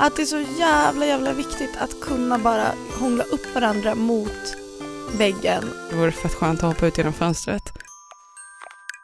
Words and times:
att 0.00 0.16
det 0.16 0.22
är 0.22 0.26
så 0.26 0.40
jävla 0.58 1.06
jävla 1.06 1.32
viktigt 1.32 1.76
att 1.78 2.00
kunna 2.00 2.38
bara 2.38 2.72
hångla 3.00 3.24
upp 3.24 3.54
varandra 3.54 3.94
mot 3.94 4.56
väggen. 5.18 5.70
Det 5.90 5.96
vore 5.96 6.12
fett 6.12 6.34
skönt 6.34 6.62
att 6.62 6.74
hoppa 6.74 6.86
ut 6.86 6.98
genom 6.98 7.12
fönstret. 7.12 7.62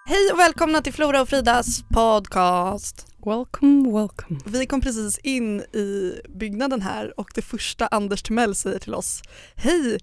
Hej 0.06 0.30
och 0.32 0.38
välkomna 0.38 0.82
till 0.82 0.92
Flora 0.92 1.20
och 1.22 1.28
Fridas 1.28 1.82
podcast. 1.88 3.06
Welcome, 3.26 4.00
welcome. 4.00 4.40
Vi 4.46 4.66
kom 4.66 4.80
precis 4.80 5.18
in 5.18 5.60
i 5.60 6.20
byggnaden 6.28 6.82
här 6.82 7.20
och 7.20 7.30
det 7.34 7.42
första 7.42 7.86
Anders 7.86 8.22
Timell 8.22 8.54
säger 8.54 8.78
till 8.78 8.94
oss, 8.94 9.22
hej, 9.54 9.98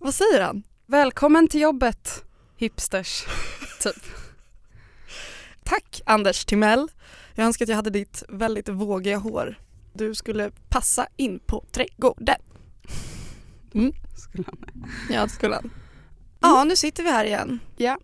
vad 0.00 0.14
säger 0.14 0.40
han? 0.40 0.62
Välkommen 0.86 1.48
till 1.48 1.60
jobbet, 1.60 2.24
hipsters. 2.56 3.24
typ. 3.82 4.04
Tack 5.64 6.00
Anders 6.06 6.44
Timell. 6.44 6.88
Jag 7.34 7.46
önskar 7.46 7.64
att 7.64 7.68
jag 7.68 7.76
hade 7.76 7.90
ditt 7.90 8.22
väldigt 8.28 8.68
vågiga 8.68 9.18
hår. 9.18 9.56
Du 9.96 10.14
skulle 10.14 10.50
passa 10.68 11.06
in 11.16 11.38
på 11.38 11.64
trädgården. 11.72 12.40
Mm. 13.74 13.92
Skulle 14.16 14.44
han. 14.46 14.90
Ja, 15.10 15.22
det 15.22 15.28
skulle 15.28 15.54
han. 15.54 15.70
Ja, 16.40 16.64
nu 16.64 16.76
sitter 16.76 17.02
vi 17.02 17.10
här 17.10 17.24
igen. 17.24 17.58
Ja. 17.76 17.98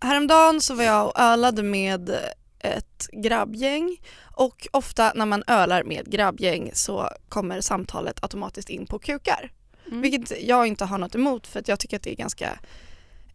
Häromdagen 0.00 0.60
så 0.60 0.74
var 0.74 0.84
jag 0.84 1.06
och 1.06 1.20
ölade 1.20 1.62
med 1.62 2.10
ett 2.58 3.08
grabbgäng 3.12 3.96
och 4.22 4.68
ofta 4.70 5.12
när 5.14 5.26
man 5.26 5.44
ölar 5.46 5.84
med 5.84 6.10
grabbgäng 6.10 6.70
så 6.74 7.08
kommer 7.28 7.60
samtalet 7.60 8.22
automatiskt 8.22 8.68
in 8.68 8.86
på 8.86 8.98
kukar. 8.98 9.52
Mm. 9.86 10.00
Vilket 10.00 10.42
jag 10.42 10.66
inte 10.66 10.84
har 10.84 10.98
något 10.98 11.14
emot 11.14 11.46
för 11.46 11.60
att 11.60 11.68
jag 11.68 11.80
tycker 11.80 11.96
att 11.96 12.02
det 12.02 12.12
är 12.12 12.16
ganska 12.16 12.58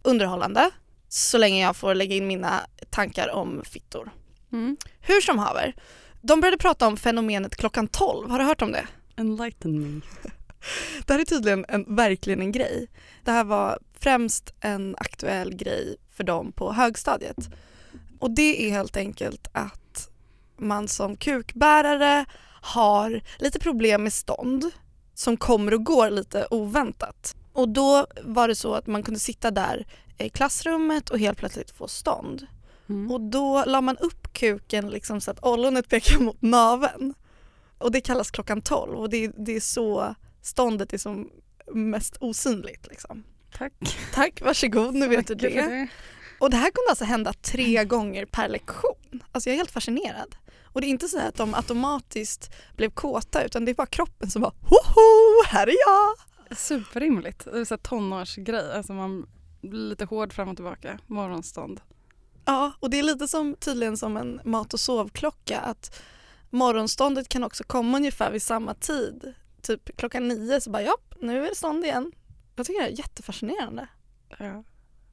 underhållande 0.02 0.70
så 1.10 1.38
länge 1.38 1.62
jag 1.62 1.76
får 1.76 1.96
lägga 1.96 2.16
in 2.16 2.28
mina 2.28 2.62
tankar 2.90 3.30
om 3.30 3.62
fittor. 3.66 4.12
Mm. 4.52 4.78
Hur 5.00 5.22
som 5.22 5.40
haver, 5.40 5.76
de 6.28 6.42
började 6.42 6.58
prata 6.58 6.88
om 6.88 6.98
fenomenet 6.98 7.56
klockan 7.56 7.88
12. 7.88 8.30
Har 8.30 8.40
du 8.40 8.46
hört 8.46 8.62
om 8.62 8.72
det? 8.72 8.88
Enlighten 9.16 9.80
me. 9.82 10.02
Det 11.06 11.14
här 11.14 11.20
är 11.20 11.26
tydligen 11.26 11.66
en, 11.68 11.96
verkligen 11.96 12.42
en 12.42 12.52
grej. 12.52 12.88
Det 13.24 13.32
här 13.32 13.44
var 13.44 13.80
främst 14.00 14.54
en 14.60 14.96
aktuell 14.98 15.56
grej 15.56 15.96
för 16.14 16.24
dem 16.24 16.52
på 16.52 16.74
högstadiet. 16.74 17.50
Och 18.20 18.32
det 18.32 18.68
är 18.68 18.72
helt 18.72 18.98
enkelt 18.98 19.48
att 19.52 20.10
man 20.58 20.88
som 20.88 21.18
kukbärare 21.18 22.26
har 22.62 23.22
lite 23.38 23.60
problem 23.60 24.04
med 24.04 24.14
stånd 24.14 24.72
som 25.14 25.38
kommer 25.38 25.74
och 25.74 25.84
går 25.84 26.10
lite 26.10 26.48
oväntat. 26.50 27.36
Och 27.54 27.70
då 27.70 28.08
var 28.24 28.48
det 28.48 28.56
så 28.56 28.74
att 28.74 28.88
man 28.88 29.04
kunde 29.04 29.20
sitta 29.20 29.52
där 29.52 29.88
i 30.18 30.30
klassrummet 30.30 31.10
och 31.10 31.20
helt 31.20 31.38
plötsligt 31.38 31.72
få 31.72 31.88
stånd. 31.88 32.48
Mm. 32.90 33.12
Och 33.12 33.22
då 33.22 33.64
la 33.68 33.82
man 33.82 33.98
upp 33.98 34.34
kuken 34.34 34.90
liksom 34.90 35.22
så 35.22 35.32
att 35.32 35.44
ollonet 35.44 35.90
pekar 35.90 36.20
mot 36.20 36.42
naveln. 36.42 37.14
Och 37.78 37.92
det 37.92 38.02
kallas 38.02 38.32
klockan 38.32 38.62
12 38.62 38.98
och 38.98 39.10
det, 39.10 39.32
det 39.38 39.56
är 39.56 39.60
så 39.60 40.16
ståndet 40.42 40.94
är 40.94 40.98
som 40.98 41.30
mest 41.74 42.18
osynligt. 42.20 42.88
Liksom. 42.88 43.24
Tack. 43.58 43.74
Tack, 44.14 44.42
varsågod, 44.42 44.96
nu 44.96 45.08
vet 45.08 45.28
du 45.28 45.36
Tack 45.36 45.52
för 45.52 45.70
det. 45.70 45.88
Och 46.40 46.50
det 46.50 46.58
här 46.58 46.72
kunde 46.72 46.90
alltså 46.90 47.06
hända 47.06 47.34
tre 47.34 47.86
gånger 47.86 48.26
per 48.26 48.50
lektion. 48.50 49.24
Alltså 49.32 49.50
jag 49.50 49.54
är 49.54 49.58
helt 49.58 49.72
fascinerad. 49.72 50.36
Och 50.64 50.82
det 50.82 50.88
är 50.88 50.90
inte 50.90 51.08
så 51.08 51.20
att 51.20 51.36
de 51.36 51.54
automatiskt 51.54 52.54
blev 52.76 52.90
kåta 52.90 53.44
utan 53.44 53.66
det 53.66 53.72
är 53.72 53.76
bara 53.76 53.88
kroppen 53.88 54.32
som 54.32 54.42
bara 54.42 54.54
hoho, 54.62 55.44
här 55.48 55.68
är 55.68 55.76
jag! 55.88 56.58
Superrimligt. 56.58 57.46
Det 57.46 57.60
är 57.60 57.66
så 57.66 57.74
här 57.74 57.80
tonårsgrej. 57.80 58.74
Alltså 58.74 58.94
man 58.94 59.30
blir 59.62 59.90
lite 59.90 60.06
hård 60.06 60.34
fram 60.34 60.50
och 60.50 60.56
tillbaka. 60.56 61.00
Morgonstånd. 61.08 61.82
Ja, 62.48 62.72
och 62.80 62.90
det 62.90 63.00
är 63.00 63.04
lite 63.04 63.28
som 63.28 63.56
tydligen 63.56 63.98
som 63.98 64.18
en 64.18 64.42
mat 64.44 64.74
och 64.74 64.80
sovklocka 64.80 65.60
att 65.60 66.02
morgonståndet 66.50 67.30
kan 67.30 67.44
också 67.44 67.64
komma 67.64 67.98
ungefär 67.98 68.32
vid 68.32 68.42
samma 68.42 68.74
tid. 68.74 69.34
Typ 69.62 69.98
klockan 69.98 70.28
nio 70.28 70.62
så 70.62 70.70
bara 70.70 70.82
ja, 70.82 70.98
nu 71.20 71.46
är 71.46 71.50
det 71.50 71.56
stånd 71.56 71.86
igen. 71.86 72.12
Jag 72.56 72.66
tycker 72.66 72.82
det 72.82 72.88
är 72.88 72.98
jättefascinerande. 72.98 73.88
Ja. 74.40 74.64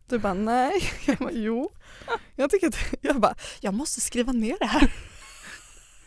Du 0.09 0.19
bara 0.19 0.35
nej, 0.35 0.73
jag 1.07 1.17
bara 1.17 1.33
jo. 1.33 1.71
Jag 2.37 2.51
tycker 2.51 2.69
att, 2.69 2.79
jag 3.01 3.21
bara, 3.21 3.35
jag 3.61 3.75
måste 3.75 4.01
skriva 4.01 4.33
ner 4.33 4.57
det 4.61 4.67
här. 4.67 4.93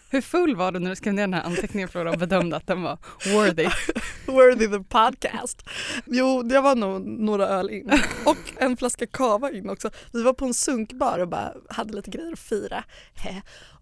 Hur 0.10 0.22
full 0.22 0.56
var 0.56 0.72
du 0.72 0.80
när 0.80 0.90
du 0.90 0.96
skrev 0.96 1.14
ner 1.14 1.24
den 1.24 1.34
här 1.34 1.44
anteckningen 1.44 1.90
Flora 1.90 2.12
och 2.12 2.18
bedömde 2.18 2.56
att 2.56 2.68
den 2.68 2.82
var 2.82 2.98
worthy? 3.34 3.68
Worthy 4.26 4.68
the 4.68 4.84
podcast. 4.84 5.70
Jo, 6.06 6.44
det 6.44 6.62
var 6.62 6.76
nog 6.76 7.02
några 7.08 7.48
öl 7.48 7.70
in 7.70 7.92
och 8.26 8.38
en 8.58 8.78
flaska 8.78 9.08
kava 9.08 9.52
in 9.52 9.70
också. 9.70 9.90
Vi 10.14 10.24
var 10.24 10.34
på 10.34 10.46
en 10.46 10.54
sunkbar 10.54 11.20
och 11.20 11.28
bara 11.28 11.54
hade 11.70 11.94
lite 11.94 12.12
grejer 12.12 12.34
att 12.34 12.40
fira. 12.40 12.84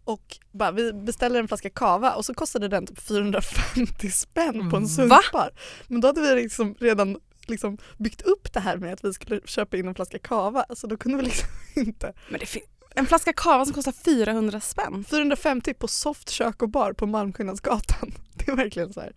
Och 0.04 0.38
bara, 0.52 0.72
vi 0.72 0.94
beställde 0.94 1.40
en 1.40 1.48
flaska 1.48 1.70
kava 1.70 2.14
och 2.14 2.26
så 2.26 2.34
kostade 2.34 2.68
den 2.68 2.88
typ 2.88 3.00
450 3.02 4.10
spänn 4.12 4.70
på 4.70 4.78
en 4.78 4.84
Va? 4.84 4.90
sunkbar. 4.90 5.50
Men 5.88 6.02
då 6.02 6.08
hade 6.08 6.22
vi 6.22 6.36
liksom 6.42 6.76
redan 6.80 7.18
liksom 7.48 7.78
byggt 7.98 8.22
upp 8.22 8.54
det 8.54 8.60
här 8.60 8.78
med 8.78 8.94
att 8.94 9.06
vi 9.06 9.14
skulle 9.14 9.42
köpa 9.46 9.78
in 9.78 9.88
en 9.88 9.96
flaska 9.96 10.20
kava 10.20 10.66
så 10.76 10.88
då 10.88 10.98
kunde 10.98 11.18
vi 11.18 11.24
liksom 11.24 11.50
inte. 11.76 12.14
Men 12.30 12.40
det 12.40 12.46
finns 12.46 12.66
en 12.96 13.06
flaska 13.06 13.34
kava 13.34 13.66
som 13.66 13.74
kostar 13.74 13.92
400 13.92 14.60
spänn. 14.60 15.04
450 15.04 15.74
på 15.74 15.88
Soft 15.88 16.30
kök 16.30 16.62
och 16.62 16.70
bar 16.70 16.94
på 16.94 17.06
Malmskillnadsgatan. 17.06 18.14
Det 18.34 18.52
är 18.52 18.56
verkligen 18.56 18.94
så 18.94 19.02
här 19.02 19.16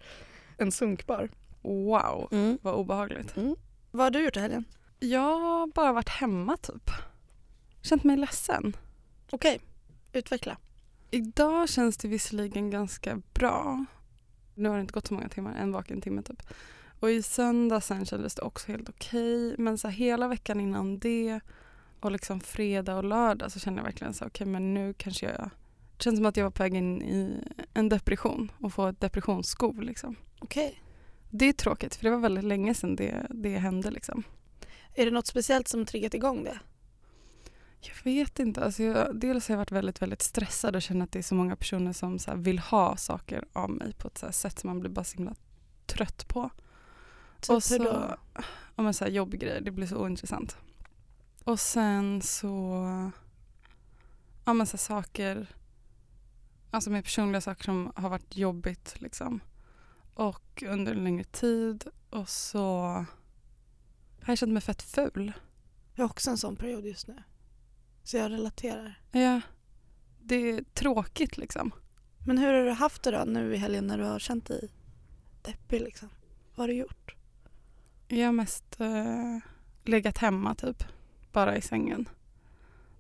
en 0.56 0.72
sunkbar. 0.72 1.31
Wow, 1.62 2.28
vad 2.62 2.75
obehagligt. 2.75 3.34
Vad 3.91 4.06
har 4.06 4.11
du 4.11 4.25
gjort 4.25 4.37
i 4.37 4.41
helgen? 4.41 4.65
Jag 4.99 5.38
har 5.38 5.67
bara 5.67 5.93
varit 5.93 6.09
hemma 6.09 6.56
typ. 6.56 6.91
Känt 7.83 8.05
mig 8.05 8.17
ledsen. 8.17 8.77
Okej, 9.31 9.61
utveckla. 10.12 10.56
Idag 11.11 11.69
känns 11.69 11.97
det 11.97 12.09
visserligen 12.09 12.71
ganska 12.71 13.22
bra. 13.34 13.84
Nu 14.55 14.69
har 14.69 14.77
det 14.77 14.81
inte 14.81 14.93
gått 14.93 15.06
så 15.06 15.15
många 15.15 15.28
timmar, 15.28 15.55
en 15.55 15.72
vaken 15.72 16.00
timme 16.00 16.22
typ. 16.22 16.43
Och 17.00 17.11
i 17.11 17.22
söndag 17.22 17.81
sen 17.81 18.06
kändes 18.06 18.34
det 18.34 18.43
också 18.43 18.72
helt 18.72 18.88
okej. 18.88 19.55
Men 19.59 19.78
så 19.78 19.88
hela 19.88 20.28
veckan 20.28 20.61
innan 20.61 20.99
det 20.99 21.41
och 22.01 22.13
liksom 22.13 22.41
fredag 22.41 22.97
och 22.97 23.05
lördag 23.05 23.53
så 23.53 23.59
kände 23.61 23.79
jag 23.79 23.85
verkligen 23.85 24.15
så 24.15 24.27
okej 24.27 24.47
men 24.47 24.75
nu 24.75 24.95
kanske 24.95 25.27
jag 25.27 25.51
det 25.97 26.05
känns 26.05 26.17
som 26.17 26.27
att 26.27 26.37
jag 26.37 26.45
var 26.45 26.51
på 26.51 26.63
väg 26.63 26.75
in 26.75 27.03
i 27.03 27.45
en 27.75 27.89
depression 27.89 28.53
och 28.61 28.73
få 28.73 28.87
ett 28.87 29.01
depressionsskov 29.01 29.83
liksom. 29.83 30.17
Okej. 30.41 30.83
Det 31.31 31.45
är 31.45 31.53
tråkigt 31.53 31.95
för 31.95 32.05
det 32.05 32.11
var 32.11 32.19
väldigt 32.19 32.45
länge 32.45 32.75
sedan 32.75 32.97
det, 32.97 33.27
det 33.31 33.59
hände 33.59 33.91
liksom. 33.91 34.23
Är 34.95 35.05
det 35.05 35.11
något 35.11 35.27
speciellt 35.27 35.69
som 35.69 35.87
triggat 35.87 36.15
igång 36.15 36.45
det? 36.45 36.59
Jag 37.81 38.05
vet 38.05 38.39
inte. 38.39 38.65
Alltså 38.65 38.83
jag, 38.83 39.21
dels 39.21 39.49
har 39.49 39.53
jag 39.53 39.59
varit 39.59 39.73
väldigt, 39.73 40.03
väldigt 40.03 40.23
stressad 40.23 40.77
och 40.77 40.83
känner 40.83 41.05
att 41.05 41.13
det 41.13 41.19
är 41.19 41.23
så 41.23 41.35
många 41.35 41.57
personer 41.57 41.93
som 41.93 42.43
vill 42.43 42.59
ha 42.59 42.97
saker 42.97 43.45
av 43.53 43.71
mig 43.71 43.93
på 43.93 44.09
ett 44.09 44.35
sätt 44.35 44.59
som 44.59 44.69
man 44.69 44.81
blir 44.81 44.91
bara 44.91 45.05
så 45.05 45.17
himla 45.17 45.35
trött 45.87 46.29
på. 46.29 46.51
Typ 47.41 47.51
och 47.51 47.55
hur 47.55 47.61
så, 47.61 47.79
då? 47.79 48.17
ja, 48.77 48.83
men 48.83 48.95
så 48.95 49.05
här 49.05 49.11
jobbgrejer, 49.11 49.61
det 49.61 49.71
blir 49.71 49.87
så 49.87 49.97
ointressant. 49.97 50.57
Och 51.49 51.61
sen 51.61 52.23
så, 52.23 52.85
ja 54.45 54.53
men 54.53 54.67
så 54.67 54.79
saker, 54.79 55.47
alltså 56.71 56.91
med 56.91 57.05
personliga 57.05 57.41
saker 57.41 57.65
som 57.65 57.93
har 57.97 58.09
varit 58.09 58.37
jobbigt 58.37 59.01
liksom. 59.01 59.41
Och 60.15 60.63
under 60.67 60.93
en 60.93 61.05
längre 61.05 61.25
tid 61.25 61.85
och 62.11 62.29
så 62.29 62.79
har 64.23 64.27
jag 64.27 64.39
känt 64.39 64.53
mig 64.53 64.63
fett 64.63 64.83
ful. 64.83 65.33
Jag 65.95 66.05
har 66.05 66.11
också 66.11 66.31
en 66.31 66.39
sån 66.39 66.57
period 66.57 66.85
just 66.85 67.09
nu. 67.09 67.23
Så 68.03 68.17
jag 68.17 68.31
relaterar. 68.31 69.01
Ja, 69.13 69.41
det 70.21 70.37
är 70.37 70.65
tråkigt 70.75 71.37
liksom. 71.37 71.71
Men 72.27 72.39
hur 72.39 72.55
har 72.55 72.65
du 72.65 72.71
haft 72.71 73.03
det 73.03 73.11
då 73.11 73.25
nu 73.25 73.55
i 73.55 73.57
helgen 73.57 73.87
när 73.87 73.99
du 73.99 74.05
har 74.05 74.19
känt 74.19 74.47
dig 74.47 74.69
deppig 75.43 75.81
liksom? 75.81 76.09
Vad 76.55 76.63
har 76.63 76.69
du 76.69 76.75
gjort? 76.75 77.15
Jag 78.09 78.27
har 78.27 78.33
mest 78.33 78.81
eh, 78.81 79.39
legat 79.85 80.19
hemma 80.19 80.55
typ, 80.55 80.85
bara 81.33 81.56
i 81.56 81.61
sängen. 81.62 82.09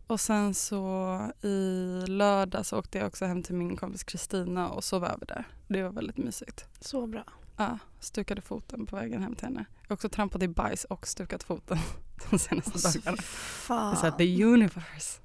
Och 0.06 0.20
sen 0.20 0.54
så 0.54 1.20
i 1.42 2.04
lördag 2.06 2.66
så 2.66 2.78
åkte 2.78 2.98
jag 2.98 3.06
också 3.06 3.24
hem 3.24 3.42
till 3.42 3.54
min 3.54 3.76
kompis 3.76 4.04
Kristina 4.04 4.68
och 4.68 4.84
sov 4.84 5.04
över 5.04 5.26
där. 5.26 5.44
Det 5.68 5.82
var 5.82 5.90
väldigt 5.90 6.16
mysigt. 6.16 6.66
Så 6.80 7.06
bra. 7.06 7.24
Ja, 7.56 7.78
stukade 8.00 8.40
foten 8.40 8.86
på 8.86 8.96
vägen 8.96 9.22
hem 9.22 9.34
till 9.34 9.44
henne. 9.44 9.64
Jag 9.82 9.88
har 9.88 9.94
också 9.94 10.08
trampat 10.08 10.42
i 10.42 10.48
bajs 10.48 10.84
och 10.84 11.06
stukat 11.08 11.42
foten 11.42 11.78
de 12.30 12.38
senaste 12.38 12.70
Alltså, 12.74 12.98
dagarna. 12.98 13.22
fan. 13.22 13.94
Det 14.02 14.06
är 14.06 14.10
så 14.10 14.16
the 14.16 14.44
universe. 14.44 15.20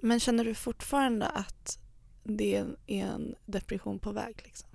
Men 0.00 0.20
känner 0.20 0.44
du 0.44 0.54
fortfarande 0.54 1.26
att 1.28 1.78
det 2.24 2.56
är 2.56 2.66
en 2.86 3.34
depression 3.46 3.98
på 3.98 4.12
väg 4.12 4.40
liksom? 4.44 4.68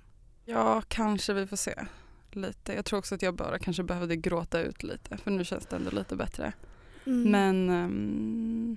Ja, 0.44 0.82
kanske 0.88 1.32
vi 1.32 1.46
får 1.46 1.56
se. 1.56 1.74
Lite. 2.32 2.72
Jag 2.74 2.84
tror 2.84 2.98
också 2.98 3.14
att 3.14 3.22
jag 3.22 3.34
bara 3.34 3.58
kanske 3.58 3.82
behövde 3.82 4.16
gråta 4.16 4.60
ut 4.60 4.82
lite 4.82 5.16
för 5.16 5.30
nu 5.30 5.44
känns 5.44 5.66
det 5.66 5.76
ändå 5.76 5.90
lite 5.90 6.16
bättre. 6.16 6.52
Mm. 7.10 7.30
Men, 7.30 7.70
ehm, 7.70 8.76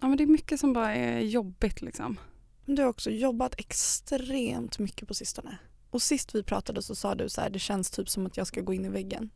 ja, 0.00 0.08
men 0.08 0.16
det 0.16 0.24
är 0.24 0.26
mycket 0.26 0.60
som 0.60 0.72
bara 0.72 0.94
är 0.94 1.20
jobbigt 1.20 1.82
liksom. 1.82 2.18
Du 2.64 2.82
har 2.82 2.88
också 2.88 3.10
jobbat 3.10 3.54
extremt 3.60 4.78
mycket 4.78 5.08
på 5.08 5.14
sistone. 5.14 5.58
Och 5.90 6.02
sist 6.02 6.34
vi 6.34 6.42
pratade 6.42 6.82
så 6.82 6.94
sa 6.94 7.14
du 7.14 7.28
så 7.28 7.40
här, 7.40 7.50
det 7.50 7.58
känns 7.58 7.90
typ 7.90 8.08
som 8.08 8.26
att 8.26 8.36
jag 8.36 8.46
ska 8.46 8.60
gå 8.60 8.74
in 8.74 8.84
i 8.84 8.88
väggen. 8.88 9.30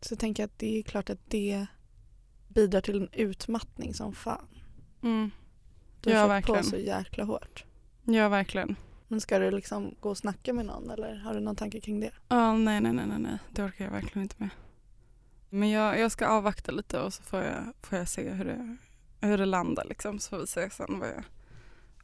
Så 0.00 0.12
jag 0.12 0.18
tänker 0.18 0.44
att 0.44 0.58
det 0.58 0.78
är 0.78 0.82
klart 0.82 1.10
att 1.10 1.18
det 1.30 1.66
bidrar 2.48 2.80
till 2.80 2.96
en 3.02 3.08
utmattning 3.12 3.94
som 3.94 4.14
fan. 4.14 4.46
Mm. 5.02 5.30
Du 6.00 6.10
har 6.12 6.18
Ja, 6.18 6.26
verkligen. 6.26 6.62
på 6.64 6.70
så 6.70 6.76
jäkla 6.76 7.24
hårt. 7.24 7.64
Ja, 8.04 8.28
verkligen. 8.28 8.76
Men 9.08 9.20
ska 9.20 9.38
du 9.38 9.50
liksom 9.50 9.94
gå 10.00 10.10
och 10.10 10.18
snacka 10.18 10.52
med 10.52 10.66
någon 10.66 10.90
eller 10.90 11.16
har 11.16 11.34
du 11.34 11.40
någon 11.40 11.56
tanke 11.56 11.80
kring 11.80 12.00
det? 12.00 12.10
Ja, 12.28 12.52
nej, 12.56 12.80
nej, 12.80 12.92
nej, 12.92 13.06
nej, 13.06 13.18
nej, 13.18 13.38
det 13.50 13.62
orkar 13.62 13.84
jag 13.84 13.92
verkligen 13.92 14.22
inte 14.22 14.34
med. 14.38 14.50
Men 15.50 15.70
jag, 15.70 15.98
jag 15.98 16.12
ska 16.12 16.26
avvakta 16.26 16.72
lite 16.72 17.00
och 17.00 17.14
så 17.14 17.22
får 17.22 17.42
jag, 17.42 17.72
får 17.82 17.98
jag 17.98 18.08
se 18.08 18.30
hur 18.30 18.44
det, 18.44 18.76
hur 19.20 19.38
det 19.38 19.46
landar 19.46 19.84
liksom. 19.84 20.18
Så 20.18 20.30
får 20.30 20.38
vi 20.38 20.46
se 20.46 20.70
sen 20.70 20.98
vad 20.98 21.08
jag, 21.08 21.24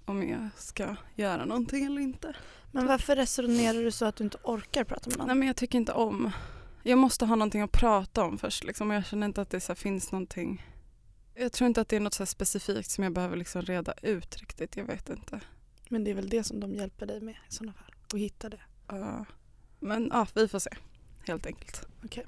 om 0.04 0.28
jag 0.28 0.48
ska 0.56 0.96
göra 1.14 1.44
någonting 1.44 1.84
eller 1.84 2.00
inte. 2.00 2.36
Men 2.72 2.86
varför 2.86 3.16
resonerar 3.16 3.82
du 3.82 3.90
så 3.90 4.04
att 4.04 4.16
du 4.16 4.24
inte 4.24 4.38
orkar 4.42 4.84
prata 4.84 5.10
med 5.10 5.18
någon? 5.18 5.26
Nej 5.26 5.36
men 5.36 5.46
jag 5.48 5.56
tycker 5.56 5.78
inte 5.78 5.92
om, 5.92 6.30
jag 6.82 6.98
måste 6.98 7.24
ha 7.24 7.36
någonting 7.36 7.62
att 7.62 7.72
prata 7.72 8.24
om 8.24 8.38
först 8.38 8.64
liksom. 8.64 8.90
Jag 8.90 9.06
känner 9.06 9.26
inte 9.26 9.42
att 9.42 9.50
det 9.50 9.60
så 9.60 9.74
finns 9.74 10.12
någonting. 10.12 10.66
Jag 11.34 11.52
tror 11.52 11.68
inte 11.68 11.80
att 11.80 11.88
det 11.88 11.96
är 11.96 12.00
något 12.00 12.14
så 12.14 12.26
specifikt 12.26 12.90
som 12.90 13.04
jag 13.04 13.12
behöver 13.12 13.36
liksom 13.36 13.62
reda 13.62 13.92
ut 14.02 14.36
riktigt. 14.36 14.76
Jag 14.76 14.84
vet 14.84 15.08
inte. 15.08 15.40
Men 15.88 16.04
det 16.04 16.10
är 16.10 16.14
väl 16.14 16.28
det 16.28 16.44
som 16.44 16.60
de 16.60 16.74
hjälper 16.74 17.06
dig 17.06 17.20
med 17.20 17.34
i 17.48 17.52
sådana 17.52 17.72
fall? 17.72 17.94
Att 18.12 18.18
hitta 18.18 18.48
det? 18.48 18.60
Ja. 18.88 19.24
men 19.80 20.08
ja, 20.12 20.26
vi 20.34 20.48
får 20.48 20.58
se. 20.58 20.70
Helt 21.26 21.46
enkelt. 21.46 21.86
Okej. 22.04 22.26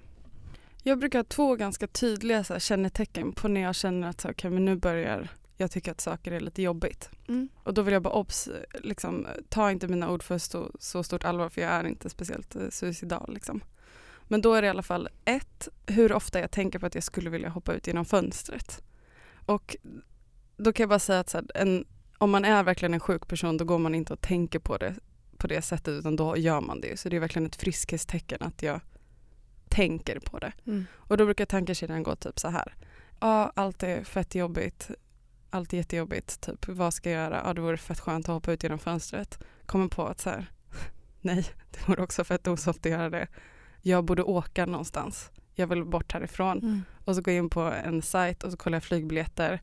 Jag 0.86 0.98
brukar 0.98 1.18
ha 1.18 1.24
två 1.24 1.56
ganska 1.56 1.86
tydliga 1.86 2.44
så 2.44 2.52
här, 2.52 2.60
kännetecken 2.60 3.32
på 3.32 3.48
när 3.48 3.60
jag 3.60 3.74
känner 3.74 4.08
att 4.08 4.20
så, 4.20 4.30
okay, 4.30 4.50
men 4.50 4.64
nu 4.64 4.76
börjar 4.76 5.28
jag 5.56 5.70
tycka 5.70 5.90
att 5.90 6.00
saker 6.00 6.32
är 6.32 6.40
lite 6.40 6.62
jobbigt. 6.62 7.10
Mm. 7.28 7.48
Och 7.62 7.74
då 7.74 7.82
vill 7.82 7.92
jag 7.92 8.02
bara 8.02 8.14
obs, 8.14 8.48
liksom, 8.74 9.26
ta 9.48 9.70
inte 9.70 9.88
mina 9.88 10.10
ord 10.10 10.22
för 10.22 10.38
så, 10.38 10.70
så 10.78 11.02
stort 11.02 11.24
allvar 11.24 11.48
för 11.48 11.60
jag 11.60 11.70
är 11.70 11.86
inte 11.86 12.10
speciellt 12.10 12.56
eh, 12.56 12.68
suicidal. 12.70 13.34
Liksom. 13.34 13.64
Men 14.22 14.40
då 14.40 14.54
är 14.54 14.62
det 14.62 14.66
i 14.66 14.70
alla 14.70 14.82
fall 14.82 15.08
ett, 15.24 15.68
hur 15.86 16.12
ofta 16.12 16.40
jag 16.40 16.50
tänker 16.50 16.78
på 16.78 16.86
att 16.86 16.94
jag 16.94 17.04
skulle 17.04 17.30
vilja 17.30 17.48
hoppa 17.48 17.72
ut 17.72 17.86
genom 17.86 18.04
fönstret. 18.04 18.82
Och 19.46 19.76
då 20.56 20.72
kan 20.72 20.82
jag 20.82 20.88
bara 20.88 20.98
säga 20.98 21.20
att 21.20 21.30
så 21.30 21.38
här, 21.38 21.46
en, 21.54 21.84
om 22.18 22.30
man 22.30 22.44
är 22.44 22.62
verkligen 22.62 22.94
en 22.94 23.00
sjuk 23.00 23.28
person 23.28 23.56
då 23.56 23.64
går 23.64 23.78
man 23.78 23.94
inte 23.94 24.12
och 24.12 24.20
tänker 24.20 24.58
på 24.58 24.76
det 24.76 24.94
på 25.36 25.46
det 25.46 25.62
sättet 25.62 25.88
utan 25.88 26.16
då 26.16 26.36
gör 26.36 26.60
man 26.60 26.80
det. 26.80 27.00
Så 27.00 27.08
det 27.08 27.16
är 27.16 27.20
verkligen 27.20 27.46
ett 27.46 27.56
friskhetstecken 27.56 28.42
att 28.42 28.62
jag 28.62 28.80
tänker 29.74 30.18
på 30.18 30.38
det. 30.38 30.52
Mm. 30.66 30.86
Och 30.94 31.16
då 31.16 31.24
brukar 31.24 31.46
tankekedjan 31.46 32.02
gå 32.02 32.16
typ 32.16 32.38
så 32.38 32.48
här. 32.48 32.74
Ja, 33.20 33.52
allt 33.54 33.82
är 33.82 34.04
fett 34.04 34.34
jobbigt. 34.34 34.90
Allt 35.50 35.72
är 35.72 35.76
jättejobbigt. 35.76 36.40
Typ, 36.40 36.68
vad 36.68 36.94
ska 36.94 37.10
jag 37.10 37.24
göra? 37.24 37.42
Ja, 37.44 37.54
det 37.54 37.60
vore 37.60 37.76
fett 37.76 38.00
skönt 38.00 38.28
att 38.28 38.34
hoppa 38.34 38.52
ut 38.52 38.62
genom 38.62 38.78
fönstret. 38.78 39.38
Kommer 39.66 39.88
på 39.88 40.06
att 40.06 40.20
så 40.20 40.30
här, 40.30 40.46
nej, 41.20 41.46
det 41.70 41.88
vore 41.88 42.02
också 42.02 42.24
fett 42.24 42.48
osoft 42.48 42.86
att 42.86 42.92
göra 42.92 43.10
det. 43.10 43.26
Jag 43.82 44.04
borde 44.04 44.22
åka 44.22 44.66
någonstans. 44.66 45.30
Jag 45.54 45.66
vill 45.66 45.84
bort 45.84 46.12
härifrån. 46.12 46.58
Mm. 46.58 46.82
Och 47.04 47.14
så 47.14 47.22
går 47.22 47.34
jag 47.34 47.44
in 47.44 47.50
på 47.50 47.60
en 47.60 48.02
sajt 48.02 48.44
och 48.44 48.50
så 48.50 48.56
kollar 48.56 48.76
jag 48.76 48.84
flygbiljetter. 48.84 49.60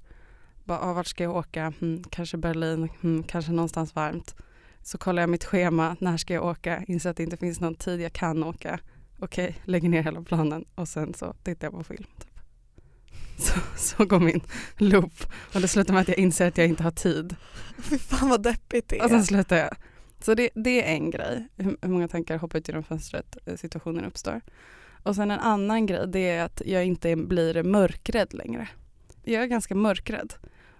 Bara, 0.63 0.79
ah, 0.79 0.93
vart 0.93 1.07
ska 1.07 1.23
jag 1.23 1.35
åka? 1.35 1.73
Hmm, 1.79 2.03
kanske 2.03 2.37
Berlin, 2.37 2.89
hmm, 3.01 3.23
kanske 3.23 3.51
någonstans 3.51 3.95
varmt. 3.95 4.35
Så 4.81 4.97
kollar 4.97 5.23
jag 5.23 5.29
mitt 5.29 5.45
schema, 5.45 5.95
när 5.99 6.17
ska 6.17 6.33
jag 6.33 6.45
åka? 6.45 6.83
Inser 6.87 7.09
att 7.09 7.17
det 7.17 7.23
inte 7.23 7.37
finns 7.37 7.59
någon 7.59 7.75
tid 7.75 8.01
jag 8.01 8.13
kan 8.13 8.43
åka. 8.43 8.79
Okej, 9.23 9.55
lägger 9.65 9.89
ner 9.89 10.03
hela 10.03 10.21
planen 10.21 10.65
och 10.75 10.87
sen 10.87 11.13
så 11.13 11.33
tittar 11.43 11.67
jag 11.67 11.73
på 11.73 11.83
film. 11.83 12.03
Typ. 12.03 12.39
Så, 13.37 13.59
så 13.77 14.05
går 14.05 14.19
min 14.19 14.41
loop 14.77 15.13
och 15.53 15.61
det 15.61 15.67
slutar 15.67 15.93
med 15.93 16.01
att 16.01 16.07
jag 16.07 16.17
inser 16.17 16.47
att 16.47 16.57
jag 16.57 16.67
inte 16.67 16.83
har 16.83 16.91
tid. 16.91 17.35
Fy 17.77 17.97
fan 17.97 18.29
vad 18.29 18.43
deppigt 18.43 18.89
det 18.89 18.99
är. 18.99 19.03
Och 19.03 19.09
sen 19.09 19.23
slutar 19.23 19.57
jag. 19.57 19.75
Så 20.19 20.33
det, 20.33 20.49
det 20.55 20.83
är 20.83 20.93
en 20.95 21.11
grej, 21.11 21.47
hur, 21.55 21.77
hur 21.81 21.89
många 21.89 22.07
tankar 22.07 22.37
hoppar 22.37 22.59
ut 22.59 22.67
genom 22.67 22.83
fönstret 22.83 23.37
eh, 23.45 23.55
situationen 23.55 24.05
uppstår. 24.05 24.41
Och 25.03 25.15
sen 25.15 25.31
en 25.31 25.39
annan 25.39 25.85
grej, 25.85 26.07
det 26.07 26.29
är 26.29 26.43
att 26.43 26.61
jag 26.65 26.85
inte 26.85 27.15
blir 27.15 27.63
mörkrädd 27.63 28.33
längre. 28.33 28.67
Jag 29.23 29.43
är 29.43 29.47
ganska 29.47 29.75
mörkrädd. 29.75 30.33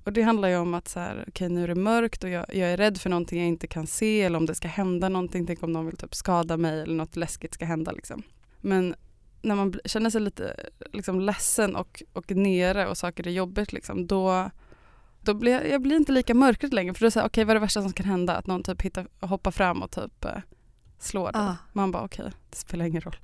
Och 0.04 0.14
det 0.14 0.22
handlar 0.22 0.50
ju 0.50 0.58
om 0.58 0.74
att 0.74 0.88
så 0.88 1.00
här, 1.00 1.26
okay, 1.28 1.50
nu 1.50 1.64
är 1.64 1.68
det 1.68 1.76
mörkt 1.76 2.24
och 2.24 2.30
jag, 2.30 2.46
jag, 2.56 2.72
är 2.72 2.78
rädd 2.78 2.98
för 2.98 3.10
någonting 3.10 3.40
jag 3.40 3.48
inte 3.48 3.68
kan 3.68 3.88
se 3.88 4.22
eller 4.22 4.38
om 4.38 4.46
det 4.46 4.56
ska 4.56 4.68
hända 4.68 5.10
någonting, 5.10 5.48
tänk 5.48 5.64
om 5.64 5.72
någon 5.72 5.86
vill 5.86 5.98
typ 5.98 6.16
skada 6.16 6.58
mig 6.58 6.82
eller 6.82 6.96
något 6.96 7.16
läskigt 7.16 7.54
ska 7.54 7.66
hända 7.66 7.92
liksom. 7.92 8.24
Men 8.62 8.96
när 9.42 9.56
man 9.56 9.74
känner 9.86 10.10
sig 10.10 10.22
lite 10.22 10.56
liksom, 10.94 11.20
ledsen 11.20 11.76
och, 11.76 12.04
och 12.14 12.32
nere 12.32 12.88
och 12.88 12.98
saker 12.98 13.28
är 13.28 13.32
jobbigt 13.32 13.74
liksom, 13.74 14.08
då, 14.08 14.50
då 15.22 15.34
blir 15.34 15.52
jag, 15.52 15.70
jag 15.70 15.82
blir 15.82 15.96
inte 15.96 16.12
lika 16.12 16.34
mörkrädd 16.34 16.74
längre 16.74 16.94
för 16.94 17.06
då 17.06 17.12
säger 17.12 17.28
okej 17.28 17.42
okay, 17.42 17.46
vad 17.46 17.52
är 17.52 17.56
det 17.56 17.62
värsta 17.66 17.82
som 17.82 17.94
kan 17.94 18.06
hända? 18.06 18.36
Att 18.36 18.48
någon 18.48 18.64
typ 18.64 18.82
hittar, 18.82 19.08
hoppar 19.20 19.52
fram 19.52 19.82
och 19.82 19.92
typ 19.92 20.26
eh, 20.26 20.32
slår 21.00 21.32
dig. 21.32 21.42
Ah. 21.42 21.56
Man 21.74 21.92
bara 21.92 22.04
okej, 22.04 22.26
okay, 22.26 22.34
det 22.50 22.58
spelar 22.58 22.86
ingen 22.86 23.02
roll. 23.02 23.16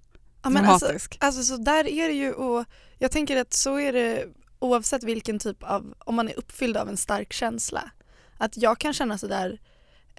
Ja, 0.43 0.49
men 0.49 0.65
alltså, 0.65 0.91
alltså 1.19 1.43
så 1.43 1.57
där 1.57 1.87
är 1.87 2.07
det 2.07 2.13
ju 2.13 2.33
och 2.33 2.65
jag 2.97 3.11
tänker 3.11 3.37
att 3.37 3.53
så 3.53 3.79
är 3.79 3.93
det 3.93 4.25
oavsett 4.59 5.03
vilken 5.03 5.39
typ 5.39 5.63
av, 5.63 5.93
om 5.99 6.15
man 6.15 6.29
är 6.29 6.37
uppfylld 6.39 6.77
av 6.77 6.89
en 6.89 6.97
stark 6.97 7.33
känsla. 7.33 7.91
Att 8.37 8.57
jag 8.57 8.79
kan 8.79 8.93
känna 8.93 9.17
sådär 9.17 9.59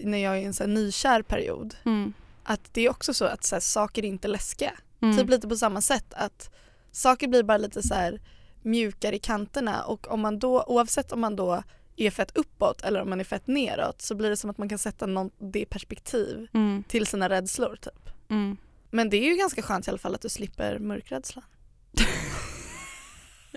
när 0.00 0.19
jag 0.19 0.37
är 0.37 0.40
i 0.40 0.44
en 0.44 0.55
så 0.55 0.62
här 0.62 0.69
nykär 0.70 1.23
period 1.23 1.75
Mm. 1.85 2.12
att 2.44 2.61
det 2.75 2.81
är 2.87 2.90
också 2.90 3.14
så 3.14 3.25
att 3.25 3.44
så 3.44 3.55
här, 3.55 3.61
saker 3.61 4.05
är 4.05 4.08
inte 4.08 4.29
läskiga. 4.29 4.73
Mm. 5.00 5.17
Typ 5.17 5.31
lite 5.31 5.49
på 5.49 5.56
samma 5.56 5.81
sätt 5.81 6.14
att 6.14 6.55
saker 6.93 7.29
blir 7.29 7.43
bara 7.43 7.58
lite 7.58 7.82
så 7.82 7.94
här 7.94 8.20
mjukare 8.62 9.17
i 9.17 9.19
kanterna 9.19 9.82
och 9.85 10.11
om 10.11 10.20
man 10.20 10.38
då, 10.38 10.62
oavsett 10.67 11.12
om 11.12 11.20
man 11.20 11.37
då 11.37 11.62
är 11.96 12.11
fett 12.11 12.37
uppåt 12.37 12.82
eller 12.82 13.02
om 13.02 13.11
man 13.11 13.20
är 13.20 13.25
fett 13.25 13.46
neråt 13.46 14.02
så 14.02 14.14
blir 14.14 14.31
det 14.31 14.37
som 14.37 14.50
att 14.50 14.58
man 14.58 14.69
kan 14.69 14.79
sätta 14.79 15.06
någon, 15.06 15.31
det 15.38 15.64
perspektiv 15.67 16.49
Mm. 16.55 16.82
till 16.88 17.06
sina 17.06 17.29
rädslor 17.29 17.76
typ. 17.76 18.11
Mm. 18.31 18.56
Men 18.91 19.11
det 19.11 19.17
är 19.17 19.25
ju 19.31 19.37
ganska 19.37 19.62
skönt 19.62 19.87
i 19.87 19.91
alla 19.91 19.99
fall 19.99 20.14
att 20.14 20.20
du 20.23 20.29
slipper 20.29 20.79
mörkrädslan. 20.79 21.44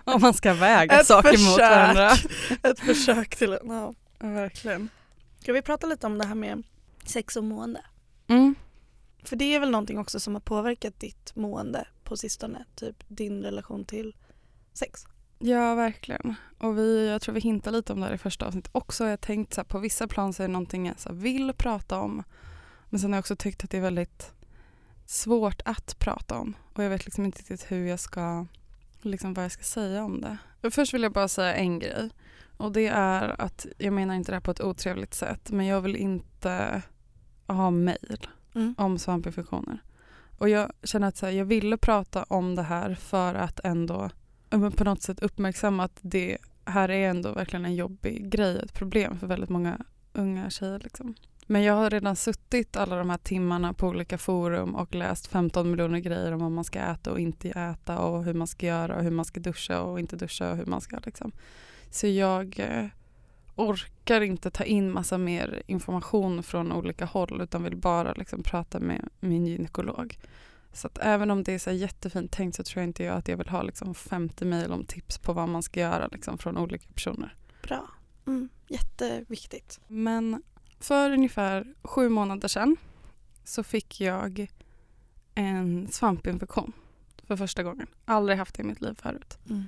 Om 0.14 0.20
man 0.20 0.34
ska 0.34 0.54
väga 0.54 1.00
Ett 1.00 1.06
saker 1.06 1.30
mot 1.30 1.38
försök. 1.38 1.70
varandra. 1.70 2.10
Ett 2.70 2.80
försök 2.80 3.36
till 3.36 3.52
en, 3.52 3.58
ja. 3.68 3.94
Verkligen. 4.18 4.88
Ska 5.40 5.52
vi 5.52 5.62
prata 5.62 5.86
lite 5.86 6.06
om 6.06 6.18
det 6.18 6.26
här 6.26 6.34
med 6.34 6.62
sex 7.04 7.36
och 7.36 7.44
mående? 7.44 7.80
Mm. 8.28 8.54
För 9.24 9.36
det 9.36 9.54
är 9.54 9.60
väl 9.60 9.70
någonting 9.70 9.98
också 9.98 10.20
som 10.20 10.34
har 10.34 10.40
påverkat 10.40 11.00
ditt 11.00 11.36
mående 11.36 11.86
på 12.04 12.16
sistone, 12.16 12.64
typ 12.74 12.96
din 13.08 13.42
relation 13.42 13.84
till 13.84 14.16
sex. 14.72 15.06
Ja, 15.38 15.74
verkligen. 15.74 16.34
Och 16.58 16.78
vi, 16.78 17.08
jag 17.08 17.22
tror 17.22 17.34
vi 17.34 17.40
hintar 17.40 17.70
lite 17.70 17.92
om 17.92 18.00
det 18.00 18.06
här 18.06 18.14
i 18.14 18.18
första 18.18 18.46
avsnittet 18.46 18.70
också. 18.74 19.04
Jag 19.04 19.10
har 19.10 19.16
tänkt 19.16 19.54
så 19.54 19.60
här, 19.60 19.66
på 19.66 19.78
vissa 19.78 20.08
plan 20.08 20.32
så 20.32 20.42
är 20.42 20.46
det 20.46 20.52
någonting 20.52 20.86
jag 20.86 21.00
så 21.00 21.12
vill 21.12 21.52
prata 21.52 21.98
om. 21.98 22.22
Men 22.88 23.00
sen 23.00 23.12
har 23.12 23.16
jag 23.16 23.22
också 23.22 23.36
tyckt 23.36 23.64
att 23.64 23.70
det 23.70 23.76
är 23.76 23.82
väldigt 23.82 24.32
svårt 25.06 25.62
att 25.64 25.98
prata 25.98 26.38
om. 26.38 26.54
Och 26.74 26.84
jag 26.84 26.90
vet 26.90 27.04
liksom 27.04 27.24
inte 27.24 27.38
riktigt 27.38 27.72
hur 27.72 27.86
jag 27.86 28.00
ska, 28.00 28.46
liksom 29.00 29.34
vad 29.34 29.44
jag 29.44 29.52
ska 29.52 29.62
säga 29.62 30.04
om 30.04 30.20
det. 30.20 30.70
Först 30.70 30.94
vill 30.94 31.02
jag 31.02 31.12
bara 31.12 31.28
säga 31.28 31.54
en 31.54 31.78
grej. 31.78 32.10
Och 32.56 32.72
det 32.72 32.86
är 32.86 33.40
att, 33.40 33.66
jag 33.78 33.92
menar 33.92 34.14
inte 34.14 34.32
det 34.32 34.36
här 34.36 34.40
på 34.40 34.50
ett 34.50 34.60
otrevligt 34.60 35.14
sätt, 35.14 35.50
men 35.50 35.66
jag 35.66 35.80
vill 35.80 35.96
inte 35.96 36.82
ha 37.46 37.70
mejl 37.70 38.26
Mm. 38.54 38.74
om 38.78 38.98
svampinfektioner. 38.98 39.82
Och 40.38 40.48
jag 40.48 40.72
känner 40.82 41.08
att 41.08 41.16
så 41.16 41.26
här, 41.26 41.32
jag 41.32 41.44
ville 41.44 41.76
prata 41.76 42.22
om 42.22 42.54
det 42.54 42.62
här 42.62 42.94
för 42.94 43.34
att 43.34 43.60
ändå 43.64 44.10
på 44.76 44.84
något 44.84 45.02
sätt 45.02 45.20
uppmärksamma 45.22 45.84
att 45.84 45.98
det 46.00 46.38
här 46.64 46.88
är 46.90 47.10
ändå 47.10 47.32
verkligen 47.32 47.64
en 47.64 47.74
jobbig 47.74 48.30
grej, 48.30 48.58
ett 48.64 48.74
problem 48.74 49.18
för 49.18 49.26
väldigt 49.26 49.50
många 49.50 49.78
unga 50.12 50.50
tjejer. 50.50 50.78
Liksom. 50.78 51.14
Men 51.50 51.62
jag 51.62 51.74
har 51.74 51.90
redan 51.90 52.16
suttit 52.16 52.76
alla 52.76 52.96
de 52.96 53.10
här 53.10 53.18
timmarna 53.18 53.72
på 53.72 53.88
olika 53.88 54.18
forum 54.18 54.74
och 54.74 54.94
läst 54.94 55.26
15 55.26 55.70
miljoner 55.70 55.98
grejer 55.98 56.32
om 56.32 56.40
vad 56.40 56.50
man 56.50 56.64
ska 56.64 56.78
äta 56.78 57.12
och 57.12 57.20
inte 57.20 57.50
äta 57.50 57.98
och 57.98 58.24
hur 58.24 58.34
man 58.34 58.46
ska 58.46 58.66
göra 58.66 58.96
och 58.96 59.02
hur 59.02 59.10
man 59.10 59.24
ska 59.24 59.40
duscha 59.40 59.80
och 59.80 60.00
inte 60.00 60.16
duscha 60.16 60.50
och 60.50 60.56
hur 60.56 60.66
man 60.66 60.80
ska 60.80 60.98
liksom. 61.04 61.32
Så 61.90 62.06
jag 62.06 62.58
eh, 62.58 62.86
orkar 63.54 64.20
inte 64.20 64.50
ta 64.50 64.64
in 64.64 64.92
massa 64.92 65.18
mer 65.18 65.62
information 65.66 66.42
från 66.42 66.72
olika 66.72 67.04
håll 67.04 67.40
utan 67.40 67.62
vill 67.62 67.76
bara 67.76 68.12
liksom 68.12 68.42
prata 68.42 68.80
med 68.80 69.08
min 69.20 69.46
gynekolog. 69.46 70.18
Så 70.72 70.86
att 70.86 70.98
även 70.98 71.30
om 71.30 71.42
det 71.44 71.52
är 71.52 71.58
så 71.58 71.70
jättefint 71.70 72.32
tänkt 72.32 72.56
så 72.56 72.62
tror 72.62 72.80
jag 72.80 72.88
inte 72.88 73.04
jag 73.04 73.16
att 73.16 73.28
jag 73.28 73.36
vill 73.36 73.48
ha 73.48 73.62
liksom 73.62 73.94
50 73.94 74.44
mejl 74.44 74.72
om 74.72 74.84
tips 74.84 75.18
på 75.18 75.32
vad 75.32 75.48
man 75.48 75.62
ska 75.62 75.80
göra 75.80 76.06
liksom 76.06 76.38
från 76.38 76.58
olika 76.58 76.88
personer. 76.94 77.34
Bra. 77.62 77.88
Mm. 78.26 78.48
Jätteviktigt. 78.68 79.80
Men 79.86 80.42
för 80.80 81.12
ungefär 81.12 81.74
sju 81.82 82.08
månader 82.08 82.48
sedan 82.48 82.76
så 83.44 83.62
fick 83.62 84.00
jag 84.00 84.46
en 85.34 85.88
svampinfektion 85.90 86.72
för 87.26 87.36
första 87.36 87.62
gången. 87.62 87.86
Aldrig 88.04 88.38
haft 88.38 88.54
det 88.54 88.62
i 88.62 88.66
mitt 88.66 88.80
liv 88.80 88.94
förut. 89.02 89.38
Mm. 89.50 89.64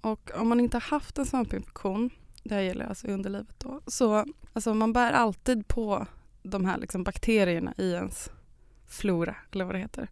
Och 0.00 0.30
om 0.34 0.48
man 0.48 0.60
inte 0.60 0.76
har 0.76 0.80
haft 0.80 1.18
en 1.18 1.26
svampinfektion, 1.26 2.10
det 2.42 2.54
här 2.54 2.62
gäller 2.62 2.86
alltså 2.86 3.06
underlivet 3.06 3.54
då, 3.58 3.80
så 3.86 4.24
alltså 4.52 4.74
man 4.74 4.92
bär 4.92 5.12
alltid 5.12 5.68
på 5.68 6.06
de 6.42 6.64
här 6.64 6.78
liksom 6.78 7.04
bakterierna 7.04 7.74
i 7.78 7.92
ens 7.92 8.30
flora, 8.86 9.36
eller 9.52 9.64
vad 9.64 9.74
det 9.74 9.78
heter. 9.78 10.08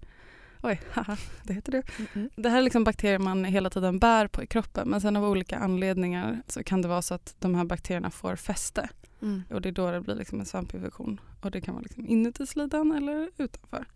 Oj, 0.63 0.81
haha, 0.93 1.17
det 1.43 1.53
heter 1.53 1.73
det. 1.73 1.83
Mm. 2.15 2.31
Det 2.37 2.49
här 2.49 2.59
är 2.59 2.63
liksom 2.63 2.85
bakterier 2.85 3.19
man 3.19 3.45
hela 3.45 3.71
tiden 3.71 3.99
bär 3.99 4.27
på 4.27 4.43
i 4.43 4.47
kroppen 4.47 4.89
men 4.89 5.01
sen 5.01 5.17
av 5.17 5.25
olika 5.25 5.59
anledningar 5.59 6.43
så 6.47 6.65
kan 6.65 6.83
det 6.83 6.89
vara 6.89 7.03
så 7.03 7.15
att 7.15 7.35
de 7.39 7.55
här 7.55 7.65
bakterierna 7.65 8.11
får 8.11 8.37
fäste 8.37 8.89
Mm. 9.25 9.43
och 9.51 9.61
det 9.61 9.69
är 9.69 9.73
då 9.73 9.91
det 9.91 10.01
blir 10.01 10.15
liksom 10.15 10.41
en 10.41 10.47
svampinfektion. 10.47 11.21
Och 11.41 11.51
det 11.51 11.61
kan 11.61 11.75
vara 11.75 11.83
liksom 11.83 12.07
inuti 12.07 12.47
slidan 12.47 12.93
eller 12.93 13.31
utanför. 13.37 13.87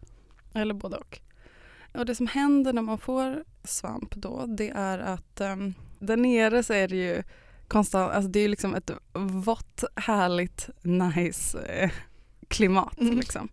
Eller 0.55 0.75
både 0.75 0.97
och. 0.97 1.21
Och 1.95 2.07
det 2.07 2.15
som 2.15 2.27
händer 2.27 2.73
när 2.73 2.83
man 2.83 2.99
får 2.99 3.45
svamp 3.65 4.15
då 4.15 4.47
det 4.47 4.71
är 4.71 4.99
att 4.99 5.41
um, 5.41 5.75
där 5.99 6.17
nere 6.17 6.63
så 6.63 6.73
är 6.73 6.89
det 6.89 6.97
ju 6.97 7.23
konstant, 7.69 8.13
alltså 8.13 8.31
det 8.31 8.41
är 8.41 8.49
liksom 8.49 8.75
ett 8.75 8.91
vått, 9.13 9.85
härligt, 9.95 10.69
nice 10.83 11.59
eh, 11.59 11.91
klimat. 12.49 13.01
Mm. 13.01 13.17
Liksom. 13.17 13.49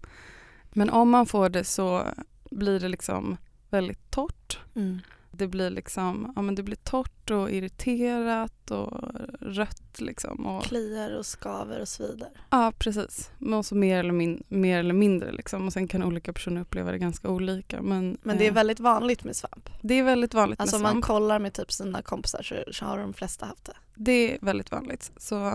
Men 0.74 0.90
om 0.90 1.10
man 1.10 1.26
får 1.26 1.50
det 1.50 1.64
så 1.64 2.04
blir 2.52 2.80
det 2.80 2.88
liksom 2.88 3.38
väldigt 3.70 4.12
torrt. 4.12 4.60
Mm. 4.76 5.00
Det 5.38 5.48
blir 5.48 5.70
liksom, 5.70 6.34
ja 6.36 6.42
men 6.42 6.56
det 6.56 6.64
blir 6.64 6.76
torrt 6.76 7.32
och 7.32 7.52
irriterat 7.52 8.72
och 8.72 9.02
rött 9.42 10.02
liksom. 10.02 10.46
Och, 10.46 10.64
Kliar 10.64 11.18
och 11.18 11.26
skaver 11.26 11.80
och 11.82 11.88
svider. 11.88 12.30
ja 12.50 12.74
precis. 12.80 13.32
Men 13.38 13.54
också 13.54 13.76
mer 13.76 14.00
eller, 14.00 14.12
min, 14.14 14.44
mer 14.48 14.80
eller 14.80 14.94
mindre 14.94 15.32
liksom. 15.32 15.66
Och 15.68 15.74
sen 15.74 15.88
kan 15.88 16.04
olika 16.04 16.34
personer 16.34 16.62
uppleva 16.62 16.92
det 16.92 16.98
ganska 16.98 17.30
olika. 17.30 17.82
Men, 17.82 18.18
Men 18.24 18.38
det 18.38 18.46
är 18.46 18.50
eh, 18.50 18.54
väldigt 18.54 18.80
vanligt 18.80 19.24
med 19.24 19.36
svamp. 19.36 19.70
det 19.82 19.94
är 19.94 20.04
väldigt 20.04 20.34
vanligt 20.34 20.60
Alltså 20.60 20.76
om 20.76 20.82
med 20.82 20.88
man 20.88 20.94
svamp. 20.94 21.06
kollar 21.06 21.40
med 21.40 21.54
typ 21.54 21.72
sina 21.72 22.02
kompisar 22.02 22.42
så, 22.44 22.56
så 22.74 22.86
har 22.86 22.98
de 22.98 23.14
flesta 23.14 23.46
haft 23.46 23.66
det. 23.66 23.74
Det 23.96 24.34
är 24.36 24.38
väldigt 24.42 24.72
vanligt. 24.72 25.12
Så 25.18 25.54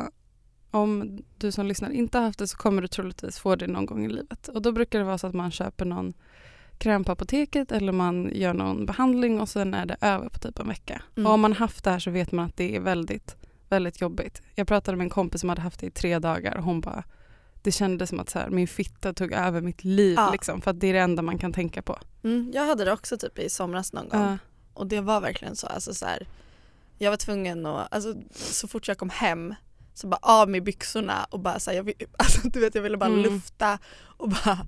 om 0.71 1.19
du 1.39 1.53
som 1.53 1.67
lyssnar 1.67 1.91
inte 1.91 2.19
har 2.19 2.25
haft 2.25 2.39
det 2.39 2.47
så 2.49 2.57
kommer 2.57 2.83
du 2.83 2.89
troligtvis 2.89 3.39
få 3.39 3.57
det 3.57 3.67
någon 3.67 3.87
gång 3.87 4.05
i 4.05 4.09
livet. 4.09 4.49
Och 4.49 4.63
då 4.63 4.73
brukar 4.73 4.99
det 4.99 5.05
vara 5.05 5.19
så 5.19 5.27
att 5.27 5.35
man 5.35 5.51
köper 5.51 5.85
någon 5.85 6.15
kräm 6.81 7.05
på 7.05 7.13
apoteket 7.13 7.73
eller 7.73 7.93
man 7.93 8.31
gör 8.35 8.55
någon 8.55 8.87
behandling 8.87 9.41
och 9.41 9.49
sen 9.49 9.75
är 9.75 9.87
det 9.87 9.97
över 10.01 10.29
på 10.29 10.39
typ 10.39 10.59
en 10.59 10.69
vecka. 10.69 11.03
Mm. 11.17 11.27
Och 11.27 11.33
om 11.33 11.41
man 11.41 11.53
haft 11.53 11.85
det 11.85 11.91
här 11.91 11.99
så 11.99 12.11
vet 12.11 12.33
man 12.33 12.45
att 12.47 12.57
det 12.57 12.77
är 12.77 12.81
väldigt, 12.81 13.37
väldigt 13.69 14.01
jobbigt. 14.01 14.43
Jag 14.55 14.67
pratade 14.69 14.97
med 14.97 15.05
en 15.05 15.11
kompis 15.11 15.41
som 15.41 15.49
hade 15.49 15.61
haft 15.63 15.81
det 15.81 15.87
i 15.87 15.91
tre 15.91 16.19
dagar 16.19 16.57
och 16.57 16.65
hon 16.65 16.81
bara 16.81 17.05
det 17.63 17.73
kändes 17.73 18.09
som 18.11 18.21
att 18.21 18.31
så 18.31 18.39
här, 18.39 18.51
min 18.51 18.69
fitta 18.69 19.13
tog 19.13 19.33
över 19.33 19.61
mitt 19.61 19.85
liv 19.85 20.15
Ja. 20.17 20.31
liksom, 20.33 20.61
för 20.61 20.71
att 20.71 20.81
det 20.81 20.87
är 20.87 20.93
det 20.93 20.99
enda 21.01 21.23
man 21.23 21.39
kan 21.39 21.53
tänka 21.53 21.83
på. 21.83 21.99
Mm, 22.25 22.51
jag 22.55 22.67
hade 22.67 22.85
det 22.85 22.93
också 22.93 23.19
typ 23.19 23.39
i 23.39 23.51
somras 23.51 23.93
någon 23.93 24.09
gång. 24.09 24.21
Ja. 24.23 24.39
Och 24.75 24.87
det 24.87 25.01
var 25.01 25.21
verkligen 25.21 25.57
så. 25.57 25.67
Alltså 25.67 25.95
så 25.95 26.07
här, 26.07 26.27
jag 26.99 27.11
var 27.11 27.17
tvungen 27.17 27.67
att, 27.67 27.95
alltså, 27.95 28.15
så 28.35 28.69
fort 28.69 28.89
jag 28.89 28.99
kom 28.99 29.11
hem 29.11 29.55
så 29.95 30.07
bara 30.07 30.19
av 30.23 30.49
med 30.51 30.63
byxorna 30.65 31.27
och 31.31 31.41
bara 31.41 31.59
så 31.61 31.71
här, 31.71 31.77
jag, 31.77 31.93
alltså, 32.19 32.49
du 32.49 32.61
vet, 32.61 32.75
jag 32.75 32.83
ville 32.83 32.97
bara 32.97 33.11
Mm. 33.11 33.23
lufta 33.23 33.79
och 34.03 34.29
bara 34.29 34.59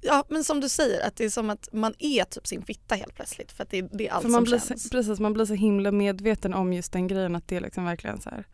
Ja 0.00 0.24
men 0.28 0.44
som 0.44 0.60
du 0.60 0.68
säger 0.68 1.06
att 1.06 1.16
det 1.16 1.24
är 1.24 1.30
som 1.30 1.50
att 1.50 1.68
man 1.72 1.94
är 1.98 2.24
typ 2.24 2.46
sin 2.46 2.62
fitta 2.62 2.94
helt 2.94 3.14
plötsligt 3.14 3.52
för 3.52 3.62
att 3.62 3.70
det, 3.70 3.82
det 3.82 4.08
är 4.08 4.12
allt 4.12 4.22
För 4.22 4.28
man 4.28 4.38
som 4.38 4.44
blir, 4.44 4.58
känns. 4.58 4.82
så, 4.82 4.88
precis, 4.88 5.20
man 5.20 5.32
blir 5.32 5.44
så 5.44 5.54
himla 5.54 5.92
medveten 5.92 6.54
om 6.54 6.72
just 6.72 6.92
den 6.92 7.06
grejen 7.08 7.36
att 7.36 7.48
det 7.48 7.60
liksom 7.60 7.84
verkligen 7.84 8.20
så 8.20 8.30
här, 8.30 8.44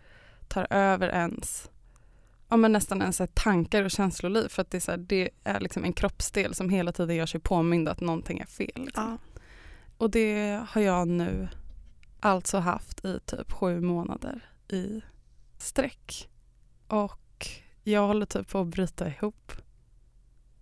tar 0.48 0.66
över 0.70 1.08
ens 1.08 1.70
ja, 2.48 2.56
men 2.56 2.72
nästan 2.72 3.02
ens 3.02 3.20
tankar 3.34 3.82
och 3.82 3.90
känsloliv 3.90 4.48
för 4.48 4.62
att 4.62 4.70
det 4.70 4.78
är, 4.78 4.80
så 4.80 4.90
här, 4.90 4.98
det 4.98 5.30
är 5.44 5.60
liksom 5.60 5.84
en 5.84 5.92
kroppsdel 5.92 6.54
som 6.54 6.70
hela 6.70 6.92
tiden 6.92 7.16
gör 7.16 7.26
sig 7.26 7.40
påmind 7.40 7.88
att 7.88 8.00
någonting 8.00 8.38
är 8.38 8.46
fel. 8.46 8.72
Liksom. 8.74 9.18
Ja. 9.34 9.40
Och 9.98 10.10
det 10.10 10.62
har 10.68 10.80
jag 10.80 11.08
nu 11.08 11.48
alltså 12.20 12.58
haft 12.58 13.04
i 13.04 13.20
typ 13.26 13.52
sju 13.52 13.80
månader 13.80 14.50
i 14.68 15.02
sträck. 15.58 16.28
Och 16.88 17.48
jag 17.82 18.06
håller 18.06 18.26
typ 18.26 18.48
på 18.48 18.60
att 18.60 18.66
bryta 18.66 19.08
ihop. 19.08 19.52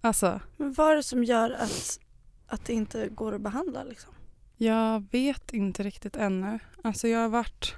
Alltså, 0.04 0.40
Men 0.56 0.72
vad 0.72 0.92
är 0.92 0.96
det 0.96 1.02
som 1.02 1.24
gör 1.24 1.50
att, 1.50 2.00
att 2.46 2.64
det 2.64 2.72
inte 2.72 3.08
går 3.08 3.34
att 3.34 3.40
behandla 3.40 3.84
liksom? 3.84 4.14
Jag 4.56 5.04
vet 5.10 5.52
inte 5.52 5.82
riktigt 5.82 6.16
ännu. 6.16 6.58
Alltså 6.82 7.08
jag 7.08 7.18
har 7.18 7.28
varit 7.28 7.74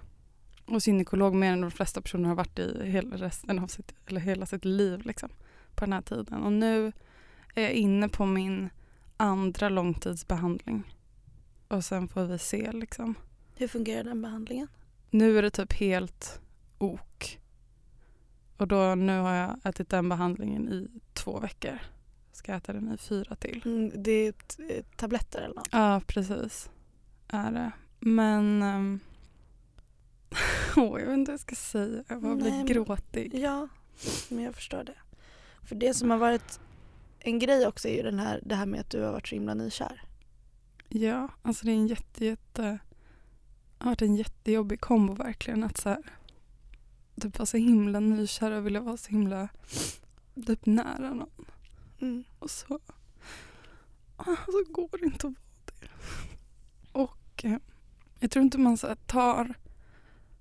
hos 0.67 0.89
gynekolog 0.89 1.35
mer 1.35 1.53
än 1.53 1.61
de 1.61 1.71
flesta 1.71 2.01
personer 2.01 2.29
har 2.29 2.37
varit 2.37 2.59
i 2.59 2.83
hela, 2.85 3.17
resten 3.17 3.59
av 3.59 3.67
sitt, 3.67 3.95
eller 4.07 4.21
hela 4.21 4.47
sitt 4.47 4.65
liv 4.65 5.07
liksom, 5.07 5.29
på 5.75 5.85
den 5.85 5.93
här 5.93 6.03
tiden. 6.03 6.43
Och 6.43 6.53
nu 6.53 6.93
är 7.55 7.63
jag 7.63 7.73
inne 7.73 8.09
på 8.09 8.27
min 8.27 8.71
andra 9.17 9.69
långtidsbehandling. 9.69 10.95
Och 11.69 11.85
sen 11.85 12.09
får 12.09 12.25
vi 12.25 12.39
se 12.39 12.73
liksom. 12.73 13.15
Hur 13.57 13.69
fungerar 13.69 14.05
den 14.05 14.23
behandlingen? 14.23 14.69
Nu 15.11 15.39
är 15.39 15.43
det 15.43 15.51
typ 15.51 15.73
helt 15.73 16.41
ok. 16.79 17.39
Och 18.57 18.69
då, 18.69 18.95
nu 18.95 19.19
har 19.19 19.35
jag 19.35 19.57
ätit 19.65 19.89
den 19.89 20.09
behandlingen 20.09 20.69
i 20.69 20.89
två 21.13 21.41
veckor. 21.41 21.79
Ska 22.37 22.55
äta 22.55 22.73
den 22.73 22.95
i 22.95 22.97
fyra 22.97 23.37
till. 23.37 23.63
Mm, 23.65 24.03
det 24.03 24.13
är 24.13 24.33
tabletter 24.97 25.41
eller 25.43 25.55
något? 25.55 25.69
Ja, 25.73 26.01
precis. 26.07 26.71
Är 27.29 27.51
det. 27.53 27.73
Men... 28.01 28.63
Um, 30.77 30.85
oh, 30.85 31.01
jag 31.01 31.07
vet 31.07 31.15
inte 31.19 31.31
vad 31.31 31.35
jag 31.35 31.41
ska 31.41 31.55
säga. 31.55 32.05
Jag 32.09 32.23
bara 32.23 32.35
blir 32.35 32.65
gråtig. 32.65 33.35
Ja, 33.35 33.69
men 34.29 34.45
jag 34.45 34.55
förstår 34.55 34.85
det. 34.85 34.95
För 35.63 35.75
det 35.75 35.95
som 35.95 36.11
har 36.11 36.19
varit 36.19 36.61
en 37.19 37.39
grej 37.39 37.67
också 37.67 37.89
är 37.89 37.97
ju 37.97 38.03
den 38.03 38.19
här, 38.19 38.41
det 38.45 38.55
här 38.55 38.67
med 38.67 38.81
att 38.81 38.91
du 38.91 39.03
har 39.03 39.13
varit 39.13 39.29
så 39.29 39.35
himla 39.35 39.55
nykär. 39.55 40.03
Ja, 40.89 41.29
alltså 41.43 41.67
det 41.67 41.73
är 41.73 41.77
en 41.77 41.87
jätte, 41.87 42.25
jätte... 42.25 42.79
Har 43.79 43.91
varit 43.91 44.03
en 44.03 44.17
jättejobbig 44.17 44.81
kombo 44.81 45.15
verkligen. 45.15 45.65
Att 45.65 45.77
så 45.77 45.89
här, 45.89 46.03
typ 47.21 47.39
vara 47.39 47.47
så 47.47 47.57
himla 47.57 48.01
nykär 48.01 48.51
och 48.51 48.67
vilja 48.67 48.81
vara 48.81 48.97
så 48.97 49.11
himla 49.11 49.49
typ 50.47 50.67
nära 50.67 51.15
någon. 51.15 51.47
Mm. 52.01 52.25
Och 52.39 52.51
så, 52.51 52.79
ah, 54.17 54.37
så 54.47 54.65
går 54.73 54.99
det 54.99 55.07
inte 55.07 55.27
att 55.27 55.33
vara 55.33 55.37
det. 55.81 55.89
Och 56.93 57.45
eh, 57.45 57.59
jag 58.21 58.31
tror 58.31 58.43
inte 58.43 58.59
man 58.59 58.77
så 58.77 58.95
tar 59.07 59.55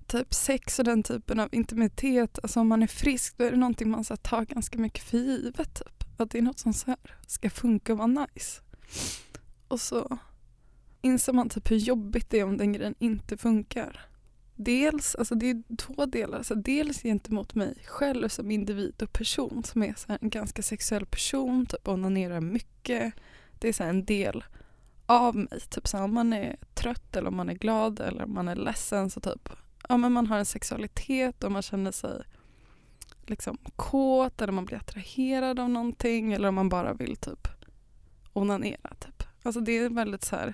typ 0.07 0.33
sex 0.33 0.79
och 0.79 0.85
den 0.85 1.03
typen 1.03 1.39
av 1.39 1.49
intimitet, 1.51 2.39
alltså 2.43 2.59
om 2.59 2.67
man 2.67 2.83
är 2.83 2.87
frisk 2.87 3.37
då 3.37 3.43
är 3.43 3.51
det 3.51 3.57
någonting 3.57 3.89
man 3.89 4.03
så 4.03 4.17
tar 4.17 4.45
ganska 4.45 4.77
mycket 4.77 5.03
för 5.03 5.17
givet. 5.17 5.75
Typ. 5.75 6.03
Att 6.17 6.31
det 6.31 6.37
är 6.37 6.41
något 6.41 6.59
som 6.59 6.73
så 6.73 6.85
här, 6.87 6.97
ska 7.27 7.49
funka 7.49 7.91
och 7.91 7.97
vara 7.97 8.07
nice. 8.07 8.61
Och 9.67 9.81
så 9.81 10.17
inser 11.01 11.33
man 11.33 11.49
typ 11.49 11.71
hur 11.71 11.77
jobbigt 11.77 12.29
det 12.29 12.39
är 12.39 12.43
om 12.43 12.57
den 12.57 12.73
grejen 12.73 12.95
inte 12.99 13.37
funkar. 13.37 14.14
Dels, 14.55 15.15
alltså 15.15 15.35
det 15.35 15.49
är 15.49 15.75
två 15.77 16.05
delar. 16.05 16.37
Alltså 16.37 16.55
dels 16.55 17.01
gentemot 17.01 17.55
mig 17.55 17.75
själv 17.85 18.29
som 18.29 18.51
individ 18.51 19.01
och 19.01 19.13
person 19.13 19.63
som 19.63 19.83
är 19.83 19.93
så 19.93 20.07
här 20.07 20.17
en 20.21 20.29
ganska 20.29 20.61
sexuell 20.61 21.05
person, 21.05 21.65
typ 21.65 21.87
onanerar 21.87 22.41
mycket. 22.41 23.13
Det 23.59 23.67
är 23.67 23.73
så 23.73 23.83
här 23.83 23.89
en 23.89 24.05
del 24.05 24.43
av 25.05 25.35
mig. 25.35 25.59
Typ 25.69 25.87
så 25.87 25.97
här, 25.97 26.03
om 26.03 26.13
man 26.13 26.33
är 26.33 26.57
trött 26.73 27.15
eller 27.15 27.27
om 27.27 27.35
man 27.35 27.49
är 27.49 27.53
glad 27.53 27.99
eller 27.99 28.23
om 28.23 28.33
man 28.33 28.47
är 28.47 28.55
ledsen 28.55 29.09
så 29.09 29.19
typ 29.19 29.49
ja, 29.89 29.97
men 29.97 30.11
man 30.11 30.27
har 30.27 30.37
en 30.37 30.45
sexualitet 30.45 31.43
och 31.43 31.51
man 31.51 31.61
känner 31.61 31.91
sig 31.91 32.23
liksom 33.25 33.57
kåt 33.75 34.41
eller 34.41 34.53
man 34.53 34.65
blir 34.65 34.77
attraherad 34.77 35.59
av 35.59 35.69
någonting 35.69 36.33
eller 36.33 36.47
om 36.47 36.55
man 36.55 36.69
bara 36.69 36.93
vill 36.93 37.15
typ 37.15 37.47
onanera. 38.33 38.95
Typ. 38.99 39.23
Alltså 39.43 39.61
det 39.61 39.71
är 39.71 39.89
väldigt 39.89 40.23
så 40.23 40.35
här 40.35 40.53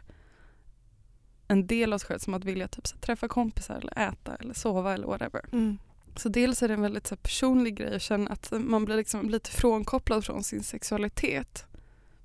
en 1.51 1.67
del 1.67 1.93
av 1.93 1.97
sig 1.97 2.07
själv 2.07 2.19
som 2.19 2.33
att 2.33 2.45
vilja 2.45 2.67
typ 2.67 2.87
så 2.87 2.95
här, 2.95 3.01
träffa 3.01 3.27
kompisar 3.27 3.75
eller 3.75 4.09
äta 4.09 4.35
eller 4.35 4.53
sova 4.53 4.93
eller 4.93 5.07
whatever. 5.07 5.45
Mm. 5.51 5.77
Så 6.15 6.29
dels 6.29 6.63
är 6.63 6.67
det 6.67 6.73
en 6.73 6.81
väldigt 6.81 7.07
så 7.07 7.15
här, 7.15 7.21
personlig 7.21 7.75
grej 7.75 7.95
att 7.95 8.01
känna 8.01 8.31
att 8.31 8.51
man 8.51 8.85
blir 8.85 8.95
liksom 8.95 9.29
lite 9.29 9.51
frånkopplad 9.51 10.25
från 10.25 10.43
sin 10.43 10.63
sexualitet. 10.63 11.65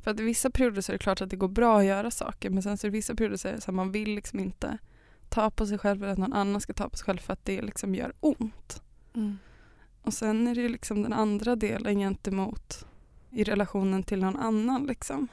För 0.03 0.11
att 0.11 0.21
i 0.21 0.23
vissa 0.23 0.51
perioder 0.51 0.81
så 0.81 0.93
är 0.93 0.95
det 0.95 0.99
klart 0.99 1.21
att 1.21 1.31
det 1.31 1.37
går 1.37 1.49
bra 1.49 1.79
att 1.79 1.85
göra 1.85 2.11
saker 2.11 2.51
men 2.51 2.63
sen 2.63 2.79
så 2.79 2.87
det 2.87 2.91
vissa 2.91 3.15
perioder 3.15 3.37
så 3.37 3.49
är 3.49 3.53
det 3.53 3.61
så 3.61 3.67
här, 3.67 3.77
man 3.77 3.93
vill 3.93 4.15
liksom 4.15 4.41
inte 4.41 4.79
ta 5.29 5.51
på 5.51 5.67
sig 5.67 5.79
själv 5.79 6.03
eller 6.03 6.13
att 6.13 6.19
någon 6.19 6.33
annan 6.33 6.61
ska 6.61 6.73
ta 6.73 6.89
på 6.89 6.97
sig 6.97 7.05
själv 7.05 7.19
för 7.19 7.33
att 7.33 7.45
det 7.45 7.63
liksom 7.63 7.95
gör 7.95 8.13
ont. 8.21 8.83
Mm. 9.15 9.39
Och 10.03 10.15
sen 10.15 10.49
är 10.49 10.55
det 10.55 10.61
ju 10.61 10.69
liksom 10.69 11.03
den 11.03 11.13
andra 11.13 11.57
delen 11.57 11.99
gentemot 11.99 12.87
i 13.31 13.45
relationen 13.45 14.03
till 14.03 14.19
någon 14.19 14.37
annan 14.37 14.87
liksom. 14.87 15.29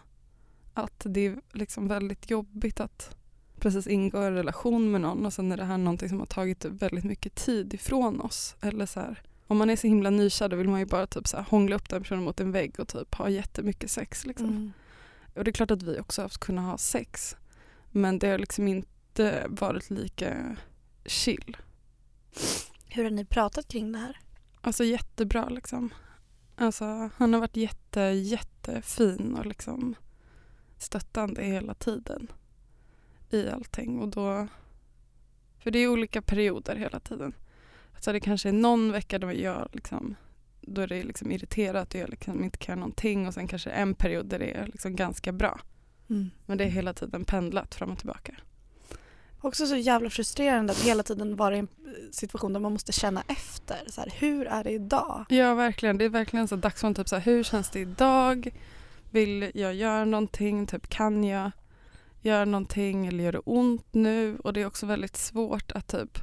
Att 0.74 1.06
det 1.10 1.26
är 1.26 1.42
liksom 1.52 1.88
väldigt 1.88 2.30
jobbigt 2.30 2.80
att 2.80 3.18
precis 3.64 3.88
ingå 3.88 4.24
i 4.24 4.26
en 4.26 4.34
relation 4.34 4.92
med 4.92 5.02
någon 5.02 5.26
och 5.26 5.34
sen 5.34 5.52
är 5.52 5.58
det 5.58 5.66
här 5.66 5.78
någonting 5.78 6.10
som 6.10 6.20
har 6.20 6.26
tagit 6.26 6.66
väldigt 6.66 7.04
mycket 7.04 7.36
tid 7.36 7.74
ifrån 7.74 8.22
oss. 8.22 8.56
Eller 8.62 8.86
så 8.86 9.00
här, 9.00 9.22
om 9.48 9.58
man 9.58 9.70
är 9.70 9.76
så 9.76 9.88
himla 9.88 10.10
nykär 10.10 10.50
då 10.50 10.56
vill 10.56 10.70
man 10.70 10.80
ju 10.80 10.86
bara 10.86 11.08
typ 11.08 11.28
så 11.28 11.38
här 11.38 11.44
hångla 11.44 11.76
upp 11.76 11.90
den 11.90 12.02
personen 12.02 12.24
mot 12.24 12.40
en 12.40 12.52
vägg 12.52 12.80
och 12.80 12.88
typ 12.88 13.16
ha 13.16 13.30
jättemycket 13.30 13.92
sex. 13.92 14.26
Liksom. 14.26 14.48
Mm. 14.50 14.72
Och 15.36 15.44
det 15.44 15.52
är 15.52 15.54
klart 15.54 15.72
att 15.72 15.84
vi 15.84 16.00
också 16.00 16.22
har 16.22 16.30
kunnat 16.30 16.66
ha 16.66 16.78
sex. 16.78 17.36
Men 17.92 18.20
det 18.20 18.28
har 18.28 18.38
liksom 18.38 18.68
inte 18.68 19.46
varit 19.48 19.90
lika 19.90 20.56
chill. 21.06 21.58
Hur 22.88 23.04
har 23.04 23.12
ni 23.12 23.26
pratat 23.26 23.68
kring 23.68 23.92
det 23.92 24.00
här? 24.00 24.20
Alltså 24.62 24.84
jättebra 24.84 25.50
liksom. 25.50 25.94
Alltså 26.56 27.10
han 27.18 27.34
har 27.34 27.40
varit 27.40 27.58
jätte, 27.58 28.02
jättefin 28.02 29.36
och 29.40 29.46
liksom 29.46 29.96
stöttande 30.78 31.44
hela 31.44 31.74
tiden 31.74 32.28
i 33.34 33.50
allting 33.50 34.00
och 34.00 34.08
då 34.08 34.48
för 35.60 35.72
det 35.72 35.80
är 35.80 35.88
olika 35.88 36.22
perioder 36.22 36.76
hela 36.76 37.00
tiden. 37.00 37.34
Så 38.00 38.12
det 38.12 38.20
kanske 38.20 38.50
är 38.50 38.54
någon 38.54 38.92
vecka 38.92 39.20
då 39.20 39.34
jag 39.34 39.70
liksom 39.74 40.16
då 40.62 40.82
är 40.82 40.88
det 40.88 41.04
liksom 41.04 41.32
irriterat 41.32 41.94
och 41.94 42.00
jag 42.00 42.10
liksom 42.10 42.44
inte 42.44 42.58
kan 42.58 42.80
någonting 42.80 43.28
och 43.28 43.34
sen 43.34 43.48
kanske 43.48 43.70
en 43.70 43.96
period 43.96 44.26
där 44.26 44.40
det 44.40 44.52
är 44.52 44.66
liksom 44.66 44.96
ganska 44.96 45.32
bra. 45.32 45.60
Mm. 46.10 46.30
Men 46.46 46.58
det 46.58 46.64
är 46.64 46.70
hela 46.70 46.94
tiden 46.94 47.26
pendlat 47.26 47.76
fram 47.76 47.92
och 47.92 47.98
tillbaka. 47.98 48.36
Också 49.42 49.66
så 49.66 49.76
jävla 49.76 50.10
frustrerande 50.10 50.72
att 50.72 50.82
hela 50.82 51.04
tiden 51.04 51.36
vara 51.36 51.56
i 51.56 51.60
en 51.60 51.68
situation 52.12 52.54
där 52.54 52.60
man 52.60 52.74
måste 52.74 52.92
känna 52.92 53.24
efter. 53.28 53.78
Så 53.88 54.02
här, 54.02 54.14
hur 54.20 54.48
är 54.48 54.64
det 54.64 54.72
idag? 54.72 55.26
Ja, 55.30 55.54
verkligen. 55.54 55.98
Det 55.98 56.06
är 56.06 56.10
verkligen 56.10 56.48
så 56.48 56.56
dagsform. 56.56 56.94
Typ 56.94 57.10
så 57.10 57.16
här, 57.16 57.24
hur 57.24 57.44
känns 57.44 57.70
det 57.70 57.80
idag? 57.80 58.50
Vill 59.12 59.52
jag 59.54 59.74
göra 59.74 60.06
någonting? 60.06 60.68
Typ, 60.68 60.90
kan 60.90 61.24
jag 61.24 61.52
gör 62.24 62.46
någonting 62.46 63.08
eller 63.08 63.24
gör 63.24 63.32
det 63.32 63.40
ont 63.40 63.86
nu? 63.92 64.38
Och 64.44 64.54
det 64.54 64.62
är 64.62 64.66
också 64.66 64.86
väldigt 64.86 65.18
svårt 65.18 65.72
att 65.72 65.88
typ 65.88 66.20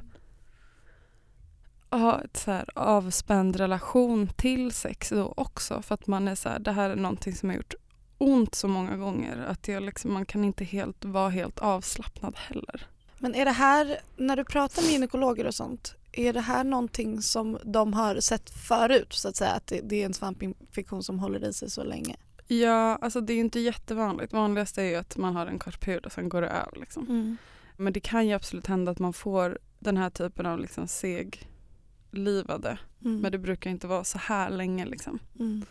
ha 1.91 2.21
ett 2.21 2.37
så 2.37 2.51
här 2.51 2.69
avspänd 2.75 3.55
relation 3.55 4.27
till 4.27 4.71
sex 4.71 5.09
då 5.09 5.33
också 5.37 5.81
för 5.81 5.95
att 5.95 6.07
man 6.07 6.27
är 6.27 6.35
så 6.35 6.49
här, 6.49 6.59
det 6.59 6.71
här 6.71 6.89
är 6.89 6.95
någonting 6.95 7.35
som 7.35 7.49
har 7.49 7.55
gjort 7.55 7.73
ont 8.17 8.55
så 8.55 8.67
många 8.67 8.97
gånger 8.97 9.37
att 9.37 9.67
jag 9.67 9.83
liksom, 9.83 10.13
man 10.13 10.25
kan 10.25 10.43
inte 10.43 10.63
helt 10.63 11.05
vara 11.05 11.29
helt 11.29 11.59
avslappnad 11.59 12.35
heller. 12.37 12.87
Men 13.19 13.35
är 13.35 13.45
det 13.45 13.51
här, 13.51 13.99
när 14.17 14.35
du 14.35 14.43
pratar 14.43 14.81
med 14.81 14.91
gynekologer 14.91 15.47
och 15.47 15.55
sånt, 15.55 15.95
är 16.11 16.33
det 16.33 16.41
här 16.41 16.63
någonting 16.63 17.21
som 17.21 17.57
de 17.63 17.93
har 17.93 18.19
sett 18.19 18.49
förut 18.49 19.13
så 19.13 19.27
att 19.29 19.35
säga? 19.35 19.51
Att 19.51 19.67
det, 19.67 19.81
det 19.83 20.01
är 20.01 20.05
en 20.05 20.13
svampinfektion 20.13 21.03
som 21.03 21.19
håller 21.19 21.49
i 21.49 21.53
sig 21.53 21.69
så 21.69 21.83
länge? 21.83 22.15
Ja, 22.57 22.95
alltså 23.01 23.21
det 23.21 23.33
är 23.33 23.39
inte 23.39 23.59
jättevanligt. 23.59 24.33
Vanligast 24.33 24.77
är 24.77 24.83
ju 24.83 24.95
att 24.95 25.17
man 25.17 25.35
har 25.35 25.45
en 25.45 25.59
kort 25.59 25.79
period 25.79 26.05
och 26.05 26.11
sen 26.11 26.29
går 26.29 26.41
det 26.41 26.47
över. 26.47 26.77
Liksom. 26.79 27.03
Mm. 27.03 27.37
Men 27.77 27.93
det 27.93 27.99
kan 27.99 28.27
ju 28.27 28.33
absolut 28.33 28.67
hända 28.67 28.91
att 28.91 28.99
man 28.99 29.13
får 29.13 29.59
den 29.79 29.97
här 29.97 30.09
typen 30.09 30.45
av 30.45 30.59
liksom 30.59 30.87
seglivade. 30.87 32.77
Mm. 33.05 33.19
Men 33.19 33.31
det 33.31 33.37
brukar 33.37 33.69
inte 33.69 33.87
vara 33.87 34.03
så 34.03 34.17
här 34.17 34.49
länge. 34.49 34.85
Liksom. 34.85 35.19
Mm. 35.39 35.65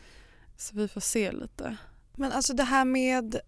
Så 0.57 0.77
vi 0.77 0.89
får 0.89 1.01
se 1.01 1.33
lite. 1.33 1.77
Men 2.15 2.33
alltså 2.33 2.55
det 2.55 2.65
här 2.65 2.85
med 2.85 3.41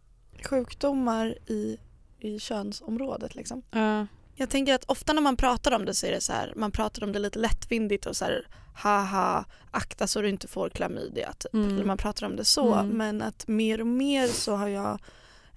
sjukdomar 0.44 1.38
i, 1.46 1.78
i 2.18 2.38
könsområdet 2.38 3.34
liksom. 3.34 3.62
Ja. 3.70 4.06
Jag 4.42 4.50
tänker 4.50 4.74
att 4.74 4.84
ofta 4.84 5.12
när 5.12 5.22
man 5.22 5.36
pratar 5.36 5.72
om 5.72 5.84
det 5.84 5.94
så 5.94 6.06
är 6.06 6.10
det 6.10 6.20
så 6.20 6.32
här, 6.32 6.52
man 6.56 6.72
pratar 6.72 7.04
om 7.04 7.12
det 7.12 7.18
lite 7.18 7.38
lättvindigt 7.38 8.06
och 8.06 8.16
så 8.16 8.24
här 8.24 8.46
haha, 8.74 9.44
akta 9.70 10.06
så 10.06 10.20
du 10.20 10.28
inte 10.28 10.48
får 10.48 10.70
klamydia 10.70 11.32
typ. 11.32 11.54
Mm. 11.54 11.74
Eller 11.74 11.84
man 11.84 11.96
pratar 11.96 12.26
om 12.26 12.36
det 12.36 12.44
så. 12.44 12.74
Mm. 12.74 12.96
Men 12.96 13.22
att 13.22 13.48
mer 13.48 13.80
och 13.80 13.86
mer 13.86 14.26
så 14.26 14.54
har 14.54 14.68
jag 14.68 14.98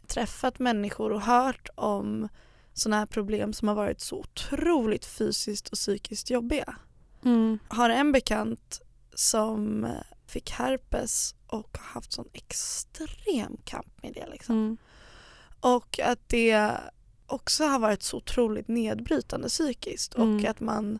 träffat 0.08 0.60
människor 0.60 1.12
och 1.12 1.22
hört 1.22 1.70
om 1.76 2.30
sådana 2.74 3.00
här 3.00 3.06
problem 3.06 3.54
som 3.54 3.68
har 3.68 3.76
varit 3.76 4.02
så 4.02 4.16
otroligt 4.16 5.06
fysiskt 5.06 5.70
och 5.70 5.78
psykiskt 5.78 6.30
jobbiga. 6.30 6.76
Mm. 7.26 7.60
Har 7.68 7.90
en 7.90 8.12
bekant 8.12 8.82
som 9.14 9.88
fick 10.28 10.52
herpes 10.52 11.36
och 11.48 11.78
har 11.78 11.94
haft 11.94 12.14
sån 12.14 12.30
extrem 12.34 13.58
kamp 13.64 14.04
med 14.04 14.14
det 14.14 14.28
liksom. 14.32 14.56
Mm. 14.56 14.78
Och 15.60 16.00
att 16.00 16.30
det 16.30 16.72
också 17.28 17.64
har 17.64 17.80
varit 17.80 18.04
så 18.04 18.18
otroligt 18.18 18.68
nedbrytande 18.68 19.48
psykiskt 19.48 20.14
och 20.14 20.24
Mm. 20.24 20.46
att 20.52 20.60
man 20.60 21.00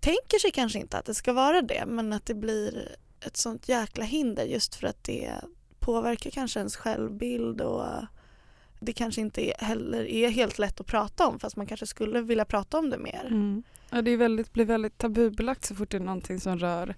tänker 0.00 0.38
sig 0.38 0.50
kanske 0.50 0.78
inte 0.78 0.98
att 0.98 1.04
det 1.04 1.14
ska 1.14 1.32
vara 1.32 1.62
det 1.62 1.84
men 1.86 2.12
att 2.12 2.26
det 2.26 2.34
blir 2.34 2.96
ett 3.20 3.36
sånt 3.36 3.68
jäkla 3.68 4.04
hinder 4.04 4.44
just 4.44 4.74
för 4.74 4.86
att 4.86 5.04
det 5.04 5.32
påverkar 5.78 6.30
kanske 6.30 6.58
ens 6.60 6.76
självbild 6.76 7.60
och 7.60 7.84
det 8.80 8.92
kanske 8.92 9.20
inte 9.20 9.48
är- 9.50 9.64
heller 9.64 10.04
är 10.08 10.28
helt 10.28 10.58
lätt 10.58 10.80
att 10.80 10.86
prata 10.86 11.26
om 11.26 11.38
fast 11.38 11.56
man 11.56 11.66
kanske 11.66 11.86
skulle 11.86 12.20
vilja 12.22 12.44
prata 12.44 12.78
om 12.78 12.90
det 12.90 12.98
mer. 12.98 13.24
Mm. 13.26 13.62
Ja, 13.90 14.02
det 14.02 14.10
är 14.10 14.16
väldigt, 14.16 14.52
blir 14.52 14.64
väldigt 14.64 14.98
tabubelagt 14.98 15.64
så 15.64 15.74
fort 15.74 15.90
det 15.90 15.96
är 15.96 16.00
någonting 16.00 16.40
som 16.40 16.58
rör 16.58 16.94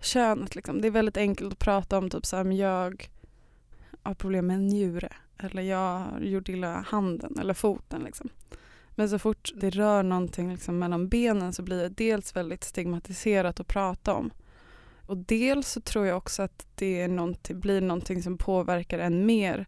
könet. 0.00 0.54
Liksom. 0.54 0.80
Det 0.80 0.88
är 0.88 0.90
väldigt 0.92 1.16
enkelt 1.16 1.52
att 1.52 1.58
prata 1.58 1.98
om 1.98 2.10
typ 2.10 2.26
så 2.26 2.36
här, 2.36 2.44
jag 2.52 3.08
har 4.02 4.14
problem 4.14 4.46
med 4.46 4.54
en 4.56 4.66
njure 4.68 5.12
eller 5.38 5.62
jag 5.62 6.24
gjort 6.24 6.48
illa 6.48 6.80
handen 6.80 7.38
eller 7.40 7.54
foten. 7.54 8.02
Liksom. 8.02 8.28
Men 8.90 9.08
så 9.08 9.18
fort 9.18 9.52
det 9.56 9.70
rör 9.70 10.02
någonting 10.02 10.52
liksom, 10.52 10.78
mellan 10.78 11.08
benen 11.08 11.52
så 11.52 11.62
blir 11.62 11.82
det 11.82 11.88
dels 11.88 12.36
väldigt 12.36 12.64
stigmatiserat 12.64 13.60
att 13.60 13.68
prata 13.68 14.14
om. 14.14 14.30
Och 15.06 15.16
dels 15.16 15.68
så 15.68 15.80
tror 15.80 16.06
jag 16.06 16.16
också 16.16 16.42
att 16.42 16.66
det 16.74 17.00
är 17.00 17.08
någonting, 17.08 17.60
blir 17.60 17.80
någonting 17.80 18.22
som 18.22 18.38
påverkar 18.38 18.98
en 18.98 19.26
mer 19.26 19.66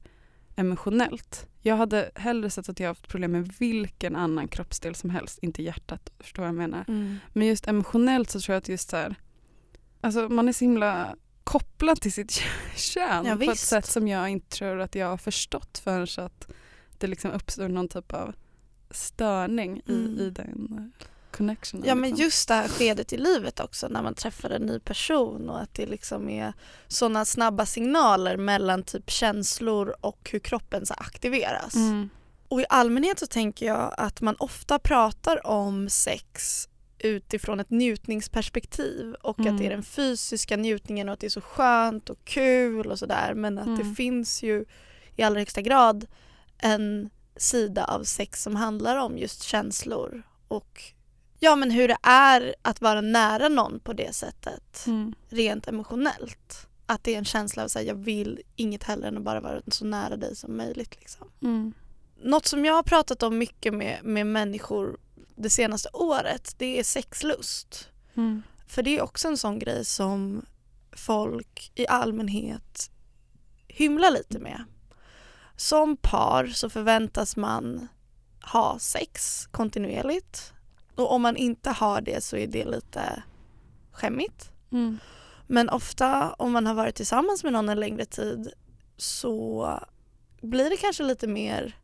emotionellt. 0.57 1.47
Jag 1.63 1.77
hade 1.77 2.11
hellre 2.15 2.51
sett 2.51 2.69
att 2.69 2.81
jag 2.81 2.89
haft 2.89 3.09
problem 3.09 3.33
med 3.33 3.53
vilken 3.59 4.17
annan 4.17 4.49
kroppsdel 4.49 4.95
som 4.95 5.11
helst, 5.11 5.39
inte 5.43 5.63
hjärtat. 5.63 6.11
Förstår 6.19 6.43
vad 6.43 6.49
jag 6.49 6.57
menar? 6.57 6.85
Mm. 6.89 7.17
Men 7.33 7.47
just 7.47 7.69
emotionellt 7.69 8.31
så 8.31 8.41
tror 8.41 8.55
jag 8.55 8.59
att 8.59 8.69
just 8.69 8.91
så 8.91 8.97
här, 8.97 9.15
alltså 10.01 10.29
man 10.29 10.49
är 10.49 10.53
så 10.53 10.65
himla 10.65 11.17
kopplad 11.47 12.01
till 12.01 12.13
sitt 12.13 12.43
kön 12.77 13.25
Ja, 13.27 13.37
på 13.37 13.43
ett 13.43 13.51
visst. 13.51 13.67
sätt 13.67 13.87
som 13.87 14.09
jag 14.09 14.29
inte 14.29 14.57
tror 14.57 14.81
att 14.81 14.95
jag 14.95 15.07
har 15.07 15.17
förstått 15.17 15.79
förrän 15.85 16.07
så 16.07 16.21
att 16.21 16.49
det 16.99 17.07
liksom 17.07 17.31
uppstår 17.31 17.69
någon 17.69 17.89
typ 17.89 18.13
av 18.13 18.35
störning 18.91 19.83
Mm. 19.89 20.17
i, 20.19 20.23
i 20.23 20.31
den 20.31 20.69
eh, 21.01 21.07
connectionen. 21.37 21.85
Ja 21.89 21.95
men 21.95 22.11
liksom. 22.11 22.25
just 22.25 22.49
det 22.49 22.55
här 22.55 22.69
skedet 22.69 23.13
i 23.13 23.17
livet 23.17 23.61
också 23.61 23.89
när 23.89 24.03
man 24.03 24.15
träffar 24.15 24.51
en 24.51 24.63
ny 24.63 24.79
person 24.81 25.51
och 25.51 25.61
att 25.61 25.75
det 25.75 25.87
liksom 25.87 26.29
är 26.29 26.53
sådana 26.89 27.25
snabba 27.25 27.67
signaler 27.67 28.37
mellan 28.37 28.83
typ 28.83 29.11
känslor 29.11 29.95
och 30.01 30.29
hur 30.33 30.39
kroppen 30.39 30.87
så 30.87 30.95
aktiveras. 30.95 31.75
Mm. 31.75 32.09
Och 32.49 32.61
i 32.61 32.65
allmänhet 32.69 33.19
så 33.19 33.27
tänker 33.27 33.67
jag 33.67 33.95
att 33.99 34.21
man 34.21 34.37
ofta 34.39 34.79
pratar 34.79 35.47
om 35.47 35.89
sex 35.89 36.69
utifrån 36.99 37.61
ett 37.61 37.71
njutningsperspektiv 37.71 39.15
och 39.23 39.39
Mm. 39.41 39.55
att 39.55 39.61
det 39.61 39.67
är 39.67 39.71
den 39.71 39.83
fysiska 39.83 40.57
njutningen 40.57 41.09
och 41.09 41.13
att 41.13 41.21
det 41.21 41.27
är 41.27 41.31
så 41.31 41.41
skönt 41.41 42.11
och 42.11 42.25
kul 42.25 42.87
och 42.87 42.99
sådär 42.99 43.35
men 43.35 43.59
att 43.59 43.77
det 43.77 43.83
Mm. 43.83 43.95
finns 43.95 44.43
ju 44.43 44.65
i 45.17 45.23
allra 45.23 45.39
högsta 45.41 45.61
grad 45.61 46.07
en 46.59 47.11
sida 47.37 47.85
av 47.85 48.05
sex 48.05 48.43
som 48.43 48.57
handlar 48.57 48.97
om 48.97 49.19
just 49.19 49.43
känslor 49.43 50.23
och 50.49 50.83
ja 51.41 51.57
men 51.57 51.71
hur 51.71 51.89
det 51.89 51.97
är 52.03 52.55
att 52.63 52.81
vara 52.81 53.01
nära 53.01 53.49
någon 53.49 53.81
på 53.81 53.93
det 53.93 54.15
sättet 54.15 54.85
Mm. 54.87 55.15
rent 55.29 55.69
emotionellt. 55.69 56.67
Att 56.87 57.05
det 57.05 57.15
är 57.15 57.19
en 57.19 57.25
känsla 57.25 57.63
av 57.63 57.67
att 57.67 57.85
jag 57.85 57.95
vill 57.95 58.41
inget 58.57 58.83
hellre 58.83 59.09
än 59.09 59.17
att 59.17 59.23
bara 59.23 59.41
vara 59.41 59.61
så 59.69 59.85
nära 59.85 60.17
dig 60.17 60.37
som 60.37 60.57
möjligt. 60.57 60.97
Liksom. 61.01 61.29
Mm. 61.43 61.73
Något 62.23 62.47
som 62.47 62.65
jag 62.65 62.75
har 62.75 62.83
pratat 62.83 63.23
om 63.23 63.39
mycket 63.39 63.75
med, 63.75 63.99
med 64.05 64.27
människor 64.27 64.97
det 65.37 65.51
senaste 65.51 65.89
året 65.93 66.55
det 66.59 66.79
är 66.79 66.85
sexlust. 66.85 67.89
Mm. 68.15 68.43
För 68.67 68.83
det 68.83 68.99
är 68.99 69.03
också 69.03 69.29
en 69.29 69.37
sån 69.37 69.59
grej 69.59 69.85
som 69.85 70.45
folk 70.93 71.73
i 71.75 71.87
allmänhet 71.87 72.91
hymlar 73.69 74.11
lite 74.11 74.39
med. 74.39 74.65
Som 75.57 75.97
par 75.97 76.47
så 76.47 76.71
förväntas 76.71 77.37
man 77.37 77.89
ha 78.53 78.79
sex 78.79 79.47
kontinuerligt 79.51 80.53
och 80.95 81.13
om 81.13 81.23
man 81.23 81.37
inte 81.37 81.71
har 81.71 82.01
det 82.01 82.25
så 82.25 82.37
är 82.37 82.47
det 82.47 82.65
lite 82.65 83.23
skämmigt. 83.93 84.51
Mm. 84.73 84.99
Men 85.47 85.69
ofta 85.69 86.33
om 86.33 86.53
man 86.53 86.67
har 86.67 86.75
varit 86.75 86.95
tillsammans 86.95 87.45
med 87.45 87.53
någon 87.53 87.69
en 87.69 87.81
längre 87.81 88.05
tid 88.05 88.53
så 88.97 89.81
blir 90.41 90.71
det 90.71 90.77
kanske 90.77 91.03
lite 91.03 91.27
mer 91.27 91.77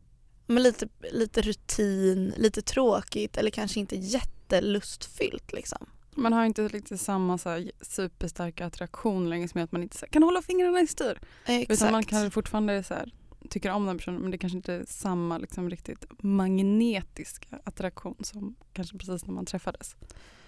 men 0.45 0.63
lite, 0.63 0.87
lite 1.11 1.41
rutin, 1.41 2.33
lite 2.37 2.61
tråkigt 2.61 3.37
eller 3.37 3.49
kanske 3.49 3.79
inte 3.79 3.95
jättelustfyllt 3.95 5.53
liksom. 5.53 5.85
Man 6.15 6.33
har 6.33 6.45
inte 6.45 6.67
riktigt 6.67 7.01
samma 7.01 7.37
så 7.37 7.49
här, 7.49 7.71
superstarka 7.81 8.65
attraktion 8.65 9.29
längre 9.29 9.47
som 9.47 9.63
att 9.63 9.71
man 9.71 9.83
inte 9.83 9.97
här, 10.01 10.07
kan 10.07 10.23
hålla 10.23 10.41
fingrarna 10.41 10.81
i 10.81 10.87
styr. 10.87 11.19
Exakt. 11.45 11.71
Utan 11.81 11.91
man 11.91 12.03
kanske 12.03 12.29
fortfarande 12.29 12.83
så 12.83 12.93
här, 12.93 13.11
tycker 13.49 13.71
om 13.71 13.85
den 13.85 13.97
personen 13.97 14.21
men 14.21 14.31
det 14.31 14.37
kanske 14.37 14.57
inte 14.57 14.73
är 14.73 14.85
samma 14.87 15.37
liksom, 15.37 15.69
riktigt 15.69 16.05
magnetiska 16.19 17.59
attraktion 17.63 18.15
som 18.19 18.55
kanske 18.73 18.97
precis 18.97 19.25
när 19.25 19.33
man 19.33 19.45
träffades. 19.45 19.95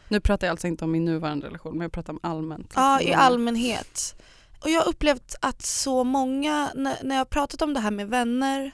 Nu 0.10 0.20
pratar 0.20 0.48
jag 0.48 0.52
alltså 0.52 0.68
inte 0.68 0.86
om 0.86 0.92
min 0.92 1.06
nuvarande 1.06 1.48
relation 1.48 1.74
men 1.74 1.82
jag 1.82 1.92
pratar 1.92 2.14
om 2.14 2.20
allmänt. 2.24 2.74
Ja, 2.76 2.98
liksom, 2.98 3.08
i 3.08 3.12
när 3.12 3.18
man- 3.18 3.26
allmänhet. 3.26 4.16
Och 4.64 4.70
jag 4.70 4.82
har 4.82 4.90
upplevt 4.90 5.36
att 5.42 5.62
så 5.62 6.04
många, 6.04 6.72
när 6.76 7.10
jag 7.10 7.18
har 7.18 7.26
pratat 7.26 7.62
om 7.62 7.74
det 7.74 7.80
här 7.80 7.92
med 7.92 8.08
vänner 8.10 8.72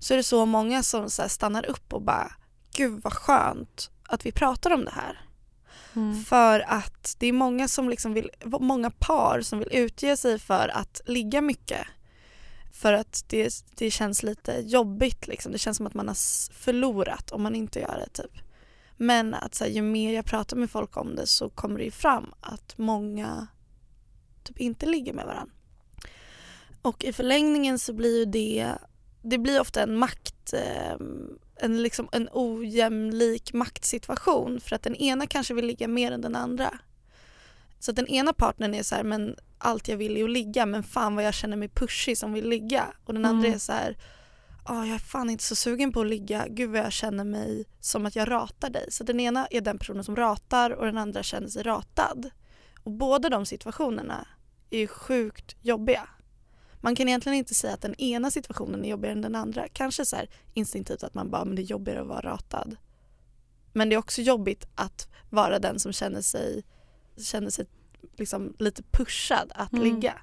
så 0.00 0.14
är 0.14 0.16
det 0.16 0.22
så 0.22 0.46
många 0.46 0.82
som 0.82 1.10
så 1.10 1.28
stannar 1.28 1.66
upp 1.66 1.92
och 1.92 2.02
bara 2.02 2.32
gud 2.76 3.00
vad 3.02 3.12
skönt 3.12 3.90
att 4.02 4.26
vi 4.26 4.32
pratar 4.32 4.70
om 4.70 4.84
det 4.84 4.90
här. 4.90 5.20
Mm. 5.96 6.24
För 6.24 6.60
att 6.60 7.16
det 7.18 7.26
är 7.26 7.32
många 7.32 7.68
som 7.68 7.88
liksom 7.88 8.14
vill, 8.14 8.30
många 8.44 8.90
par 8.90 9.40
som 9.40 9.58
vill 9.58 9.68
utge 9.72 10.16
sig 10.16 10.38
för 10.38 10.68
att 10.68 11.00
ligga 11.06 11.40
mycket. 11.40 11.86
För 12.72 12.92
att 12.92 13.24
det, 13.28 13.64
det 13.74 13.90
känns 13.90 14.22
lite 14.22 14.62
jobbigt 14.64 15.26
liksom. 15.28 15.52
Det 15.52 15.58
känns 15.58 15.76
som 15.76 15.86
att 15.86 15.94
man 15.94 16.08
har 16.08 16.52
förlorat 16.54 17.32
om 17.32 17.42
man 17.42 17.54
inte 17.54 17.80
gör 17.80 18.04
det 18.06 18.22
typ. 18.22 18.32
Men 18.96 19.34
att 19.34 19.54
så 19.54 19.64
här, 19.64 19.70
ju 19.70 19.82
mer 19.82 20.12
jag 20.12 20.24
pratar 20.24 20.56
med 20.56 20.70
folk 20.70 20.96
om 20.96 21.14
det 21.16 21.26
så 21.26 21.48
kommer 21.48 21.78
det 21.78 21.84
ju 21.84 21.90
fram 21.90 22.34
att 22.40 22.78
många 22.78 23.46
typ 24.42 24.58
inte 24.58 24.86
ligger 24.86 25.12
med 25.12 25.26
varandra. 25.26 25.54
Och 26.82 27.04
i 27.04 27.12
förlängningen 27.12 27.78
så 27.78 27.92
blir 27.92 28.18
ju 28.18 28.24
det, 28.24 28.72
det 29.22 29.38
blir 29.38 29.60
ofta 29.60 29.82
en 29.82 29.98
makt, 29.98 30.52
eh, 30.52 30.92
en, 31.56 31.82
liksom, 31.82 32.08
en 32.12 32.28
ojämlik 32.32 33.52
maktsituation 33.52 34.60
för 34.60 34.76
att 34.76 34.82
den 34.82 34.96
ena 34.96 35.26
kanske 35.26 35.54
vill 35.54 35.66
ligga 35.66 35.88
mer 35.88 36.12
än 36.12 36.20
den 36.20 36.36
andra. 36.36 36.78
Så 37.78 37.90
att 37.90 37.96
den 37.96 38.06
ena 38.06 38.32
partnern 38.32 38.74
är 38.74 38.82
så 38.82 38.94
här, 38.94 39.04
men 39.04 39.36
allt 39.58 39.88
jag 39.88 39.96
vill 39.96 40.16
är 40.16 40.24
att 40.24 40.30
ligga 40.30 40.66
men 40.66 40.82
fan 40.82 41.14
vad 41.14 41.24
jag 41.24 41.34
känner 41.34 41.56
mig 41.56 41.68
pushig 41.68 42.18
som 42.18 42.32
vill 42.32 42.48
ligga. 42.48 42.84
Och 43.04 43.14
den 43.14 43.24
andra 43.24 43.46
Mm. 43.46 43.54
är 43.54 43.58
så 43.58 43.72
här, 43.72 43.96
"Ah, 44.64 44.84
jag 44.84 44.94
är 44.94 44.98
fan 44.98 45.30
inte 45.30 45.44
så 45.44 45.56
sugen 45.56 45.92
på 45.92 46.00
att 46.00 46.06
ligga, 46.06 46.46
gud 46.48 46.70
vad 46.70 46.80
jag 46.80 46.92
känner 46.92 47.24
mig 47.24 47.64
som 47.80 48.06
att 48.06 48.16
jag 48.16 48.30
ratar 48.30 48.70
dig. 48.70 48.86
Så 48.92 49.04
den 49.04 49.20
ena 49.20 49.46
är 49.46 49.60
den 49.60 49.78
personen 49.78 50.04
som 50.04 50.16
ratar 50.16 50.70
och 50.70 50.86
den 50.86 50.98
andra 50.98 51.22
känner 51.22 51.48
sig 51.48 51.62
ratad. 51.62 52.30
Och 52.84 52.90
båda 52.92 53.28
de 53.28 53.46
situationerna 53.46 54.26
är 54.70 54.78
ju 54.78 54.86
sjukt 54.86 55.56
jobbiga. 55.60 56.08
Man 56.80 56.94
kan 56.96 57.08
egentligen 57.08 57.38
inte 57.38 57.54
säga 57.54 57.74
att 57.74 57.82
den 57.82 57.94
ena 57.94 58.30
situationen 58.30 58.84
är 58.84 58.88
jobbigare 58.88 59.12
än 59.12 59.22
den 59.22 59.34
andra. 59.34 59.68
Kanske 59.68 60.04
så 60.04 60.16
här 60.16 60.28
instinktivt 60.54 61.02
att 61.02 61.14
man 61.14 61.30
bara, 61.30 61.44
men 61.44 61.56
det 61.56 61.62
är 61.62 61.64
jobbigare 61.64 62.00
att 62.00 62.06
vara 62.06 62.20
ratad. 62.20 62.76
Men 63.72 63.88
det 63.88 63.94
är 63.94 63.98
också 63.98 64.22
jobbigt 64.22 64.66
att 64.74 65.08
vara 65.30 65.58
den 65.58 65.78
som 65.78 65.92
känner 65.92 66.20
sig, 66.20 66.64
känner 67.16 67.50
sig 67.50 67.66
liksom 68.16 68.54
lite 68.58 68.82
pushad 68.82 69.52
att 69.54 69.72
Mm. 69.72 69.84
ligga. 69.84 70.14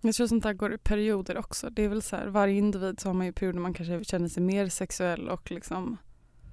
Jag 0.00 0.14
tror 0.14 0.26
sånt 0.26 0.42
där 0.42 0.52
går 0.52 0.74
i 0.74 0.78
perioder 0.78 1.36
också. 1.38 1.70
Det 1.70 1.82
är 1.84 1.88
väl 1.88 2.02
så 2.02 2.16
här, 2.16 2.26
varje 2.26 2.58
individ 2.58 3.00
så 3.00 3.08
har 3.08 3.14
man 3.14 3.26
ju 3.26 3.32
perioder 3.32 3.58
man 3.60 3.74
kanske 3.74 4.04
känner 4.04 4.28
sig 4.28 4.42
mer 4.42 4.68
sexuell 4.68 5.28
och 5.28 5.50
liksom 5.50 5.96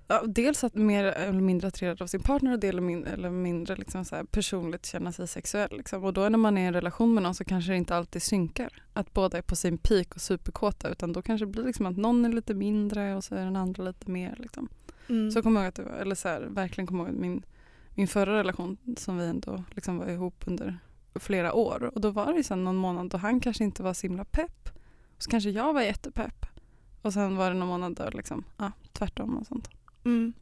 ja, 0.07 0.23
dels 0.27 0.63
att 0.63 0.75
mer 0.75 1.03
eller 1.05 1.41
mindre 1.41 1.67
attraherad 1.67 2.01
av 2.01 2.07
sin 2.07 2.23
partner 2.23 2.53
och 2.53 2.59
del 2.59 2.69
eller 2.69 2.81
min- 2.81 3.05
eller 3.07 3.29
mindre 3.29 3.75
liksom 3.75 4.05
så 4.05 4.25
personligt 4.31 4.85
känna 4.85 5.11
sig 5.11 5.27
sexuell. 5.27 5.77
Liksom. 5.77 6.03
Och 6.03 6.13
då 6.13 6.29
när 6.29 6.37
man 6.37 6.57
är 6.57 6.61
i 6.61 6.65
en 6.65 6.73
relation 6.73 7.13
med 7.13 7.23
någon 7.23 7.35
så 7.35 7.43
kanske 7.45 7.71
det 7.71 7.77
inte 7.77 7.95
alltid 7.95 8.21
synkar. 8.23 8.83
Att 8.93 9.13
båda 9.13 9.37
är 9.37 9.41
på 9.41 9.55
sin 9.55 9.77
peak 9.77 10.15
och 10.15 10.21
superkåta 10.21 10.89
utan 10.89 11.13
då 11.13 11.21
kanske 11.21 11.45
det 11.45 11.51
blir 11.51 11.63
liksom 11.63 11.85
att 11.85 11.97
någon 11.97 12.25
är 12.25 12.29
lite 12.29 12.53
mindre 12.53 13.15
och 13.15 13.23
så 13.23 13.35
är 13.35 13.45
den 13.45 13.55
andra 13.55 13.83
lite 13.83 14.11
mer. 14.11 14.35
Liksom. 14.39 14.69
Mm. 15.09 15.31
Så 15.31 15.41
kommer 15.41 15.61
jag 15.61 15.65
ihåg 15.65 15.69
att 15.69 15.75
det 15.75 15.83
var, 15.83 15.91
eller 15.91 16.15
så 16.15 16.27
här, 16.27 16.41
verkligen 16.41 16.87
kommer 16.87 17.03
ihåg 17.03 17.13
min, 17.13 17.45
min 17.95 18.07
förra 18.07 18.37
relation 18.39 18.77
som 18.97 19.17
vi 19.17 19.25
ändå 19.25 19.63
liksom 19.71 19.97
var 19.97 20.07
ihop 20.07 20.43
under 20.47 20.79
flera 21.15 21.53
år. 21.53 21.91
Och 21.95 22.01
då 22.01 22.09
var 22.11 22.33
det 22.33 22.43
sen 22.43 22.63
någon 22.63 22.75
månad 22.75 23.09
då 23.09 23.17
han 23.17 23.39
kanske 23.39 23.63
inte 23.63 23.83
var 23.83 23.93
så 23.93 24.07
himla 24.07 24.25
pepp. 24.25 24.69
Och 25.17 25.23
så 25.23 25.29
kanske 25.29 25.49
jag 25.49 25.73
var 25.73 25.81
jättepepp. 25.81 26.45
Och 27.01 27.13
sen 27.13 27.37
var 27.37 27.49
det 27.49 27.55
någon 27.55 27.67
månad 27.67 27.95
då 27.95 28.09
liksom, 28.13 28.43
ja, 28.57 28.71
tvärtom 28.91 29.37
och 29.37 29.47
sånt. 29.47 29.69
Mm. 30.05 30.33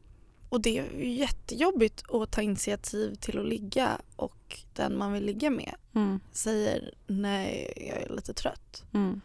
Och 0.50 0.62
det 0.62 0.78
är 0.78 0.92
jättejobbigt 1.00 2.04
att 2.12 2.32
ta 2.32 2.42
initiativ 2.42 3.16
till 3.16 3.40
att 3.40 3.46
ligga 3.46 4.02
och 4.16 4.60
den 4.74 4.98
man 4.98 5.14
vill 5.14 5.26
ligga 5.26 5.50
med 5.50 5.76
Mm. 5.94 6.20
säger 6.32 6.94
nej, 7.08 7.74
jag 7.76 8.02
är 8.02 8.16
lite 8.16 8.34
trött. 8.34 8.84
Mm. 8.94 9.22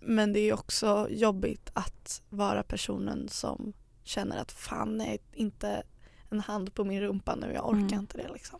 Men 0.00 0.32
det 0.32 0.40
är 0.40 0.52
också 0.54 1.08
jobbigt 1.10 1.70
att 1.72 2.22
vara 2.28 2.62
personen 2.62 3.28
som 3.28 3.72
känner 4.04 4.36
att 4.36 4.52
fan 4.52 4.96
nej, 4.96 5.18
inte 5.34 5.82
en 6.30 6.40
hand 6.40 6.74
på 6.74 6.84
min 6.84 7.00
rumpa 7.00 7.34
nu, 7.36 7.52
jag 7.54 7.68
orkar 7.68 7.78
Mm. 7.86 7.98
inte 8.00 8.16
det 8.18 8.32
liksom. 8.32 8.58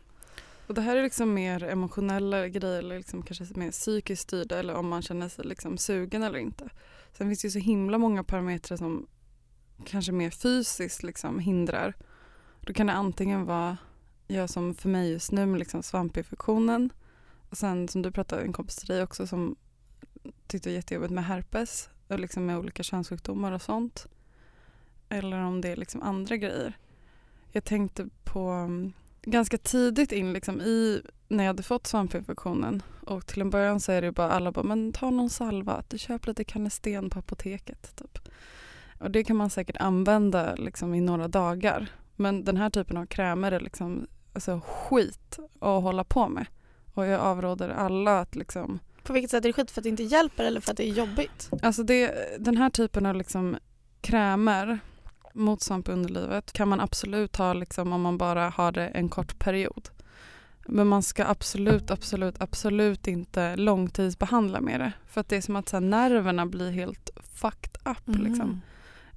Och 0.66 0.74
det 0.74 0.80
här 0.80 0.96
är 0.96 1.02
liksom 1.02 1.34
mer 1.34 1.62
emotionella 1.64 2.48
grejer 2.48 2.78
eller 2.78 2.96
liksom 2.98 3.22
kanske 3.22 3.44
mer 3.54 3.70
psykiskt 3.70 4.22
styrda 4.22 4.58
eller 4.58 4.74
om 4.74 4.88
man 4.88 5.02
känner 5.02 5.28
sig 5.28 5.44
liksom 5.44 5.78
sugen 5.78 6.22
eller 6.22 6.38
inte. 6.38 6.68
Sen 7.12 7.28
finns 7.28 7.40
det 7.42 7.46
ju 7.46 7.52
så 7.52 7.58
himla 7.58 7.98
många 7.98 8.24
parametrar 8.24 8.76
som 8.76 9.06
kanske 9.84 10.12
mer 10.12 10.30
fysiskt 10.30 11.02
liksom 11.02 11.38
hindrar. 11.38 11.94
Då 12.60 12.72
kan 12.72 12.86
det 12.86 12.92
antingen 12.92 13.44
vara, 13.44 13.76
jag 14.26 14.50
som 14.50 14.74
för 14.74 14.88
mig 14.88 15.10
just 15.10 15.32
nu 15.32 15.46
med 15.46 15.58
liksom 15.58 15.82
svampinfektionen 15.82 16.92
och 17.50 17.58
sen 17.58 17.88
som 17.88 18.02
du 18.02 18.10
pratade 18.10 18.42
en 18.42 18.52
kompis 18.52 18.76
till 18.76 18.88
dig 18.88 19.02
också 19.02 19.26
som 19.26 19.56
tyckte 20.46 20.68
det 20.68 20.72
var 20.72 20.76
jättejobbigt 20.76 21.12
med 21.12 21.24
herpes 21.24 21.88
och 22.08 22.20
liksom 22.20 22.46
med 22.46 22.58
olika 22.58 22.82
könssjukdomar 22.82 23.52
och 23.52 23.62
sånt. 23.62 24.06
Eller 25.08 25.38
om 25.38 25.60
det 25.60 25.68
är 25.68 25.76
liksom 25.76 26.02
andra 26.02 26.36
grejer. 26.36 26.78
Jag 27.52 27.64
tänkte 27.64 28.08
på 28.24 28.50
um, 28.50 28.92
ganska 29.22 29.58
tidigt 29.58 30.12
in 30.12 30.32
liksom 30.32 30.60
i 30.60 31.02
när 31.28 31.44
jag 31.44 31.48
hade 31.48 31.62
fått 31.62 31.86
svampinfektionen 31.86 32.82
och 33.00 33.26
till 33.26 33.40
en 33.40 33.50
början 33.50 33.80
så 33.80 33.92
är 33.92 34.00
det 34.00 34.06
ju 34.06 34.12
bara 34.12 34.30
alla 34.30 34.52
bara 34.52 34.64
men 34.64 34.92
ta 34.92 35.10
någon 35.10 35.30
salva, 35.30 35.82
du 35.88 35.98
köper 35.98 36.28
lite 36.28 36.44
kanesten 36.44 37.10
på 37.10 37.18
apoteket 37.18 37.96
typ. 37.96 38.18
Och 38.98 39.10
det 39.10 39.24
kan 39.24 39.36
man 39.36 39.50
säkert 39.50 39.76
använda 39.76 40.54
liksom 40.54 40.94
i 40.94 41.00
några 41.00 41.28
dagar. 41.28 41.88
Men 42.16 42.44
den 42.44 42.56
här 42.56 42.70
typen 42.70 42.96
av 42.96 43.06
krämer 43.06 43.52
är 43.52 43.60
liksom 43.60 44.06
alltså, 44.32 44.60
skit 44.66 45.38
att 45.60 45.82
hålla 45.82 46.04
på 46.04 46.28
med. 46.28 46.46
Och 46.94 47.06
jag 47.06 47.20
avråder 47.20 47.68
alla 47.68 48.20
att 48.20 48.36
liksom 48.36 48.78
På 49.02 49.12
vilket 49.12 49.30
sätt 49.30 49.44
är 49.44 49.48
det 49.48 49.52
skit? 49.52 49.70
För 49.70 49.80
att 49.80 49.82
det 49.82 49.88
inte 49.88 50.02
hjälper 50.02 50.44
eller 50.44 50.60
för 50.60 50.70
att 50.70 50.76
det 50.76 50.88
är 50.88 50.92
jobbigt? 50.92 51.50
Alltså 51.62 51.82
det, 51.82 52.14
den 52.38 52.56
här 52.56 52.70
typen 52.70 53.06
av 53.06 53.14
liksom 53.14 53.56
krämer 54.00 54.78
mot 55.32 55.62
svamp 55.62 55.88
i 55.88 55.92
underlivet 55.92 56.52
kan 56.52 56.68
man 56.68 56.80
absolut 56.80 57.36
ha 57.36 57.52
liksom 57.52 57.92
om 57.92 58.00
man 58.00 58.18
bara 58.18 58.48
har 58.48 58.72
det 58.72 58.86
en 58.86 59.08
kort 59.08 59.38
period. 59.38 59.88
Men 60.68 60.86
man 60.86 61.02
ska 61.02 61.26
absolut, 61.26 61.90
absolut, 61.90 62.40
absolut 62.40 63.06
inte 63.06 63.56
långtidsbehandla 63.56 64.60
med 64.60 64.80
det. 64.80 64.92
För 65.06 65.20
att 65.20 65.28
det 65.28 65.36
är 65.36 65.40
som 65.40 65.56
att 65.56 65.68
så 65.68 65.76
här, 65.76 65.80
nerverna 65.80 66.46
blir 66.46 66.70
helt 66.70 67.10
fucked 67.32 67.76
up. 67.84 68.08
Mm. 68.08 68.22
Liksom. 68.22 68.60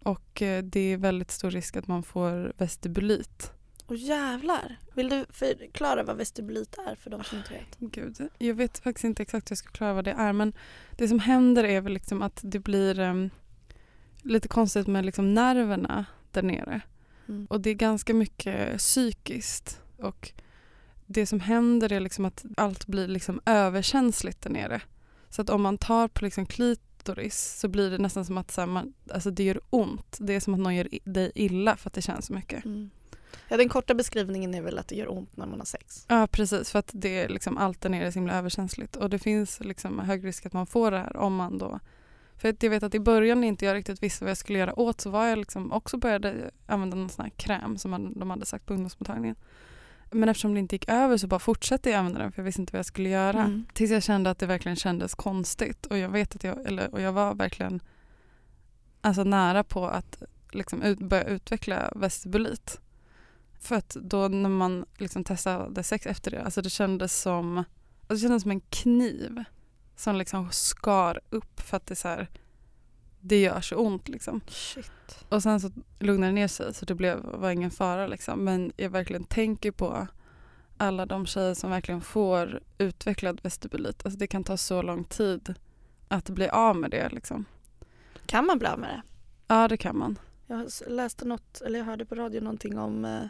Och 0.03 0.41
eh, 0.41 0.63
det 0.63 0.79
är 0.79 0.97
väldigt 0.97 1.31
stor 1.31 1.51
risk 1.51 1.77
att 1.77 1.87
man 1.87 2.03
får 2.03 2.53
vestibulit. 2.57 3.51
Och 3.85 3.95
jävlar. 3.95 4.77
Vill 4.93 5.09
du 5.09 5.25
förklara 5.29 6.03
vad 6.03 6.17
vestibulit 6.17 6.77
är 6.77 6.95
för 6.95 7.09
de 7.09 7.23
som 7.23 7.37
inte 7.37 7.53
vet? 7.53 7.77
Gud, 7.77 8.29
jag 8.37 8.53
vet 8.53 8.79
faktiskt 8.79 9.03
inte 9.03 9.21
exakt 9.21 9.49
hur 9.49 9.51
jag 9.51 9.57
ska 9.57 9.69
klara 9.69 9.93
vad 9.93 10.05
det 10.05 10.11
är 10.11 10.33
men 10.33 10.53
det 10.97 11.07
som 11.07 11.19
händer 11.19 11.63
är 11.63 11.81
väl 11.81 11.93
liksom 11.93 12.21
att 12.21 12.39
det 12.43 12.59
blir 12.59 12.99
em, 12.99 13.29
lite 14.21 14.47
konstigt 14.47 14.87
med 14.87 15.05
liksom 15.05 15.33
nerverna 15.33 16.05
där 16.31 16.43
nere. 16.43 16.81
Mm. 17.27 17.47
Och 17.49 17.61
det 17.61 17.69
är 17.69 17.73
ganska 17.73 18.13
mycket 18.13 18.77
psykiskt. 18.77 19.81
Och 19.97 20.31
det 21.05 21.25
som 21.25 21.39
händer 21.39 21.91
är 21.91 21.99
liksom 21.99 22.25
att 22.25 22.45
allt 22.57 22.87
blir 22.87 23.07
liksom 23.07 23.41
överkänsligt 23.45 24.41
där 24.41 24.49
nere. 24.49 24.81
Så 25.29 25.41
att 25.41 25.49
om 25.49 25.61
man 25.61 25.77
tar 25.77 26.07
på 26.07 26.25
liksom 26.25 26.45
klitoris 26.99 27.59
så 27.59 27.67
blir 27.67 27.91
det 27.91 27.97
nästan 27.97 28.25
som 28.25 28.37
att 28.37 28.51
så 28.51 28.61
här, 28.61 28.67
man, 28.67 28.93
alltså 29.11 29.31
det 29.31 29.43
gör 29.43 29.59
ont. 29.69 30.17
Det 30.19 30.33
är 30.33 30.39
som 30.39 30.53
att 30.53 30.59
någon 30.59 30.75
gör 30.75 30.87
dig 31.03 31.31
illa 31.35 31.77
för 31.77 31.89
att 31.89 31.93
det 31.93 32.01
känns 32.01 32.25
så 32.25 32.33
mycket. 32.33 32.65
Mm. 32.65 32.89
Ja, 33.47 33.57
den 33.57 33.69
korta 33.69 33.93
beskrivningen 33.93 34.53
är 34.53 34.61
väl 34.61 34.77
att 34.77 34.87
det 34.87 34.95
gör 34.95 35.11
ont 35.11 35.37
när 35.37 35.45
man 35.45 35.59
har 35.59 35.65
sex. 35.65 36.05
Ja 36.07 36.27
precis 36.27 36.71
för 36.71 36.79
att 36.79 36.89
det 36.93 37.19
är 37.19 37.29
liksom 37.29 37.57
allt 37.57 37.81
där 37.81 37.89
nere 37.89 38.07
är 38.07 38.11
så 38.11 38.19
himla 38.19 38.37
överkänsligt 38.37 38.95
och 38.95 39.09
det 39.09 39.19
finns 39.19 39.59
liksom 39.59 39.99
hög 39.99 40.25
risk 40.25 40.45
att 40.45 40.53
man 40.53 40.67
får 40.67 40.91
det 40.91 40.97
här 40.97 41.17
om 41.17 41.35
man 41.35 41.57
då 41.57 41.79
för 42.37 42.49
att 42.49 42.63
jag 42.63 42.69
vet 42.69 42.83
att 42.83 42.95
i 42.95 42.99
början 42.99 43.41
när 43.41 43.47
inte 43.47 43.65
jag 43.65 43.75
riktigt 43.75 44.03
visste 44.03 44.23
vad 44.23 44.29
jag 44.29 44.37
skulle 44.37 44.59
göra 44.59 44.79
åt 44.79 45.01
så 45.01 45.09
var 45.09 45.25
jag 45.25 45.37
liksom 45.37 45.71
också 45.71 45.97
började 45.97 46.51
använda 46.67 46.97
någon 46.97 47.09
sån 47.09 47.25
här 47.25 47.31
kräm 47.31 47.77
som 47.77 47.91
man, 47.91 48.19
de 48.19 48.29
hade 48.29 48.45
sagt 48.45 48.65
på 48.65 48.73
ungdomsmottagningen. 48.73 49.35
Men 50.11 50.29
eftersom 50.29 50.53
det 50.53 50.59
inte 50.59 50.75
gick 50.75 50.89
över 50.89 51.17
så 51.17 51.27
bara 51.27 51.39
fortsatte 51.39 51.89
jag 51.89 51.99
använda 51.99 52.19
den 52.19 52.31
för 52.31 52.39
jag 52.39 52.45
visste 52.45 52.61
inte 52.61 52.73
vad 52.73 52.79
jag 52.79 52.85
skulle 52.85 53.09
göra. 53.09 53.43
Mm. 53.43 53.65
Tills 53.73 53.91
jag 53.91 54.03
kände 54.03 54.29
att 54.29 54.39
det 54.39 54.45
verkligen 54.45 54.75
kändes 54.75 55.15
konstigt 55.15 55.85
och 55.85 55.97
jag 55.97 56.09
vet 56.09 56.35
att 56.35 56.43
jag, 56.43 56.65
eller, 56.65 56.93
och 56.93 57.01
jag 57.01 57.11
var 57.11 57.35
verkligen 57.35 57.81
alltså 59.01 59.23
nära 59.23 59.63
på 59.63 59.87
att 59.87 60.23
liksom 60.51 60.81
ut, 60.81 60.99
börja 60.99 61.23
utveckla 61.23 61.91
vestibulit. 61.95 62.79
För 63.59 63.75
att 63.75 63.89
då 63.89 64.27
när 64.27 64.49
man 64.49 64.85
liksom 64.97 65.23
testade 65.23 65.83
sex 65.83 66.05
efter 66.05 66.31
det, 66.31 66.43
alltså 66.43 66.61
det 66.61 66.69
kändes 66.69 67.21
som, 67.21 67.57
alltså 67.57 68.13
det 68.13 68.19
kändes 68.19 68.41
som 68.41 68.51
en 68.51 68.61
kniv 68.61 69.43
som 69.95 70.15
liksom 70.15 70.51
skar 70.51 71.19
upp 71.29 71.61
för 71.61 71.77
att 71.77 71.85
det 71.85 71.95
så 71.95 72.07
här, 72.07 72.29
det 73.21 73.41
gör 73.41 73.61
så 73.61 73.75
ont 73.75 74.09
liksom. 74.09 74.41
Shit. 74.47 74.91
Och 75.29 75.43
sen 75.43 75.59
så 75.59 75.71
lugnade 75.99 76.31
det 76.31 76.35
ner 76.35 76.47
sig 76.47 76.73
så 76.73 76.85
det 76.85 76.95
blev, 76.95 77.19
var 77.23 77.51
ingen 77.51 77.71
fara 77.71 78.07
liksom. 78.07 78.43
Men 78.43 78.71
jag 78.77 78.89
verkligen 78.89 79.23
tänker 79.23 79.71
på 79.71 80.07
alla 80.77 81.05
de 81.05 81.25
tjejer 81.25 81.53
som 81.53 81.69
verkligen 81.69 82.01
får 82.01 82.59
utvecklad 82.77 83.39
vestibulit. 83.43 84.05
Alltså 84.05 84.19
det 84.19 84.27
kan 84.27 84.43
ta 84.43 84.57
så 84.57 84.81
lång 84.81 85.03
tid 85.03 85.53
att 86.07 86.29
bli 86.29 86.49
av 86.49 86.75
med 86.75 86.91
det 86.91 87.09
liksom. 87.09 87.45
Kan 88.25 88.45
man 88.45 88.59
bli 88.59 88.67
av 88.67 88.79
med 88.79 88.89
det? 88.89 89.01
Ja 89.47 89.67
det 89.67 89.77
kan 89.77 89.97
man. 89.97 90.19
Jag 90.47 90.71
läste 90.87 91.25
något, 91.25 91.61
eller 91.61 91.79
jag 91.79 91.85
hörde 91.85 92.05
på 92.05 92.15
radio 92.15 92.41
någonting 92.41 92.79
om 92.79 93.05
eh, 93.05 93.21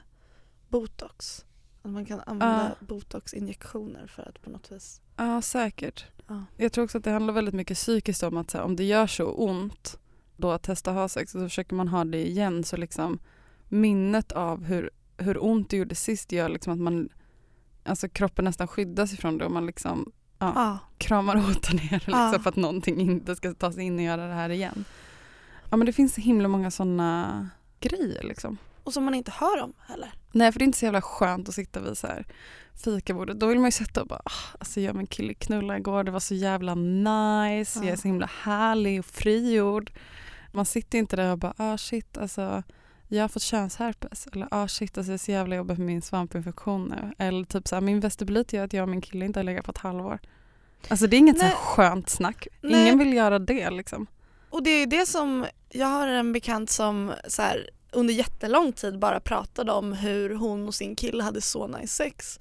botox. 0.67 1.45
Att 1.81 1.91
man 1.91 2.05
kan 2.05 2.19
använda 2.19 2.75
botoxinjektioner 2.79 4.07
för 4.07 4.29
att 4.29 4.41
på 4.41 4.49
något 4.49 4.71
vis. 4.71 5.01
Ja 5.15 5.41
säkert. 5.41 6.05
Ja. 6.29 6.43
Jag 6.57 6.71
tror 6.71 6.83
också 6.83 6.97
att 6.97 7.03
det 7.03 7.11
handlar 7.11 7.33
väldigt 7.33 7.53
mycket 7.53 7.77
psykiskt 7.77 8.23
om 8.23 8.37
att 8.37 8.53
här, 8.53 8.61
om 8.61 8.75
det 8.75 8.83
gör 8.83 9.07
så 9.07 9.31
ont 9.31 9.99
då 10.37 10.51
att 10.51 10.63
testa 10.63 10.91
ha 10.91 11.07
sex 11.09 11.35
och 11.35 11.41
så 11.41 11.45
försöker 11.45 11.75
man 11.75 11.87
ha 11.87 12.05
det 12.05 12.27
igen 12.27 12.63
så 12.63 12.77
liksom 12.77 13.19
minnet 13.67 14.31
av 14.31 14.63
hur, 14.63 14.89
hur 15.17 15.43
ont 15.43 15.69
det 15.69 15.77
gjorde 15.77 15.95
sist 15.95 16.31
gör 16.31 16.49
liksom 16.49 16.73
att 16.73 16.79
man 16.79 17.09
alltså 17.83 18.09
kroppen 18.09 18.45
nästan 18.45 18.67
skyddas 18.67 19.13
ifrån 19.13 19.37
det 19.37 19.45
och 19.45 19.51
man 19.51 19.65
liksom 19.65 20.11
Ja. 20.41 20.51
Ja. 20.55 20.77
kramar 20.97 21.37
åt 21.37 21.63
där 21.63 21.73
nere 21.75 21.89
liksom, 21.91 22.13
Ja. 22.33 22.39
för 22.43 22.49
att 22.49 22.55
någonting 22.55 22.99
inte 23.01 23.35
ska 23.35 23.53
ta 23.53 23.71
sig 23.71 23.83
in 23.83 23.95
och 23.95 24.01
göra 24.05 24.27
det 24.27 24.33
här 24.33 24.49
igen. 24.49 24.85
Ja 25.69 25.77
men 25.77 25.85
det 25.85 25.93
finns 25.93 26.13
så 26.13 26.21
himla 26.21 26.47
många 26.47 26.71
sådana 26.71 27.49
grejer 27.79 28.23
liksom. 28.23 28.57
Och 28.83 28.93
som 28.93 29.03
man 29.05 29.15
inte 29.15 29.31
hör 29.31 29.61
om 29.63 29.73
heller. 29.87 30.11
Nej 30.31 30.51
för 30.51 30.59
det 30.59 30.63
är 30.63 30.65
inte 30.65 30.77
så 30.79 30.85
jävla 30.85 31.01
skönt 31.01 31.49
att 31.49 31.55
sitta 31.55 31.79
vid 31.79 31.97
så 31.97 32.07
här 32.07 32.25
fikabordet. 32.83 33.39
Då 33.39 33.45
vill 33.47 33.57
man 33.59 33.67
ju 33.67 33.71
sitta 33.71 34.01
och 34.01 34.07
bara, 34.07 34.21
"Ah, 34.25 34.55
alltså 34.59 34.81
jag 34.81 34.89
och 34.89 34.95
min 34.97 35.07
kille 35.07 35.33
knullade 35.33 35.79
igår, 35.79 36.03
det 36.03 36.11
var 36.11 36.19
så 36.19 36.35
jävla 36.35 36.75
nice, 36.75 37.79
jag 37.79 37.85
är 37.87 37.91
Ja. 37.91 37.97
så 37.97 38.07
himla 38.07 38.29
härlig 38.43 38.99
och 38.99 39.05
frigjord. 39.05 39.91
Man 40.51 40.65
sitter 40.65 40.97
inte 40.97 41.15
där 41.15 41.31
och 41.31 41.37
bara, 41.37 41.53
ah 41.57 41.77
shit 41.77 42.17
alltså 42.17 42.63
jag 43.07 43.23
har 43.23 43.27
fått 43.27 43.41
könsherpes. 43.41 44.27
Eller 44.27 44.47
ah 44.51 44.67
shit 44.67 44.97
alltså 44.97 45.09
det 45.11 45.15
är 45.15 45.17
så 45.17 45.31
jävla 45.31 45.55
jobbigt 45.55 45.77
med 45.77 45.87
min 45.87 46.01
svampinfektion 46.01 46.87
nu. 46.87 47.13
Eller 47.25 47.43
typ 47.45 47.67
så 47.67 47.75
här, 47.75 47.81
min 47.81 47.99
vestibulit 47.99 48.53
gör 48.53 48.63
att 48.65 48.73
jag 48.73 48.83
och 48.83 48.89
min 48.89 49.01
kille 49.01 49.25
inte 49.25 49.39
har 49.39 49.43
legat 49.43 49.65
på 49.65 49.71
ett 49.71 49.77
halvår. 49.77 50.19
Alltså 50.87 51.07
det 51.07 51.15
är 51.15 51.17
inget 51.17 51.37
så 51.39 51.43
Nej. 51.45 51.53
skönt 51.55 52.09
snack. 52.09 52.47
Nej. 52.61 52.81
Ingen 52.81 52.99
vill 52.99 53.13
göra 53.13 53.39
det 53.39 53.69
liksom. 53.69 54.07
Och 54.49 54.63
det 54.63 54.69
är 54.69 54.87
det 54.87 55.05
som, 55.05 55.45
jag 55.69 55.87
har 55.87 56.07
en 56.07 56.33
bekant 56.33 56.69
som 56.69 57.13
så 57.27 57.41
här, 57.41 57.69
under 57.91 58.13
jättelång 58.13 58.71
tid 58.73 58.99
bara 58.99 59.19
pratade 59.19 59.71
om 59.71 59.93
hur 59.93 60.35
hon 60.35 60.67
och 60.67 60.75
sin 60.75 60.95
kille 60.95 61.23
hade 61.23 61.41
så 61.41 61.67
nice 61.67 61.87
sex. 61.87 62.39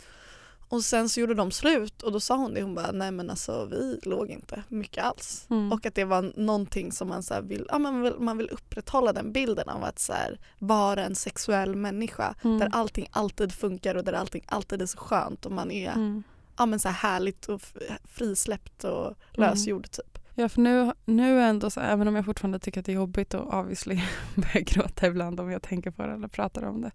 Och 0.71 0.85
sen 0.85 1.09
så 1.09 1.21
gjorde 1.21 1.35
de 1.35 1.51
slut 1.51 2.03
och 2.03 2.13
då 2.13 2.21
sa 2.21 2.37
hon 2.37 2.55
det, 2.55 2.63
hon 2.63 2.75
bara 2.75 2.93
nej 2.93 3.11
men 3.11 3.31
alltså 3.31 3.65
vi 3.71 3.99
låg 4.03 4.31
inte 4.31 4.63
mycket 4.69 5.05
alls. 5.05 5.47
Mm. 5.51 5.73
Och 5.73 5.87
att 5.87 5.95
det 5.95 6.05
var 6.05 6.33
någonting 6.37 6.93
som 6.93 7.09
man 7.09 7.23
så 7.23 7.41
vill, 7.41 7.67
ja, 7.69 7.79
man, 7.79 8.03
vill, 8.03 8.15
man 8.19 8.39
vill 8.39 8.51
upprätthålla 8.51 9.13
den 9.13 9.33
bilden 9.33 9.69
av 9.69 9.85
att 9.85 9.99
så 9.99 10.13
här, 10.13 10.39
vara 10.59 11.05
en 11.05 11.15
sexuell 11.15 11.77
människa 11.77 12.35
Mm. 12.45 12.59
där 12.59 12.69
allting 12.73 13.09
alltid 13.11 13.53
funkar 13.53 13.95
och 13.95 14.05
där 14.05 14.13
allting 14.13 14.45
alltid 14.47 14.83
är 14.83 14.87
så 14.87 14.99
skönt 14.99 15.47
och 15.47 15.53
man 15.53 15.71
är 15.71 15.93
Mm. 15.93 16.23
ja, 16.59 16.67
men 16.67 16.79
så 16.81 16.89
här 16.89 17.11
härligt 17.11 17.47
och 17.47 17.63
frisläppt 18.05 18.85
och 18.85 19.15
lösgjord 19.33 19.91
typ. 19.91 20.19
Ja 20.41 20.49
för 20.49 20.61
nu, 20.61 20.93
nu 21.05 21.41
ändå 21.41 21.71
så, 21.71 21.81
även 21.81 22.09
om 22.09 22.17
jag 22.17 22.25
fortfarande 22.25 22.59
tycker 22.59 22.81
att 22.81 22.87
det 22.87 22.93
är 22.93 22.97
jobbigt 22.97 23.35
och 23.35 23.55
obviously 23.55 24.03
börjar 24.35 24.65
gråta 24.65 25.07
ibland 25.07 25.41
om 25.41 25.51
jag 25.51 25.63
tänker 25.63 25.91
på 25.91 26.07
det 26.07 26.13
eller 26.13 26.29
pratar 26.29 26.63
om 26.63 26.81
det. 26.81 26.91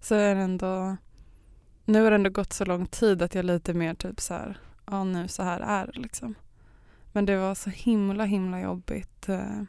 Så 0.00 0.14
är 0.14 0.34
det 0.34 0.40
ändå, 0.40 0.96
nu 1.84 2.02
har 2.02 2.10
det 2.10 2.14
ändå 2.14 2.30
gått 2.30 2.52
så 2.52 2.64
lång 2.64 2.86
tid 2.86 3.22
att 3.22 3.34
jag 3.34 3.44
lite 3.44 3.74
mer 3.74 3.94
typ 3.94 4.20
så 4.20 4.34
här, 4.34 4.58
ja 4.86 5.04
nu 5.04 5.28
så 5.28 5.42
här 5.42 5.60
är 5.60 5.86
det 5.86 6.00
liksom. 6.00 6.34
Men 7.12 7.26
det 7.26 7.36
var 7.36 7.54
så 7.54 7.70
himla 7.70 8.24
himla 8.24 8.60
jobbigt 8.60 9.28
eh, 9.28 9.62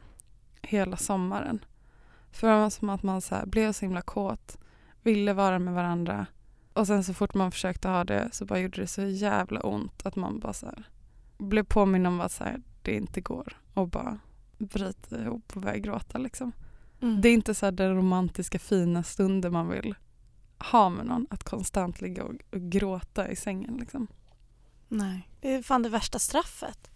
hela 0.62 0.96
sommaren. 0.96 1.64
För 2.30 2.48
det 2.48 2.54
var 2.54 2.70
som 2.70 2.88
att 2.88 3.02
man 3.02 3.20
så 3.20 3.34
här, 3.34 3.46
blev 3.46 3.72
så 3.72 3.84
himla 3.84 4.02
kåt, 4.02 4.58
ville 5.02 5.32
vara 5.32 5.58
med 5.58 5.74
varandra 5.74 6.26
och 6.72 6.86
sen 6.86 7.04
så 7.04 7.14
fort 7.14 7.34
man 7.34 7.52
försökte 7.52 7.88
ha 7.88 8.04
det 8.04 8.28
så 8.32 8.44
bara 8.44 8.58
gjorde 8.58 8.80
det 8.80 8.86
så 8.86 9.02
jävla 9.02 9.60
ont 9.60 10.06
att 10.06 10.16
man 10.16 10.40
bara 10.40 10.52
så 10.52 10.66
här, 10.66 10.88
blev 11.38 11.64
påminn 11.64 12.06
om 12.06 12.20
att 12.20 12.32
så 12.32 12.44
här, 12.44 12.60
det 12.84 12.96
inte 12.96 13.20
går 13.20 13.56
och 13.74 13.88
bara 13.88 14.18
bryta 14.58 15.22
ihop 15.22 15.52
och 15.54 15.62
börja 15.62 15.78
gråta 15.78 16.18
liksom. 16.18 16.52
Mm. 17.00 17.20
Det 17.20 17.28
är 17.28 17.32
inte 17.32 17.54
så 17.54 17.66
här 17.66 17.72
den 17.72 17.96
romantiska 17.96 18.58
fina 18.58 19.02
stunden 19.02 19.52
man 19.52 19.68
vill 19.68 19.94
ha 20.58 20.88
med 20.88 21.06
någon, 21.06 21.26
att 21.30 21.44
konstant 21.44 22.00
ligga 22.00 22.24
och, 22.24 22.34
och 22.52 22.60
gråta 22.60 23.28
i 23.28 23.36
sängen 23.36 23.76
liksom. 23.76 24.06
Nej. 24.88 25.28
Det 25.40 25.54
är 25.54 25.62
fan 25.62 25.82
det 25.82 25.88
värsta 25.88 26.18
straffet. 26.18 26.90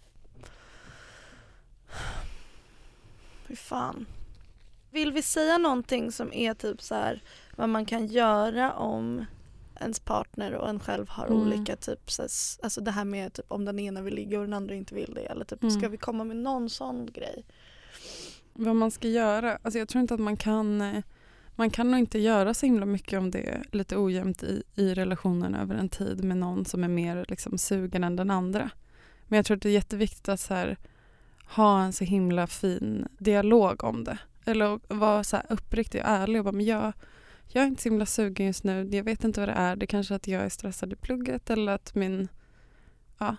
Fy 3.47 3.55
fan. 3.55 4.05
Vill 4.91 5.11
vi 5.11 5.21
säga 5.21 5.57
någonting 5.57 6.11
som 6.11 6.33
är 6.33 6.53
typ 6.53 6.81
så 6.81 6.95
här 6.95 7.23
vad 7.55 7.69
man 7.69 7.85
kan 7.85 8.07
göra 8.07 8.73
om 8.73 9.25
ens 9.81 9.99
partner 9.99 10.53
och 10.53 10.69
en 10.69 10.79
själv 10.79 11.09
har 11.09 11.25
Mm. 11.27 11.37
olika 11.41 11.75
typ 11.75 12.11
så 12.11 12.21
alltså 12.63 12.81
det 12.81 12.91
här 12.91 13.05
med 13.05 13.33
typ 13.33 13.45
om 13.51 13.65
den 13.65 13.79
ena 13.79 14.01
vill 14.01 14.15
ligga 14.15 14.39
och 14.39 14.45
den 14.45 14.53
andra 14.53 14.75
inte 14.75 14.95
vill 14.95 15.13
det 15.15 15.21
eller 15.25 15.45
typ 15.45 15.63
Mm. 15.63 15.71
ska 15.79 15.89
vi 15.89 15.97
komma 15.97 16.23
med 16.23 16.37
någon 16.37 16.69
sån 16.69 17.05
grej? 17.05 17.45
Vad 18.53 18.75
man 18.75 18.91
ska 18.91 19.07
göra, 19.07 19.59
alltså 19.61 19.79
jag 19.79 19.87
tror 19.89 20.01
inte 20.01 20.13
att 20.13 20.19
man 20.19 20.37
kan 20.37 21.01
man 21.55 21.69
kan 21.69 21.91
nog 21.91 21.99
inte 21.99 22.19
göra 22.19 22.53
så 22.53 22.65
himla 22.65 22.85
mycket 22.85 23.19
om 23.19 23.31
det 23.31 23.39
är 23.49 23.63
lite 23.71 23.97
ojämnt 23.97 24.43
i, 24.43 24.63
i 24.75 24.93
relationen 24.93 25.55
över 25.55 25.75
en 25.75 25.89
tid 25.89 26.23
med 26.23 26.37
någon 26.37 26.65
som 26.65 26.83
är 26.83 26.87
mer 26.87 27.25
liksom 27.27 27.57
sugen 27.57 28.03
än 28.03 28.15
den 28.15 28.31
andra. 28.31 28.69
Men 29.27 29.37
jag 29.37 29.45
tror 29.45 29.57
att 29.57 29.63
det 29.63 29.69
är 29.69 29.73
jätteviktigt 29.73 30.29
att 30.29 30.39
så 30.39 30.53
här, 30.53 30.77
ha 31.55 31.81
en 31.83 31.93
så 31.93 32.03
himla 32.03 32.47
fin 32.47 33.07
dialog 33.17 33.83
om 33.83 34.03
det. 34.03 34.17
Eller 34.45 34.79
vara 34.87 35.23
så 35.23 35.35
här 35.35 35.45
uppriktig 35.49 36.01
och 36.01 36.07
ärlig 36.07 36.39
och 36.39 36.45
bara, 36.45 36.51
men 36.51 36.65
jag, 36.65 36.93
jag 37.51 37.63
är 37.63 37.67
inte 37.67 37.81
så 37.81 37.89
himla 37.89 38.05
sugen 38.05 38.45
just 38.45 38.63
nu. 38.63 38.89
Jag 38.91 39.03
vet 39.03 39.23
inte 39.23 39.39
vad 39.39 39.49
det 39.49 39.53
är. 39.53 39.75
Det 39.75 39.85
är 39.85 39.87
kanske 39.87 40.15
att 40.15 40.27
jag 40.27 40.41
är 40.41 40.49
stressad 40.49 40.93
i 40.93 40.95
plugget 40.95 41.49
eller 41.49 41.71
att 41.71 41.95
min 41.95 42.27
ja, 43.17 43.35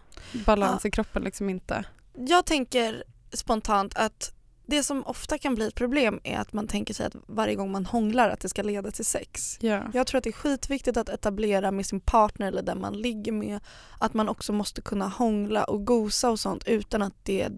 balans 0.46 0.86
i 0.86 0.90
kroppen 0.90 1.22
liksom 1.22 1.50
inte... 1.50 1.84
Jag 2.14 2.46
tänker 2.46 3.04
spontant 3.32 3.96
att 3.96 4.34
det 4.66 4.82
som 4.82 5.06
ofta 5.06 5.38
kan 5.38 5.54
bli 5.54 5.66
ett 5.66 5.74
problem 5.74 6.20
är 6.24 6.38
att 6.38 6.52
man 6.52 6.68
tänker 6.68 6.94
sig 6.94 7.06
att 7.06 7.16
varje 7.26 7.54
gång 7.54 7.72
man 7.72 7.86
hånglar 7.86 8.30
att 8.30 8.40
det 8.40 8.48
ska 8.48 8.62
leda 8.62 8.90
till 8.90 9.04
sex. 9.04 9.58
Ja. 9.60 9.82
Jag 9.94 10.06
tror 10.06 10.18
att 10.18 10.24
det 10.24 10.30
är 10.30 10.32
skitviktigt 10.32 10.96
att 10.96 11.08
etablera 11.08 11.70
med 11.70 11.86
sin 11.86 12.00
partner 12.00 12.46
eller 12.48 12.62
den 12.62 12.80
man 12.80 12.94
ligger 12.94 13.32
med 13.32 13.60
att 13.98 14.14
man 14.14 14.28
också 14.28 14.52
måste 14.52 14.82
kunna 14.82 15.08
hångla 15.08 15.64
och 15.64 15.86
gosa 15.86 16.30
och 16.30 16.40
sånt 16.40 16.64
utan 16.66 17.02
att 17.02 17.14
det 17.22 17.48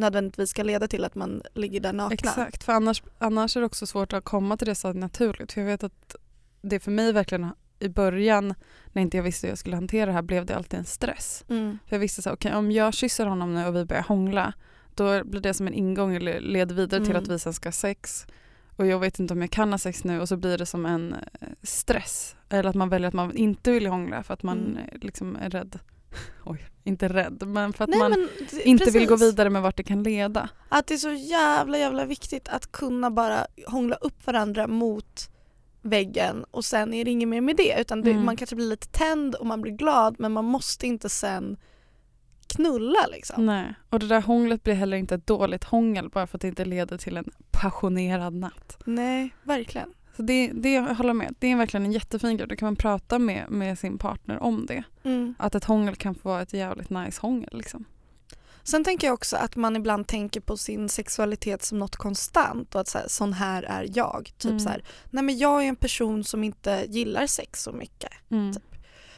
nödvändigtvis 0.00 0.50
ska 0.50 0.62
leda 0.62 0.88
till 0.88 1.04
att 1.04 1.14
man 1.14 1.42
ligger 1.54 1.80
där 1.80 1.92
nakna. 1.92 2.14
Exakt, 2.14 2.64
för 2.64 2.72
annars, 2.72 3.02
annars 3.18 3.56
är 3.56 3.60
det 3.60 3.66
också 3.66 3.86
svårt 3.86 4.12
att 4.12 4.24
komma 4.24 4.56
till 4.56 4.66
det 4.66 4.74
så 4.74 4.92
naturligt. 4.92 5.52
För 5.52 5.60
jag 5.60 5.68
vet 5.68 5.84
att 5.84 6.16
det 6.62 6.80
för 6.80 6.90
mig 6.90 7.12
verkligen 7.12 7.50
i 7.78 7.88
början 7.88 8.54
när 8.92 9.02
inte 9.02 9.16
jag 9.16 9.24
visste 9.24 9.46
hur 9.46 9.50
jag 9.52 9.58
skulle 9.58 9.76
hantera 9.76 10.06
det 10.06 10.12
här 10.12 10.22
blev 10.22 10.46
det 10.46 10.56
alltid 10.56 10.78
en 10.78 10.84
stress. 10.84 11.44
Mm. 11.48 11.78
För 11.86 11.96
jag 11.96 12.00
visste 12.00 12.22
så 12.22 12.30
okej 12.32 12.54
om 12.54 12.72
jag 12.72 12.94
kysser 12.94 13.26
honom 13.26 13.54
nu 13.54 13.66
och 13.66 13.76
vi 13.76 13.84
börjar 13.84 14.02
hångla 14.02 14.52
då 14.94 15.24
blir 15.24 15.40
det 15.40 15.54
som 15.54 15.66
en 15.66 15.74
ingång 15.74 16.14
eller 16.14 16.40
leder 16.40 16.74
vidare 16.74 17.00
till 17.00 17.10
Mm. 17.10 17.22
att 17.22 17.28
vi 17.28 17.38
sen 17.38 17.52
ska 17.54 17.66
ha 17.66 17.72
sex. 17.72 18.26
Och 18.76 18.86
jag 18.86 18.98
vet 18.98 19.18
inte 19.20 19.34
om 19.34 19.40
jag 19.40 19.50
kan 19.50 19.70
ha 19.72 19.78
sex 19.78 20.04
nu 20.04 20.20
och 20.20 20.28
så 20.28 20.36
blir 20.36 20.58
det 20.58 20.66
som 20.66 20.86
en 20.86 21.12
eh, 21.12 21.48
stress. 21.62 22.36
Eller 22.48 22.70
att 22.70 22.76
man 22.76 22.88
väljer 22.88 23.08
att 23.08 23.14
man 23.14 23.36
inte 23.36 23.72
vill 23.72 23.86
hångla 23.86 24.22
för 24.22 24.34
att 24.34 24.42
man 24.42 24.58
Mm. 24.58 24.76
eh, 24.76 24.98
liksom 25.00 25.36
är 25.36 25.50
rädd. 25.50 25.78
Oj, 26.44 26.64
inte 26.84 27.08
rädd 27.08 27.42
men 27.46 27.72
för 27.72 27.84
att 27.84 27.90
Nej, 27.90 27.98
man 27.98 28.10
men 28.10 28.28
inte 28.64 28.90
vill 28.90 29.06
gå 29.06 29.14
precis. 29.14 29.32
vidare 29.32 29.50
med 29.50 29.62
vart 29.62 29.76
det 29.76 29.82
kan 29.82 30.02
leda. 30.02 30.48
Att 30.68 30.86
det 30.86 30.94
är 30.94 30.98
så 30.98 31.12
jävla 31.12 31.78
jävla 31.78 32.04
viktigt 32.04 32.48
att 32.48 32.72
kunna 32.72 33.10
bara 33.10 33.46
hångla 33.66 33.96
upp 33.96 34.26
varandra 34.26 34.66
mot 34.66 35.30
väggen 35.82 36.44
och 36.50 36.64
sen 36.64 36.94
är 36.94 37.04
det 37.04 37.10
inget 37.10 37.28
mer 37.28 37.40
med 37.40 37.56
det 37.56 37.80
utan 37.80 38.02
det, 38.02 38.10
Mm. 38.10 38.24
man 38.24 38.36
kanske 38.36 38.56
blir 38.56 38.66
lite 38.66 38.86
tänd 38.88 39.34
och 39.34 39.46
man 39.46 39.60
blir 39.60 39.72
glad 39.72 40.16
men 40.18 40.32
man 40.32 40.44
måste 40.44 40.86
inte 40.86 41.08
sen 41.08 41.56
knulla 42.46 43.06
liksom. 43.12 43.46
Nej, 43.46 43.74
och 43.90 44.00
det 44.00 44.06
där 44.06 44.20
hånglet 44.20 44.62
blir 44.64 44.74
heller 44.74 44.96
inte 44.96 45.14
ett 45.14 45.26
dåligt 45.26 45.64
hångel 45.64 46.08
bara 46.08 46.26
för 46.26 46.38
att 46.38 46.42
det 46.42 46.48
inte 46.48 46.64
leder 46.64 46.98
till 46.98 47.16
en 47.16 47.30
passionerad 47.50 48.34
natt. 48.34 48.78
Nej, 48.84 49.34
verkligen. 49.42 49.92
Så 50.20 50.24
det, 50.24 50.50
det 50.54 50.72
jag 50.72 50.94
håller 50.94 51.12
med, 51.12 51.34
det 51.38 51.46
är 51.46 51.56
verkligen 51.56 51.86
en 51.86 51.92
jättefin 51.92 52.36
grej. 52.36 52.48
Då 52.48 52.56
kan 52.56 52.66
man 52.66 52.76
prata 52.76 53.18
med, 53.18 53.50
med 53.50 53.78
sin 53.78 53.98
partner 53.98 54.42
om 54.42 54.66
det. 54.66 54.82
Mm. 55.02 55.34
Att 55.38 55.54
ett 55.54 55.64
hångel 55.64 55.96
kan 55.96 56.14
få 56.14 56.28
vara 56.28 56.42
ett 56.42 56.52
jävligt 56.52 56.90
nice 56.90 57.20
hångel. 57.20 57.48
Liksom. 57.52 57.84
Sen 58.62 58.84
tänker 58.84 59.06
jag 59.06 59.14
också 59.14 59.36
att 59.36 59.56
man 59.56 59.76
ibland 59.76 60.06
tänker 60.06 60.40
på 60.40 60.56
sin 60.56 60.88
sexualitet 60.88 61.62
som 61.62 61.78
något 61.78 61.96
konstant 61.96 62.74
och 62.74 62.80
att 62.80 62.88
så 62.88 62.98
här, 62.98 63.08
sån 63.08 63.32
här 63.32 63.62
är 63.62 63.88
jag. 63.94 64.32
Typ 64.38 64.50
Mm. 64.50 64.60
så 64.60 64.68
här, 64.68 64.84
nej 65.10 65.24
men 65.24 65.38
jag 65.38 65.64
är 65.64 65.68
en 65.68 65.76
person 65.76 66.24
som 66.24 66.44
inte 66.44 66.84
gillar 66.88 67.26
sex 67.26 67.62
så 67.62 67.72
mycket. 67.72 68.12
Mm. 68.30 68.54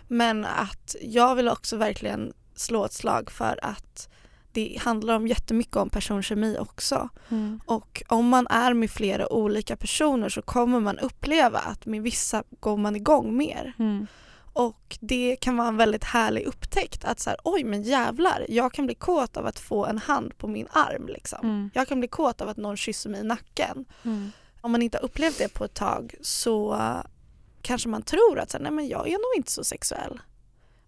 Men 0.08 0.44
att 0.44 0.96
jag 1.02 1.34
vill 1.34 1.48
också 1.48 1.76
verkligen 1.76 2.32
slå 2.54 2.84
ett 2.84 2.92
slag 2.92 3.30
för 3.30 3.58
att 3.62 4.08
det 4.52 4.78
handlar 4.80 5.16
om 5.16 5.26
jättemycket 5.26 5.76
om 5.76 5.90
personkemi 5.90 6.56
också. 6.58 7.08
Mm. 7.28 7.60
Och 7.66 8.02
om 8.08 8.28
man 8.28 8.46
är 8.46 8.74
med 8.74 8.90
flera 8.90 9.32
olika 9.32 9.76
personer 9.76 10.28
så 10.28 10.42
kommer 10.42 10.80
man 10.80 10.98
uppleva 10.98 11.58
att 11.58 11.86
med 11.86 12.02
vissa 12.02 12.42
går 12.60 12.76
man 12.76 12.96
igång 12.96 13.36
mer. 13.36 13.72
Mm. 13.78 14.06
Och 14.54 14.98
det 15.00 15.36
kan 15.40 15.56
vara 15.56 15.68
en 15.68 15.76
väldigt 15.76 16.04
härlig 16.04 16.42
upptäckt 16.42 17.04
att 17.04 17.20
så 17.20 17.30
här, 17.30 17.38
oj 17.44 17.64
men 17.64 17.82
jävlar, 17.82 18.46
jag 18.48 18.72
kan 18.72 18.86
bli 18.86 18.94
kåt 18.94 19.36
av 19.36 19.46
att 19.46 19.58
få 19.58 19.86
en 19.86 19.98
hand 19.98 20.38
på 20.38 20.48
min 20.48 20.66
arm 20.70 21.06
liksom. 21.08 21.38
Mm. 21.42 21.70
Jag 21.74 21.88
kan 21.88 21.98
bli 21.98 22.08
kåt 22.08 22.40
av 22.40 22.48
att 22.48 22.56
någon 22.56 22.76
kysser 22.76 23.10
mig 23.10 23.20
i 23.20 23.24
nacken. 23.24 23.84
Mm. 24.04 24.32
Om 24.60 24.72
man 24.72 24.82
inte 24.82 24.98
har 24.98 25.04
upplevt 25.04 25.38
det 25.38 25.54
på 25.54 25.64
ett 25.64 25.74
tag 25.74 26.14
så 26.20 26.74
uh, 26.74 27.02
kanske 27.62 27.88
man 27.88 28.02
tror 28.02 28.38
att 28.38 28.50
så 28.50 28.56
här, 28.56 28.62
nej 28.62 28.72
men 28.72 28.88
jag 28.88 29.08
är 29.08 29.12
nog 29.12 29.36
inte 29.36 29.52
så 29.52 29.64
sexuell. 29.64 30.20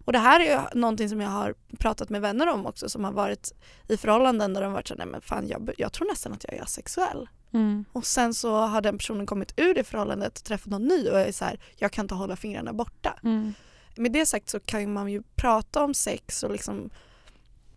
Och 0.05 0.13
det 0.13 0.19
här 0.19 0.39
är 0.39 0.43
ju 0.43 0.79
någonting 0.79 1.09
som 1.09 1.21
jag 1.21 1.29
har 1.29 1.55
pratat 1.79 2.09
med 2.09 2.21
vänner 2.21 2.47
om 2.47 2.65
också 2.65 2.89
som 2.89 3.03
har 3.03 3.11
varit 3.11 3.53
i 3.87 3.97
förhållanden 3.97 4.53
där 4.53 4.61
de 4.61 4.73
varit 4.73 4.87
så 4.87 4.93
här, 4.93 4.97
nej 4.97 5.07
men 5.07 5.21
fan 5.21 5.47
jag, 5.47 5.71
jag 5.77 5.93
tror 5.93 6.07
nästan 6.07 6.33
att 6.33 6.43
jag 6.43 6.53
är 6.53 6.63
asexuell. 6.63 7.29
Mm. 7.53 7.85
Och 7.91 8.05
sen 8.05 8.33
så 8.33 8.55
har 8.55 8.81
den 8.81 8.97
personen 8.97 9.25
kommit 9.25 9.53
ur 9.57 9.73
det 9.73 9.83
förhållandet 9.83 10.37
och 10.37 10.43
träffat 10.43 10.71
någon 10.71 10.87
ny 10.87 11.09
och 11.09 11.19
är 11.19 11.31
så 11.31 11.45
här, 11.45 11.59
jag 11.75 11.91
kan 11.91 12.05
inte 12.05 12.15
hålla 12.15 12.35
fingrarna 12.35 12.73
borta. 12.73 13.19
Mm. 13.23 13.53
Med 13.95 14.11
det 14.11 14.25
sagt 14.25 14.49
så 14.49 14.59
kan 14.59 14.93
man 14.93 15.11
ju 15.11 15.23
prata 15.35 15.83
om 15.83 15.93
sex 15.93 16.43
och 16.43 16.51
liksom 16.51 16.89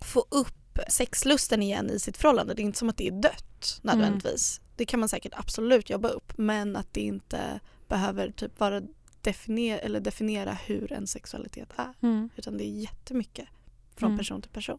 få 0.00 0.26
upp 0.28 0.78
sexlusten 0.88 1.62
igen 1.62 1.90
i 1.90 1.98
sitt 1.98 2.16
förhållande. 2.16 2.54
Det 2.54 2.62
är 2.62 2.64
inte 2.64 2.78
som 2.78 2.88
att 2.88 2.96
det 2.96 3.08
är 3.08 3.22
dött 3.22 3.80
nödvändigtvis. 3.82 4.60
Det 4.76 4.84
kan 4.84 5.00
man 5.00 5.08
säkert 5.08 5.32
absolut 5.36 5.90
jobba 5.90 6.08
upp 6.08 6.32
men 6.38 6.76
att 6.76 6.94
det 6.94 7.00
inte 7.00 7.60
behöver 7.88 8.30
typ 8.30 8.60
vara 8.60 8.82
definiera, 9.20 9.78
eller 9.78 10.00
definiera 10.00 10.52
hur 10.52 10.92
en 10.92 11.06
sexualitet 11.06 11.68
är. 11.76 11.94
Mm. 12.00 12.30
Utan 12.36 12.58
det 12.58 12.64
är 12.64 12.80
jättemycket 12.80 13.48
från 13.96 14.08
Mm. 14.10 14.18
person 14.18 14.42
till 14.42 14.50
person. 14.50 14.78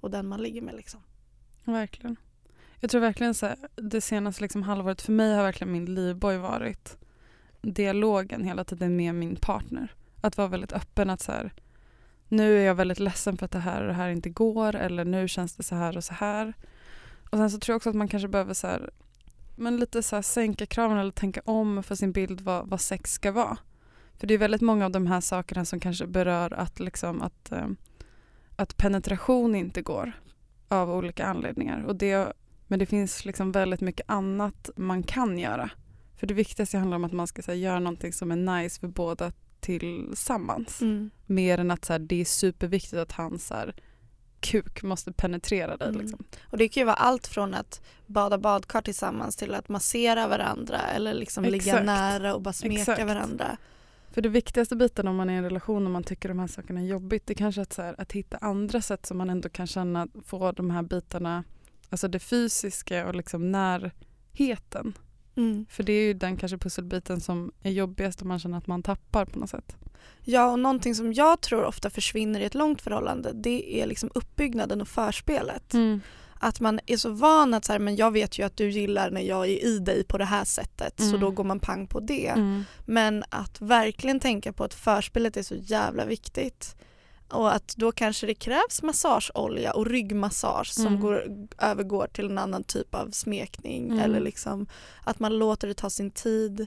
Och 0.00 0.10
den 0.10 0.28
man 0.28 0.42
ligger 0.42 0.62
med 0.62 0.74
liksom. 0.74 1.00
Verkligen. 1.64 2.16
Jag 2.80 2.90
tror 2.90 3.00
verkligen 3.00 3.34
så 3.34 3.46
här, 3.46 3.56
det 3.76 4.00
senaste 4.00 4.42
liksom 4.42 4.62
halvåret 4.62 5.02
för 5.02 5.12
mig 5.12 5.34
har 5.34 5.42
verkligen 5.42 5.72
min 5.72 5.94
livboj 5.94 6.36
varit 6.36 6.96
dialogen 7.62 8.44
hela 8.44 8.64
tiden 8.64 8.96
med 8.96 9.14
min 9.14 9.36
partner. 9.36 9.94
Att 10.20 10.36
vara 10.36 10.48
väldigt 10.48 10.72
öppen 10.72 11.10
att 11.10 11.20
så 11.20 11.32
här, 11.32 11.52
nu 12.28 12.58
är 12.58 12.62
jag 12.62 12.74
väldigt 12.74 12.98
ledsen 12.98 13.36
för 13.36 13.44
att 13.44 13.52
det 13.52 13.58
här 13.58 13.80
och 13.80 13.86
det 13.86 13.92
här 13.94 14.08
inte 14.08 14.30
går 14.30 14.74
eller 14.76 15.04
nu 15.04 15.28
känns 15.28 15.56
det 15.56 15.62
så 15.62 15.74
här 15.74 15.96
och 15.96 16.04
så 16.04 16.14
här. 16.14 16.54
Och 17.30 17.38
sen 17.38 17.50
så 17.50 17.58
tror 17.58 17.72
jag 17.72 17.76
också 17.76 17.90
att 17.90 17.96
man 17.96 18.08
kanske 18.08 18.28
behöver 18.28 18.54
så 18.54 18.66
här, 18.66 18.90
men 19.56 19.76
lite 19.76 20.02
så 20.02 20.16
här 20.16 20.22
sänka 20.22 20.66
kraven 20.66 20.98
eller 20.98 21.10
tänka 21.10 21.40
om 21.44 21.82
för 21.82 21.94
sin 21.94 22.12
bild 22.12 22.40
vad, 22.40 22.68
vad 22.68 22.80
sex 22.80 23.12
ska 23.12 23.32
vara. 23.32 23.58
För 24.18 24.26
det 24.26 24.34
är 24.34 24.38
väldigt 24.38 24.60
många 24.60 24.84
av 24.84 24.90
de 24.90 25.06
här 25.06 25.20
sakerna 25.20 25.64
som 25.64 25.80
kanske 25.80 26.06
berör 26.06 26.52
att, 26.52 26.80
liksom, 26.80 27.22
att, 27.22 27.52
eh, 27.52 27.66
att 28.56 28.76
penetration 28.76 29.54
inte 29.54 29.82
går 29.82 30.12
av 30.68 30.90
olika 30.90 31.26
anledningar. 31.26 31.84
Och 31.84 31.96
det, 31.96 32.32
men 32.66 32.78
det 32.78 32.86
finns 32.86 33.24
liksom 33.24 33.52
väldigt 33.52 33.80
mycket 33.80 34.10
annat 34.10 34.70
man 34.76 35.02
kan 35.02 35.38
göra. 35.38 35.70
För 36.16 36.26
det 36.26 36.34
viktigaste 36.34 36.78
handlar 36.78 36.96
om 36.96 37.04
att 37.04 37.12
man 37.12 37.26
ska 37.26 37.42
här, 37.46 37.54
göra 37.54 37.78
någonting 37.78 38.12
som 38.12 38.32
är 38.32 38.36
nice 38.36 38.80
för 38.80 38.88
båda 38.88 39.32
tillsammans. 39.60 40.82
Mm. 40.82 41.10
Mer 41.26 41.58
än 41.58 41.70
att 41.70 41.84
så 41.84 41.92
här, 41.92 42.00
det 42.00 42.20
är 42.20 42.24
superviktigt 42.24 42.94
att 42.94 43.12
hans 43.12 43.46
så 43.46 43.54
här, 43.54 43.74
kuk 44.42 44.82
måste 44.82 45.12
penetrera 45.12 45.76
dig. 45.76 45.88
Mm. 45.88 46.00
Liksom. 46.00 46.24
Och 46.42 46.58
det 46.58 46.68
kan 46.68 46.80
ju 46.80 46.84
vara 46.84 46.96
allt 46.96 47.26
från 47.26 47.54
att 47.54 47.82
bada 48.06 48.38
badkar 48.38 48.82
tillsammans 48.82 49.36
till 49.36 49.54
att 49.54 49.68
massera 49.68 50.28
varandra 50.28 50.78
eller 50.78 51.14
liksom 51.14 51.44
ligga 51.44 51.56
Exakt. 51.56 51.86
nära 51.86 52.34
och 52.34 52.42
bara 52.42 52.52
smeka 52.52 52.80
Exakt. 52.80 53.06
varandra. 53.06 53.56
För 54.10 54.22
det 54.22 54.28
viktigaste 54.28 54.76
biten 54.76 55.08
om 55.08 55.16
man 55.16 55.30
är 55.30 55.34
i 55.34 55.36
en 55.36 55.44
relation 55.44 55.86
och 55.86 55.92
man 55.92 56.04
tycker 56.04 56.28
de 56.28 56.38
här 56.38 56.46
sakerna 56.46 56.80
är 56.80 56.84
jobbigt 56.84 57.26
det 57.26 57.32
är 57.32 57.34
kanske 57.34 57.62
att, 57.62 57.72
så 57.72 57.82
här, 57.82 57.94
att 57.98 58.12
hitta 58.12 58.36
andra 58.36 58.82
sätt 58.82 59.06
som 59.06 59.18
man 59.18 59.30
ändå 59.30 59.48
kan 59.48 59.66
känna 59.66 60.08
få 60.24 60.52
de 60.52 60.70
här 60.70 60.82
bitarna, 60.82 61.44
alltså 61.90 62.08
det 62.08 62.18
fysiska 62.18 63.06
och 63.06 63.14
liksom 63.14 63.52
närheten. 63.52 64.94
Mm. 65.36 65.66
För 65.70 65.82
det 65.82 65.92
är 65.92 66.02
ju 66.02 66.14
den 66.14 66.36
kanske 66.36 66.58
pusselbiten 66.58 67.20
som 67.20 67.52
är 67.62 67.70
jobbigast 67.70 68.22
om 68.22 68.28
man 68.28 68.38
känner 68.38 68.58
att 68.58 68.66
man 68.66 68.82
tappar 68.82 69.24
på 69.24 69.38
något 69.38 69.50
sätt. 69.50 69.76
Ja 70.24 70.50
och 70.50 70.58
någonting 70.58 70.94
som 70.94 71.12
jag 71.12 71.40
tror 71.40 71.64
ofta 71.64 71.90
försvinner 71.90 72.40
i 72.40 72.44
ett 72.44 72.54
långt 72.54 72.82
förhållande 72.82 73.32
det 73.34 73.80
är 73.82 73.86
liksom 73.86 74.10
uppbyggnaden 74.14 74.80
och 74.80 74.88
förspelet. 74.88 75.72
Att 76.44 76.60
man 76.60 76.80
är 76.86 76.96
så 76.96 77.10
van 77.10 77.54
att 77.54 77.64
så 77.64 77.72
här, 77.72 77.78
men 77.78 77.96
jag 77.96 78.10
vet 78.10 78.38
ju 78.38 78.42
att 78.42 78.56
du 78.56 78.70
gillar 78.70 79.10
när 79.10 79.20
jag 79.20 79.46
är 79.48 79.64
i 79.64 79.78
dig 79.78 80.04
på 80.04 80.18
det 80.18 80.24
här 80.24 80.44
sättet 80.44 80.94
så 80.96 81.04
Mm. 81.08 81.20
då 81.20 81.30
går 81.30 81.44
man 81.44 81.60
pang 81.60 81.86
på 81.86 82.00
det. 82.00 82.26
Mm. 82.28 82.64
Men 82.86 83.24
att 83.28 83.60
verkligen 83.60 84.20
tänka 84.20 84.52
på 84.52 84.64
att 84.64 84.74
förspelet 84.74 85.36
är 85.36 85.42
så 85.42 85.54
jävla 85.54 86.04
viktigt. 86.04 86.76
Och 87.30 87.54
att 87.54 87.74
då 87.76 87.92
kanske 87.92 88.26
det 88.26 88.34
krävs 88.34 88.82
massageolja 88.82 89.72
och 89.72 89.86
ryggmassage 89.86 90.72
som 90.72 90.86
Mm. 90.86 91.00
går, 91.00 91.24
övergår 91.58 92.06
till 92.06 92.26
en 92.26 92.38
annan 92.38 92.64
typ 92.64 92.94
av 92.94 93.10
smekning. 93.10 93.84
Mm. 93.86 93.98
Eller 93.98 94.20
liksom 94.20 94.66
att 95.04 95.18
man 95.18 95.38
låter 95.38 95.68
det 95.68 95.74
ta 95.74 95.90
sin 95.90 96.10
tid 96.10 96.66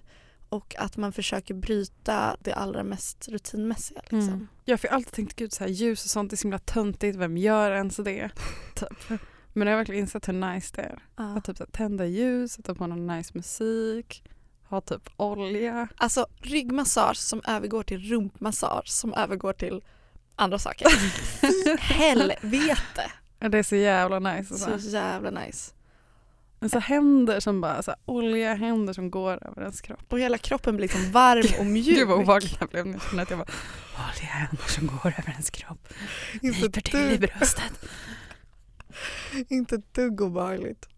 och 0.49 0.75
att 0.77 0.97
man 0.97 1.13
försöker 1.13 1.53
bryta 1.53 2.37
det 2.39 2.53
allra 2.53 2.83
mest 2.83 3.27
rutinmässiga. 3.27 4.01
Liksom. 4.01 4.19
Mm. 4.19 4.47
Jag 4.65 4.79
har 4.83 4.89
alltid 4.89 5.13
tänkt 5.13 5.35
gud 5.35 5.53
så 5.53 5.63
här, 5.63 5.71
ljus 5.71 6.03
och 6.03 6.09
sånt 6.09 6.33
är 6.33 6.37
så 6.37 6.43
himla 6.43 6.59
töntigt, 6.59 7.17
vem 7.17 7.37
gör 7.37 7.71
ens 7.71 7.95
det? 7.97 8.29
typ. 8.75 9.19
Men 9.53 9.67
jag 9.67 9.73
har 9.73 9.77
verkligen 9.77 10.01
insett 10.01 10.27
hur 10.27 10.33
nice 10.33 10.75
det 10.75 10.81
är. 10.81 11.03
Ja. 11.15 11.37
Att 11.37 11.45
typ 11.45 11.57
så 11.57 11.63
här, 11.63 11.71
tända 11.71 12.05
ljus, 12.05 12.51
sätta 12.51 12.75
på 12.75 12.87
någon 12.87 13.07
nice 13.07 13.31
musik, 13.33 14.23
ha 14.69 14.81
typ 14.81 15.09
olja. 15.17 15.87
Alltså 15.97 16.27
ryggmassage 16.37 17.17
som 17.17 17.41
övergår 17.47 17.83
till 17.83 17.99
rumpmassage 17.99 18.87
som 18.89 19.13
övergår 19.13 19.53
till 19.53 19.83
andra 20.35 20.59
saker. 20.59 20.87
Helvete! 21.79 23.11
Ja, 23.39 23.49
Det 23.49 23.57
är 23.57 23.63
så 23.63 23.75
jävla 23.75 24.19
nice. 24.19 24.53
Så. 24.53 24.63
Så 24.63 24.69
här. 24.69 24.79
jävla 24.79 25.29
nice. 25.29 25.74
Men 26.59 26.69
så 26.69 26.79
händer 26.79 27.39
som 27.39 27.61
bara, 27.61 27.83
så 27.83 27.91
här, 27.91 27.99
olja 28.05 28.53
händer 28.55 28.93
som 28.93 29.11
går 29.11 29.47
över 29.47 29.61
ens 29.61 29.81
kropp. 29.81 30.13
Och 30.13 30.19
hela 30.19 30.37
kroppen 30.37 30.75
blir 30.75 30.87
liksom 30.87 31.11
varm 31.11 31.59
och 31.59 31.65
mjuk. 31.71 31.85
Gud 31.85 32.07
vad 32.07 32.17
obehagligt 32.19 32.57
jag 32.59 32.69
blev 32.69 32.87
nu. 32.87 32.97
att 32.97 33.29
jag 33.29 33.39
bara, 33.39 33.47
olja 33.93 34.25
händer 34.27 34.63
som 34.67 34.87
går 34.87 35.13
över 35.19 35.29
ens 35.31 35.49
kropp. 35.49 35.87
Inte 36.41 36.61
Nyper 36.61 36.81
till 36.81 37.11
i 37.11 37.17
bröstet. 37.17 37.73
inte 39.49 39.75
ett 39.75 39.93
dugg 39.93 40.21
obehagligt. 40.21 40.89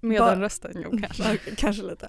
Med 0.00 0.20
Bara- 0.20 0.40
rösten, 0.40 0.72
jo 0.84 0.98
kanske. 1.02 1.38
Kanske 1.56 1.82
lite. 1.82 2.08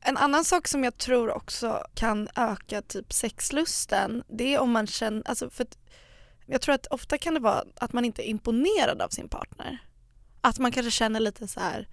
En 0.00 0.16
annan 0.16 0.44
sak 0.44 0.68
som 0.68 0.84
jag 0.84 0.98
tror 0.98 1.30
också 1.36 1.84
kan 1.94 2.28
öka 2.36 2.82
typ 2.82 3.12
sexlusten 3.12 4.22
det 4.28 4.54
är 4.54 4.60
om 4.60 4.70
man 4.70 4.86
känner, 4.86 5.22
alltså 5.28 5.50
för 5.50 5.66
jag 6.46 6.60
tror 6.60 6.74
att 6.74 6.86
ofta 6.86 7.18
kan 7.18 7.34
det 7.34 7.40
vara 7.40 7.64
att 7.76 7.92
man 7.92 8.04
inte 8.04 8.22
är 8.28 8.30
imponerad 8.30 9.02
av 9.02 9.08
sin 9.08 9.28
partner. 9.28 9.78
Att 10.40 10.58
man 10.58 10.72
kanske 10.72 10.90
känner 10.90 11.20
lite 11.20 11.48
så 11.48 11.60
här. 11.60 11.88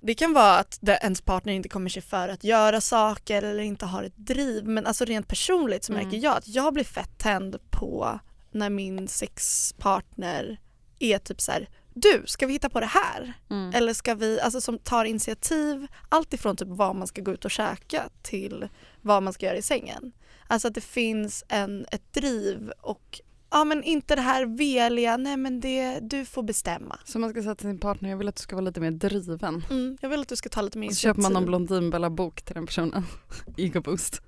Det 0.00 0.14
kan 0.14 0.32
vara 0.32 0.58
att 0.58 0.78
det, 0.80 0.98
ens 1.02 1.20
partner 1.20 1.52
inte 1.52 1.68
kommer 1.68 1.90
sig 1.90 2.02
för 2.02 2.28
att 2.28 2.44
göra 2.44 2.80
saker 2.80 3.42
eller 3.42 3.62
inte 3.62 3.86
har 3.86 4.02
ett 4.02 4.16
driv 4.16 4.64
men 4.64 4.86
alltså 4.86 5.04
rent 5.04 5.28
personligt 5.28 5.84
så 5.84 5.92
Mm. 5.92 6.04
märker 6.04 6.18
jag 6.18 6.36
att 6.36 6.48
jag 6.48 6.74
blir 6.74 6.84
fett 6.84 7.18
tänd 7.18 7.56
på 7.70 8.20
när 8.52 8.70
min 8.70 9.08
sexpartner 9.08 10.60
är 10.98 11.18
typ 11.18 11.40
så 11.40 11.52
här 11.52 11.68
du, 11.94 12.22
ska 12.26 12.46
vi 12.46 12.52
hitta 12.52 12.70
på 12.70 12.80
det 12.80 12.86
här? 12.86 13.32
Mm. 13.50 13.74
Eller 13.74 13.94
ska 13.94 14.14
vi, 14.14 14.40
alltså 14.40 14.60
som 14.60 14.78
tar 14.78 15.04
initiativ, 15.04 15.86
allt 16.08 16.32
ifrån 16.34 16.56
typ 16.56 16.68
vad 16.68 16.96
man 16.96 17.06
ska 17.06 17.22
gå 17.22 17.32
ut 17.32 17.44
och 17.44 17.50
käka 17.50 18.08
till 18.22 18.68
vad 19.00 19.22
man 19.22 19.32
ska 19.32 19.46
göra 19.46 19.56
i 19.56 19.62
sängen. 19.62 20.12
Alltså 20.46 20.68
att 20.68 20.74
det 20.74 20.80
finns 20.80 21.44
en, 21.48 21.86
ett 21.92 22.12
driv 22.12 22.72
och 22.80 23.20
ja 23.50 23.64
men 23.64 23.82
inte 23.82 24.16
det 24.16 24.22
här 24.22 24.46
veliga, 24.46 25.16
nej 25.16 25.36
men 25.36 25.60
det, 25.60 26.00
du 26.00 26.24
får 26.24 26.42
bestämma. 26.42 26.98
Så 27.04 27.18
man 27.18 27.30
ska 27.30 27.42
säga 27.42 27.54
till 27.54 27.66
sin 27.66 27.78
partner, 27.78 28.10
jag 28.10 28.16
vill 28.16 28.28
att 28.28 28.36
du 28.36 28.42
ska 28.42 28.56
vara 28.56 28.64
lite 28.64 28.80
mer 28.80 28.90
driven. 28.90 29.64
Mm, 29.70 29.98
jag 30.00 30.08
vill 30.08 30.20
att 30.20 30.28
du 30.28 30.36
ska 30.36 30.48
ta 30.48 30.62
lite 30.62 30.78
mer 30.78 30.88
Och 30.88 30.94
så 30.94 31.00
köper 31.00 31.22
man 31.22 31.32
någon 31.32 31.42
initiativ. 31.42 31.66
Blondinbella-bok 31.68 32.42
till 32.42 32.54
den 32.54 32.66
personen. 32.66 33.04
Ego 33.56 33.80
boost. 33.80 34.22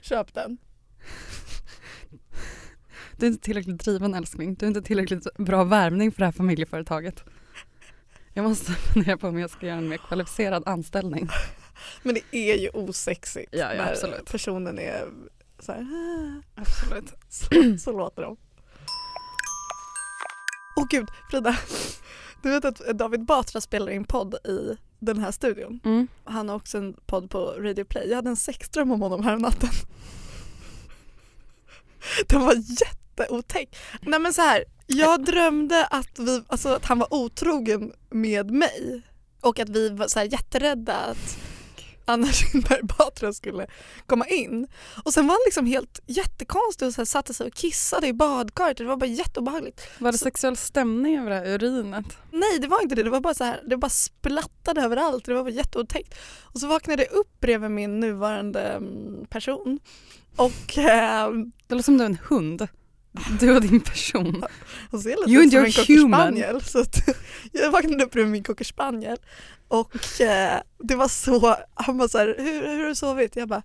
Köp 0.00 0.34
den. 0.34 0.58
Du 3.16 3.26
är 3.26 3.30
inte 3.30 3.44
tillräckligt 3.44 3.84
driven 3.84 4.14
älskling. 4.14 4.54
Du 4.54 4.66
är 4.66 4.68
inte 4.68 4.82
tillräckligt 4.82 5.34
bra 5.38 5.64
värvning 5.64 6.12
för 6.12 6.18
det 6.18 6.24
här 6.24 6.32
familjeföretaget. 6.32 7.24
Jag 8.34 8.42
måste 8.42 8.72
fundera 8.92 9.16
på 9.16 9.28
om 9.28 9.38
jag 9.38 9.50
ska 9.50 9.66
göra 9.66 9.78
en 9.78 9.88
mer 9.88 9.96
kvalificerad 9.96 10.62
anställning. 10.68 11.28
Men 12.02 12.14
det 12.14 12.36
är 12.36 12.58
ju 12.58 12.68
osexigt 12.68 13.48
Ja, 13.52 13.58
ja, 13.58 13.82
när 13.82 13.92
absolut. 13.92 14.30
personen 14.30 14.78
är 14.78 15.04
så 15.62 15.72
här, 15.72 15.80
"Ah." 15.80 16.60
Absolut. 16.60 17.12
så, 17.28 17.46
så 17.78 17.92
låter 17.92 18.22
de. 18.22 18.36
Åh 20.76 20.86
gud, 20.90 21.08
Frida. 21.30 21.56
Du 22.42 22.50
vet 22.50 22.64
att 22.64 22.98
David 22.98 23.24
Batra 23.24 23.60
spelar 23.60 23.92
in 23.92 24.04
podd 24.04 24.34
i 24.34 24.76
den 24.98 25.18
här 25.18 25.30
studion. 25.30 25.80
Mm. 25.84 26.08
Han 26.24 26.48
har 26.48 26.56
också 26.56 26.78
en 26.78 26.96
podd 27.06 27.30
på 27.30 27.38
Radio 27.58 27.84
Play. 27.84 28.08
Jag 28.08 28.16
hade 28.16 28.30
en 28.30 28.36
sexdröm 28.36 28.92
om 28.92 29.02
honom 29.02 29.24
här 29.24 29.36
natten. 29.36 29.70
Den 32.28 32.40
var 32.40 32.54
jätteotäck. 32.54 33.76
Nej 34.02 34.20
men 34.20 34.32
så 34.32 34.42
här, 34.42 34.64
jag 34.86 35.24
drömde 35.24 35.86
att, 35.86 36.18
vi, 36.18 36.42
alltså 36.48 36.68
att 36.68 36.84
han 36.84 36.98
var 36.98 37.14
otrogen 37.14 37.92
med 38.10 38.50
mig 38.50 39.02
och 39.40 39.58
att 39.58 39.68
vi 39.68 39.88
var 39.88 40.08
så 40.08 40.18
här 40.18 40.26
jätterädda 40.26 40.96
att 40.96 41.38
Anna 42.04 42.26
Kinberg 42.32 42.80
Batra 42.82 43.32
skulle 43.32 43.66
komma 44.06 44.26
in. 44.26 44.66
Och 45.04 45.12
sen 45.14 45.26
var 45.26 45.34
han 45.34 45.40
liksom 45.46 45.66
helt 45.66 46.00
jättekonstig 46.06 46.88
och 46.88 46.94
så 46.94 47.00
här 47.00 47.04
satte 47.06 47.34
sig 47.34 47.46
och 47.46 47.54
kissade 47.54 48.06
i 48.06 48.12
badkaret. 48.12 48.76
Det 48.76 48.84
var 48.84 48.96
bara 48.96 49.06
jätteobehagligt. 49.06 49.80
Var 49.98 50.12
det 50.12 50.18
Så- 50.18 50.24
sexuell 50.24 50.56
stämning 50.56 51.18
över 51.18 51.30
det 51.30 51.36
här 51.36 51.46
urinet? 51.46 52.04
Nej 52.32 52.58
det 52.58 52.68
var 52.68 52.82
inte 52.82 52.94
det, 52.94 53.02
det 53.02 53.10
var 53.10 53.20
bara 53.20 53.34
så 53.34 53.44
här, 53.44 53.60
det 53.66 53.76
bara 53.76 53.88
splattade 53.88 54.80
överallt, 54.82 55.24
det 55.24 55.34
var 55.34 55.42
bara 55.42 55.50
jätteotäckt. 55.50 56.14
Och 56.42 56.60
så 56.60 56.66
vaknade 56.66 57.02
jag 57.02 57.12
upp 57.12 57.40
bredvid 57.40 57.70
min 57.70 58.00
nuvarande 58.00 58.60
mm, 58.62 59.26
person 59.30 59.78
och 60.36 60.78
ehm, 60.78 61.52
Det 61.66 61.74
låter 61.74 61.84
som 61.84 61.98
du 61.98 62.04
är 62.04 62.08
en 62.08 62.18
hund. 62.28 62.68
Du 63.40 63.54
och 63.56 63.60
din 63.60 63.80
person. 63.80 64.44
och 64.90 65.00
ser 65.00 65.10
lite 65.10 65.30
You 65.30 65.44
ut 65.44 65.50
som 65.52 65.64
en 65.64 65.72
cocker 65.72 65.96
human. 65.98 66.20
spaniel. 66.20 66.62
Så 66.62 66.80
att 66.80 67.16
jag 67.52 67.70
vaknade 67.70 68.04
upp 68.04 68.10
bredvid 68.10 68.32
min 68.32 68.44
cocker 68.44 68.64
spaniel 68.64 69.18
och 69.68 70.20
eh, 70.20 70.60
det 70.78 70.96
var 70.96 71.08
så, 71.08 71.56
han 71.74 71.98
bara 71.98 72.08
så 72.08 72.18
här, 72.18 72.34
hur, 72.38 72.66
hur 72.68 72.78
har 72.78 72.88
du 72.88 72.94
sovit? 72.94 73.36
Jag 73.36 73.48
bara, 73.48 73.62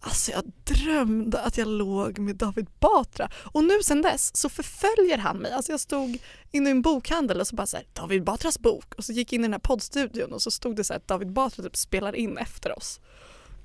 alltså 0.00 0.30
jag 0.32 0.44
drömde 0.64 1.40
att 1.40 1.58
jag 1.58 1.68
låg 1.68 2.18
med 2.18 2.36
David 2.36 2.66
Batra 2.80 3.28
och 3.42 3.64
nu 3.64 3.82
sen 3.82 4.02
dess 4.02 4.36
så 4.36 4.48
förföljer 4.48 5.18
han 5.18 5.36
mig. 5.38 5.52
Alltså 5.52 5.72
jag 5.72 5.80
stod 5.80 6.18
inne 6.50 6.68
i 6.68 6.70
en 6.70 6.82
bokhandel 6.82 7.40
och 7.40 7.46
så 7.46 7.56
bara 7.56 7.66
så 7.66 7.76
här, 7.76 7.86
David 7.92 8.24
Batras 8.24 8.58
bok 8.58 8.94
och 8.94 9.04
så 9.04 9.12
gick 9.12 9.32
jag 9.32 9.36
in 9.36 9.40
i 9.40 9.44
den 9.44 9.52
här 9.52 9.58
poddstudion 9.60 10.32
och 10.32 10.42
så 10.42 10.50
stod 10.50 10.76
det 10.76 10.84
så 10.84 10.92
här 10.92 10.98
att 10.98 11.08
David 11.08 11.32
Batra 11.32 11.62
typ 11.62 11.76
spelar 11.76 12.16
in 12.16 12.38
efter 12.38 12.78
oss. 12.78 13.00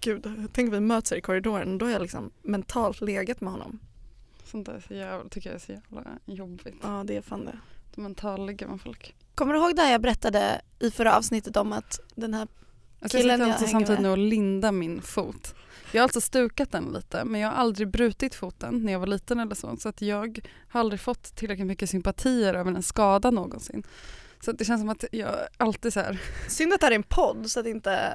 Gud, 0.01 0.49
tänk 0.53 0.73
vi 0.73 0.79
möts 0.79 1.11
här 1.11 1.17
i 1.17 1.21
korridoren 1.21 1.73
och 1.73 1.77
då 1.77 1.85
har 1.85 1.91
jag 1.91 2.01
liksom 2.01 2.31
mentalt 2.41 3.01
legat 3.01 3.41
med 3.41 3.51
honom. 3.51 3.79
Sånt 4.51 4.65
där 4.65 4.73
är 4.73 4.79
så 4.87 4.93
jävla, 4.93 5.29
tycker 5.29 5.49
jag 5.49 5.55
är 5.55 5.59
så 5.59 5.71
jävla 5.71 6.03
jobbigt. 6.25 6.75
Ja 6.83 7.03
det 7.07 7.17
är 7.17 7.21
fan 7.21 7.45
det. 7.45 7.59
De 7.95 8.01
mentalligger 8.01 8.67
med 8.67 8.81
folk. 8.81 9.15
Kommer 9.35 9.53
du 9.53 9.59
ihåg 9.59 9.75
det 9.75 9.91
jag 9.91 10.01
berättade 10.01 10.61
i 10.79 10.91
förra 10.91 11.17
avsnittet 11.17 11.57
om 11.57 11.73
att 11.73 11.99
den 12.15 12.33
här 12.33 12.47
Alltså 13.03 13.17
jag 13.17 13.23
Killen 13.23 13.37
sitter 13.37 13.47
jag 13.47 13.53
alltså 13.55 13.67
samtidigt 13.67 13.99
med. 13.99 14.03
nu 14.03 14.09
och 14.09 14.17
lindar 14.17 14.71
min 14.71 15.01
fot. 15.01 15.55
Jag 15.91 16.01
har 16.01 16.03
alltså 16.03 16.21
stukat 16.21 16.71
den 16.71 16.83
lite 16.93 17.25
men 17.25 17.41
jag 17.41 17.49
har 17.49 17.55
aldrig 17.55 17.87
brutit 17.87 18.35
foten 18.35 18.85
när 18.85 18.91
jag 18.91 18.99
var 18.99 19.07
liten 19.07 19.39
eller 19.39 19.55
så. 19.55 19.77
Så 19.77 19.89
att 19.89 20.01
jag 20.01 20.39
har 20.69 20.79
aldrig 20.79 20.99
fått 20.99 21.35
tillräckligt 21.35 21.67
mycket 21.67 21.89
sympatier 21.89 22.53
över 22.53 22.71
en 22.71 22.83
skada 22.83 23.31
någonsin. 23.31 23.83
Så 24.41 24.51
det 24.51 24.65
känns 24.65 24.81
som 24.81 24.89
att 24.89 25.05
jag 25.11 25.35
alltid 25.57 25.93
så 25.93 25.99
här. 25.99 26.17
Synd 26.47 26.73
att 26.73 26.79
det 26.79 26.85
här 26.85 26.91
är 26.91 26.95
en 26.95 27.03
podd 27.03 27.51
så 27.51 27.59
att 27.59 27.65
inte 27.65 28.13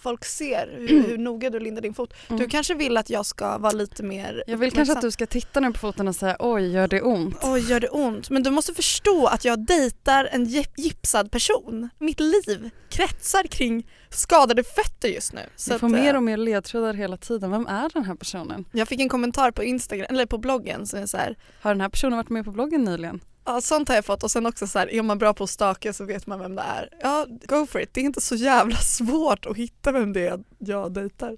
folk 0.00 0.24
ser 0.24 0.74
hur, 0.88 1.02
hur 1.08 1.18
noga 1.18 1.50
du 1.50 1.60
lindar 1.60 1.82
din 1.82 1.94
fot. 1.94 2.14
Mm. 2.28 2.40
Du 2.42 2.48
kanske 2.48 2.74
vill 2.74 2.96
att 2.96 3.10
jag 3.10 3.26
ska 3.26 3.58
vara 3.58 3.72
lite 3.72 4.02
mer 4.02 4.44
Jag 4.46 4.56
vill 4.56 4.72
kanske 4.72 4.94
att 4.94 5.00
du 5.00 5.10
ska 5.10 5.26
titta 5.26 5.60
nu 5.60 5.72
på 5.72 5.78
foten 5.78 6.08
och 6.08 6.16
säga 6.16 6.36
oj 6.38 6.72
gör 6.72 6.88
det 6.88 7.02
ont? 7.02 7.36
Oj, 7.42 7.70
gör 7.70 7.80
det 7.80 7.88
ont? 7.88 8.30
Men 8.30 8.42
du 8.42 8.50
måste 8.50 8.74
förstå 8.74 9.26
att 9.26 9.44
jag 9.44 9.66
dejtar 9.66 10.28
en 10.32 10.46
gip- 10.46 10.74
gipsad 10.76 11.30
person. 11.30 11.88
Mitt 11.98 12.20
liv 12.20 12.70
kretsar 12.90 13.42
kring 13.46 13.86
skadade 14.10 14.64
fötter 14.64 15.08
just 15.08 15.32
nu. 15.32 15.40
Så 15.56 15.72
Jag 15.72 15.80
får 15.80 15.86
att, 15.86 15.92
mer 15.92 16.14
eh, 16.14 16.16
och 16.16 16.22
mer 16.22 16.36
ledtrådar 16.36 16.94
hela 16.94 17.16
tiden. 17.16 17.50
Vem 17.50 17.66
är 17.66 17.90
den 17.94 18.04
här 18.04 18.14
personen? 18.14 18.64
Jag 18.72 18.88
fick 18.88 19.00
en 19.00 19.08
kommentar 19.08 19.50
på 19.50 19.64
Instagram, 19.64 20.06
eller 20.10 20.26
på 20.26 20.38
bloggen 20.38 20.86
som 20.86 20.98
är 21.02 21.06
så 21.06 21.16
här, 21.16 21.36
Har 21.60 21.70
den 21.74 21.80
här 21.80 21.88
personen 21.88 22.16
varit 22.16 22.28
med 22.28 22.44
på 22.44 22.50
bloggen 22.50 22.84
nyligen? 22.84 23.20
Ja 23.48 23.60
sånt 23.60 23.88
har 23.88 23.94
jag 23.94 24.04
fått 24.04 24.22
och 24.22 24.30
sen 24.30 24.46
också 24.46 24.66
så 24.66 24.78
här, 24.78 24.90
är 24.90 25.02
man 25.02 25.18
bra 25.18 25.34
på 25.34 25.44
att 25.44 25.50
staka 25.50 25.92
så 25.92 26.04
vet 26.04 26.26
man 26.26 26.38
vem 26.38 26.54
det 26.54 26.62
är. 26.62 26.88
Ja, 27.02 27.26
go 27.28 27.66
for 27.66 27.80
it. 27.80 27.94
Det 27.94 28.00
är 28.00 28.04
inte 28.04 28.20
så 28.20 28.34
jävla 28.34 28.76
svårt 28.82 29.46
att 29.46 29.56
hitta 29.56 29.92
vem 29.92 30.12
det 30.12 30.26
är 30.26 30.40
jag 30.58 30.92
dejtar. 30.92 31.36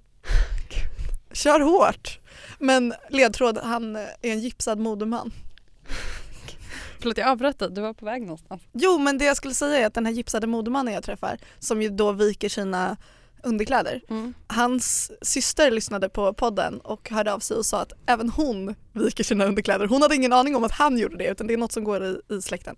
Kör 1.33 1.59
hårt. 1.59 2.19
Men 2.59 2.93
ledtråd, 3.09 3.57
han 3.57 3.95
är 3.95 4.07
en 4.21 4.39
gipsad 4.39 4.79
modeman. 4.79 5.31
Förlåt 6.99 7.17
jag 7.17 7.27
avbröt 7.27 7.59
dig, 7.59 7.69
du 7.71 7.81
var 7.81 7.93
på 7.93 8.05
väg 8.05 8.21
någonstans. 8.21 8.61
Jo 8.73 8.97
men 8.97 9.17
det 9.17 9.25
jag 9.25 9.37
skulle 9.37 9.53
säga 9.53 9.79
är 9.79 9.85
att 9.85 9.93
den 9.93 10.05
här 10.05 10.13
gipsade 10.13 10.47
modemannen 10.47 10.93
jag 10.93 11.03
träffar 11.03 11.37
som 11.59 11.81
ju 11.81 11.89
då 11.89 12.11
viker 12.11 12.49
sina 12.49 12.97
underkläder. 13.43 14.01
Mm. 14.09 14.33
Hans 14.47 15.11
syster 15.21 15.71
lyssnade 15.71 16.09
på 16.09 16.33
podden 16.33 16.79
och 16.79 17.09
hörde 17.09 17.33
av 17.33 17.39
sig 17.39 17.57
och 17.57 17.65
sa 17.65 17.81
att 17.81 17.93
även 18.05 18.29
hon 18.29 18.75
viker 18.93 19.23
sina 19.23 19.45
underkläder. 19.45 19.87
Hon 19.87 20.01
hade 20.01 20.15
ingen 20.15 20.33
aning 20.33 20.55
om 20.55 20.63
att 20.63 20.71
han 20.71 20.97
gjorde 20.97 21.17
det 21.17 21.27
utan 21.27 21.47
det 21.47 21.53
är 21.53 21.57
något 21.57 21.71
som 21.71 21.83
går 21.83 22.03
i, 22.03 22.21
i 22.29 22.41
släkten. 22.41 22.75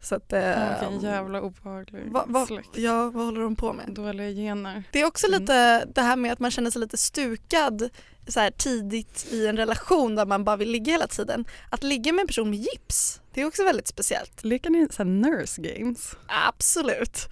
Så 0.00 0.14
att, 0.14 0.32
eh, 0.32 0.68
Vilken 0.80 1.00
jävla 1.00 1.40
obehaglig 1.42 2.12
va, 2.12 2.24
va, 2.28 2.46
släkt. 2.46 2.68
ja, 2.78 3.10
vad 3.10 3.24
håller 3.24 3.40
de 3.40 3.56
på 3.56 3.72
med? 3.72 3.94
Dåliga 3.94 4.30
gener. 4.30 4.82
Det 4.92 5.00
är 5.00 5.06
också 5.06 5.26
Mm. 5.26 5.40
lite 5.40 5.84
det 5.84 6.00
här 6.00 6.16
med 6.16 6.32
att 6.32 6.38
man 6.38 6.50
känner 6.50 6.70
sig 6.70 6.80
lite 6.80 6.96
stukad 6.96 7.88
så 8.28 8.40
här 8.40 8.50
tidigt 8.50 9.26
i 9.30 9.46
en 9.46 9.56
relation 9.56 10.14
där 10.14 10.26
man 10.26 10.44
bara 10.44 10.56
vill 10.56 10.70
ligga 10.70 10.92
hela 10.92 11.06
tiden. 11.06 11.44
Att 11.70 11.82
ligga 11.82 12.12
med 12.12 12.20
en 12.20 12.26
person 12.26 12.50
med 12.50 12.58
gips, 12.58 13.20
det 13.34 13.40
är 13.40 13.44
också 13.46 13.64
väldigt 13.64 13.88
speciellt. 13.88 14.44
Leker 14.44 14.70
ni 14.70 14.88
så 14.90 14.96
här 15.02 15.04
nurse 15.10 15.62
games? 15.62 16.14
Absolut. 16.48 17.28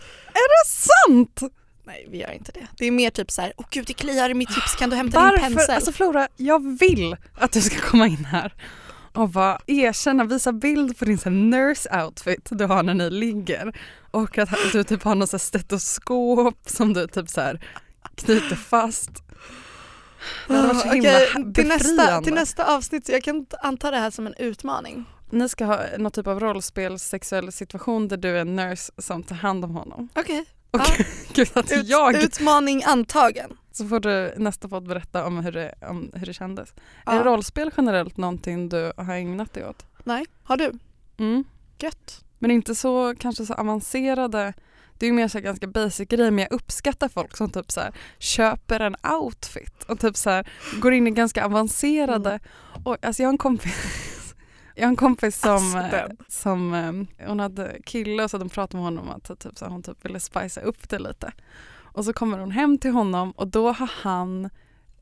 Sant! 0.66 1.40
Nej 1.86 2.06
vi 2.10 2.18
gör 2.18 2.30
inte 2.30 2.52
det. 2.52 2.66
Det 2.76 2.86
är 2.86 2.90
mer 2.90 3.10
typ 3.10 3.30
så 3.30 3.42
här, 3.42 3.52
åh 3.56 3.66
gud 3.70 3.86
det 3.86 3.92
kliar 3.94 4.30
i 4.30 4.34
mitt 4.34 4.56
gips, 4.56 4.74
kan 4.74 4.90
du 4.90 4.96
hämta 4.96 5.18
din 5.20 5.28
Varför? 5.28 5.54
pensel? 5.54 5.74
Alltså 5.74 5.92
Flora, 5.92 6.28
jag 6.36 6.78
vill 6.78 7.16
att 7.38 7.52
du 7.52 7.60
ska 7.60 7.80
komma 7.80 8.06
in 8.06 8.24
här 8.24 8.54
och 9.12 9.28
bara 9.28 9.58
erkänna, 9.66 10.24
visa 10.24 10.52
bild 10.52 10.98
på 10.98 11.04
din 11.04 11.18
så 11.18 11.30
nurse 11.30 12.02
outfit 12.04 12.48
du 12.50 12.64
har 12.64 12.82
när 12.82 12.94
ni 12.94 13.10
ligger 13.10 13.76
och 14.10 14.38
att 14.38 14.48
du 14.72 14.84
typ 14.84 15.02
har 15.02 15.14
något 15.14 15.30
så 15.30 15.38
stetoskop 15.38 16.58
som 16.66 16.92
du 16.92 17.06
typ 17.06 17.28
så 17.28 17.40
här 17.40 17.60
knyter 18.14 18.56
fast. 18.56 19.10
Det 20.48 20.54
hade 20.54 20.68
varit 20.68 20.80
så 20.82 20.88
himla 20.88 21.10
Okej, 21.10 21.52
till, 21.54 21.68
nästa, 21.68 21.88
befriande. 21.96 22.24
till 22.24 22.34
nästa 22.34 22.76
avsnitt, 22.76 23.08
jag 23.08 23.22
kan 23.22 23.46
anta 23.62 23.90
det 23.90 23.96
här 23.98 24.10
som 24.10 24.26
en 24.26 24.34
utmaning. 24.34 25.04
Ni 25.30 25.48
ska 25.48 25.64
ha 25.64 25.80
någon 25.98 26.12
typ 26.12 26.26
av 26.26 26.40
rollspel, 26.40 26.98
sexuell 26.98 27.52
situation 27.52 28.08
där 28.08 28.16
du 28.16 28.28
är 28.28 28.40
en 28.40 28.56
nurse 28.56 28.92
som 28.98 29.22
tar 29.22 29.36
hand 29.36 29.64
om 29.64 29.70
honom. 29.70 30.08
Okej, 30.14 30.44
Och 30.74 30.80
Ja. 30.80 31.04
gud 31.34 31.50
att 31.54 31.72
Ut, 31.72 31.86
jag, 31.86 32.22
utmaning 32.22 32.82
antagen. 32.84 33.56
så 33.72 33.88
får 33.88 34.00
du 34.00 34.34
nästa 34.36 34.68
podd 34.68 34.88
berätta 34.88 35.26
om 35.26 35.38
hur 35.38 35.52
det, 35.52 35.74
om 35.88 36.10
hur 36.14 36.26
det 36.26 36.34
kändes. 36.34 36.74
Ja. 37.06 37.12
Är 37.12 37.24
rollspel 37.24 37.70
generellt 37.76 38.16
någonting 38.16 38.68
du 38.68 38.92
har 38.96 39.14
ägnat 39.14 39.52
dig 39.52 39.64
åt? 39.68 39.86
Nej, 40.04 40.26
har 40.42 40.56
du? 40.56 40.72
Mm. 41.16 41.44
Gött. 41.78 42.24
Men 42.38 42.50
inte 42.50 42.74
så 42.74 43.14
kanske 43.18 43.46
så 43.46 43.54
avancerade. 43.54 44.52
Det 44.98 45.06
är 45.06 45.10
ju 45.10 45.12
mer 45.16 45.28
så 45.28 45.40
ganska 45.40 45.66
basic 45.66 46.08
grej 46.08 46.30
men 46.30 46.38
jag 46.38 46.52
uppskattar 46.52 47.08
folk 47.08 47.36
som 47.36 47.50
typ 47.50 47.72
så 47.72 47.80
här, 47.80 47.92
köper 48.18 48.80
en 48.80 48.96
outfit 49.20 49.82
och 49.88 50.00
typ 50.00 50.16
så 50.16 50.30
här, 50.30 50.48
går 50.80 50.92
in 50.92 51.06
i 51.06 51.10
ganska 51.10 51.44
avancerade. 51.44 52.30
Mm. 52.30 52.40
Och, 52.84 53.04
alltså 53.04 53.22
jag 53.22 53.28
har 53.28 53.32
en 53.32 53.38
kompis 53.38 53.72
jag 54.74 54.84
har 54.84 54.88
en 54.88 54.96
kompis 54.96 55.40
som, 55.40 55.76
eh, 55.76 56.04
som 56.28 56.74
eh, 56.74 57.26
hon 57.28 57.40
hade 57.40 57.76
kille 57.84 58.24
och 58.24 58.30
så 58.30 58.38
de 58.38 58.48
pratat 58.48 58.72
med 58.72 58.82
honom 58.82 59.08
om 59.08 59.14
att 59.14 59.40
typ, 59.40 59.58
så 59.58 59.66
hon 59.66 59.82
typ 59.82 60.04
ville 60.04 60.20
spicea 60.20 60.64
upp 60.64 60.88
det 60.88 60.98
lite. 60.98 61.32
Och 61.94 62.04
så 62.04 62.12
kommer 62.12 62.38
hon 62.38 62.50
hem 62.50 62.78
till 62.78 62.90
honom 62.90 63.30
och 63.30 63.48
då 63.48 63.72
har 63.72 63.90
han 64.02 64.50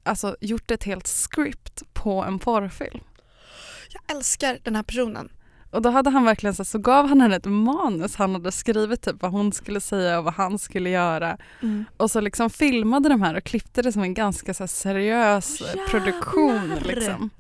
alltså, 0.02 0.36
gjort 0.40 0.70
ett 0.70 0.84
helt 0.84 1.06
script 1.06 1.82
på 1.92 2.24
en 2.24 2.38
porrfilm. 2.38 3.00
Jag 3.90 4.16
älskar 4.16 4.58
den 4.62 4.76
här 4.76 4.82
personen. 4.82 5.32
Och 5.70 5.82
då 5.82 5.90
hade 5.90 6.10
han 6.10 6.24
verkligen 6.24 6.54
så, 6.54 6.64
så 6.64 6.78
gav 6.78 7.08
han 7.08 7.20
henne 7.20 7.36
ett 7.36 7.44
manus 7.44 8.16
han 8.16 8.32
hade 8.32 8.52
skrivit 8.52 9.02
typ 9.02 9.22
vad 9.22 9.30
hon 9.30 9.52
skulle 9.52 9.80
säga 9.80 10.18
och 10.18 10.24
vad 10.24 10.34
han 10.34 10.58
skulle 10.58 10.90
göra. 10.90 11.38
Och 11.96 12.10
så 12.10 12.20
liksom 12.20 12.50
filmade 12.50 13.08
de 13.08 13.22
här 13.22 13.34
och 13.34 13.44
klippte 13.44 13.82
det 13.82 13.92
som 13.92 14.02
en 14.02 14.14
ganska 14.14 14.54
så 14.54 14.66
seriös 14.66 15.60
Jävlar! 15.60 15.86
produktion. 15.86 16.74
Liksom. 16.82 17.30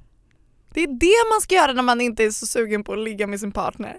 Det 0.74 0.82
är 0.82 0.86
det 0.86 1.30
man 1.34 1.40
ska 1.40 1.54
göra 1.54 1.72
när 1.72 1.82
man 1.82 2.00
inte 2.00 2.24
är 2.24 2.30
så 2.30 2.46
sugen 2.46 2.84
på 2.84 2.92
att 2.92 2.98
ligga 2.98 3.26
med 3.26 3.40
sin 3.40 3.52
partner. 3.52 3.98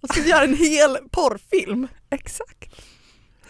Man 0.00 0.08
ska 0.08 0.20
göra 0.30 0.44
en 0.44 0.56
hel 0.56 0.98
porrfilm. 1.10 1.88
Exakt. 2.10 2.74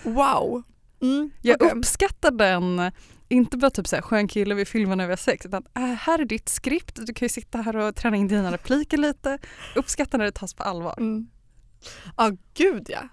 Wow. 0.02 0.62
Mm, 1.02 1.30
Jag 1.42 1.62
okej. 1.62 1.78
uppskattar 1.78 2.30
den, 2.30 2.92
inte 3.28 3.56
bara 3.56 3.70
typ 3.70 3.86
så 3.88 3.96
här, 3.96 4.02
skön 4.02 4.28
kille 4.28 4.54
vi 4.54 4.64
filmar 4.64 4.96
när 4.96 5.06
vi 5.06 5.12
har 5.12 5.16
sex 5.16 5.46
utan 5.46 5.64
äh, 5.76 5.82
här 5.82 6.18
är 6.18 6.24
ditt 6.24 6.48
skript, 6.48 7.06
du 7.06 7.14
kan 7.14 7.26
ju 7.26 7.28
sitta 7.28 7.58
här 7.58 7.76
och 7.76 7.96
träna 7.96 8.16
in 8.16 8.28
dina 8.28 8.52
repliker 8.52 8.96
lite. 8.96 9.38
Uppskattar 9.76 10.18
när 10.18 10.24
det 10.24 10.32
tas 10.32 10.54
på 10.54 10.62
allvar. 10.62 10.94
Mm. 10.98 11.26
Ja, 12.16 12.30
gud 12.54 12.86
ja. 12.88 13.08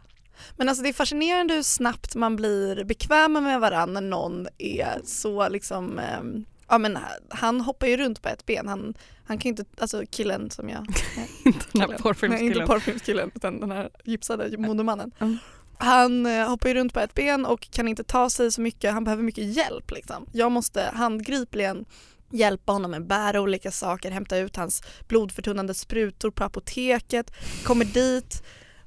Men 0.58 0.70
alltså 0.70 0.84
det 0.84 0.90
är 0.90 0.94
fascinerande 0.94 1.54
hur 1.54 1.64
snabbt 1.64 2.16
man 2.16 2.36
blir 2.36 2.84
bekväma 2.84 3.42
med 3.42 3.60
varandra 3.60 4.02
när 4.02 4.10
någon 4.10 4.48
är 4.58 5.02
så 5.06 5.50
liksom 5.50 6.00
ehm, 6.00 6.46
Ja 6.74 6.78
men 6.78 6.98
han 7.30 7.62
hoppar 7.62 7.88
ju 7.88 7.98
runt 7.98 8.22
på 8.22 8.30
ett 8.30 8.46
ben, 8.46 8.68
han, 8.68 8.94
han 9.26 9.38
kan 9.38 9.44
ju 9.44 9.50
inte, 9.50 9.66
alltså 9.78 10.04
killen 10.12 10.50
som 10.50 10.70
jag 10.70 10.80
Inte 11.46 11.66
den 11.72 11.82
här 11.82 11.88
killen. 11.88 11.88
Nej, 11.88 11.90
inte 11.92 12.04
porrfilmskillen. 12.04 12.68
porrfilmskillen 12.68 13.32
utan 13.36 13.60
den 13.60 13.72
här 13.72 13.90
gipsade 14.04 14.58
modemannen. 14.58 15.12
Mm. 15.20 15.38
Han 15.78 16.26
eh, 16.26 16.50
hoppar 16.50 16.70
ju 16.70 16.76
runt 16.76 16.94
på 16.94 17.00
ett 17.00 17.16
ben 17.16 17.46
och 17.46 17.72
kan 17.72 17.88
inte 17.88 18.04
ta 18.04 18.30
sig 18.30 18.52
så 18.52 18.62
mycket, 18.62 18.94
han 18.94 19.04
behöver 19.04 19.24
mycket 19.24 19.44
hjälp 19.56 19.92
liksom. 19.92 20.26
Jag 20.32 20.52
måste 20.52 20.92
handgripligen 20.94 21.86
hjälpa 22.32 22.72
honom 22.72 22.92
med 22.92 23.08
bära 23.08 23.42
olika 23.42 23.72
saker, 23.72 24.12
hämta 24.12 24.38
ut 24.38 24.56
hans 24.56 24.84
blodförtunnande 25.08 25.74
sprutor 25.74 26.32
på 26.32 26.44
apoteket, 26.44 27.32
kommer 27.64 27.86
dit, 27.86 28.44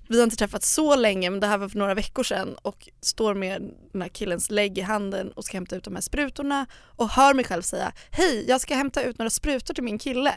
vi 0.08 0.16
har 0.16 0.24
inte 0.24 0.36
träffats 0.36 0.74
så 0.74 0.96
länge 0.96 1.30
men 1.30 1.40
det 1.40 1.46
här 1.46 1.58
var 1.58 1.68
för 1.68 1.78
några 1.78 1.94
veckor 1.94 2.22
sedan 2.22 2.56
och 2.62 2.88
står 3.00 3.34
med 3.34 3.70
den 3.92 4.02
här 4.02 4.08
killens 4.08 4.50
lägg 4.50 4.78
i 4.78 4.80
handen 4.80 5.32
och 5.32 5.44
ska 5.44 5.56
hämta 5.56 5.76
ut 5.76 5.84
de 5.84 5.94
här 5.94 6.02
sprutorna 6.02 6.66
och 6.72 7.08
hör 7.08 7.34
mig 7.34 7.44
själv 7.44 7.62
säga 7.62 7.92
hej 8.10 8.44
jag 8.48 8.60
ska 8.60 8.74
hämta 8.74 9.02
ut 9.02 9.18
några 9.18 9.30
sprutor 9.30 9.74
till 9.74 9.84
min 9.84 9.98
kille. 9.98 10.34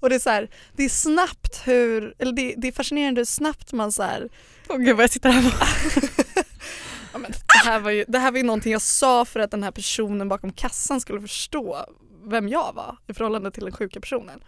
Och 0.00 0.08
det 0.08 0.14
är 0.14 0.18
så 0.18 0.30
här, 0.30 0.50
det 0.76 0.84
är 0.84 0.88
snabbt 0.88 1.62
hur, 1.64 2.14
eller 2.18 2.32
det, 2.32 2.54
det 2.56 2.68
är 2.68 2.72
fascinerande 2.72 3.20
hur 3.20 3.24
snabbt 3.24 3.72
man 3.72 3.92
så 3.92 4.02
här, 4.02 4.28
Åh 4.68 4.76
gud 4.76 4.96
vad 4.96 5.02
jag 5.02 5.10
sitter 5.10 5.30
här 5.30 5.46
och 5.46 5.52
ja, 7.12 7.18
men 7.18 7.30
det, 7.30 7.58
här 7.64 7.80
var 7.80 7.90
ju, 7.90 8.04
det 8.08 8.18
här 8.18 8.30
var 8.30 8.38
ju 8.38 8.44
någonting 8.44 8.72
jag 8.72 8.82
sa 8.82 9.24
för 9.24 9.40
att 9.40 9.50
den 9.50 9.62
här 9.62 9.70
personen 9.70 10.28
bakom 10.28 10.52
kassan 10.52 11.00
skulle 11.00 11.20
förstå 11.20 11.86
vem 12.24 12.48
jag 12.48 12.72
var 12.74 12.96
i 13.06 13.14
förhållande 13.14 13.50
till 13.50 13.64
den 13.64 13.72
sjuka 13.72 14.00
personen. 14.00 14.40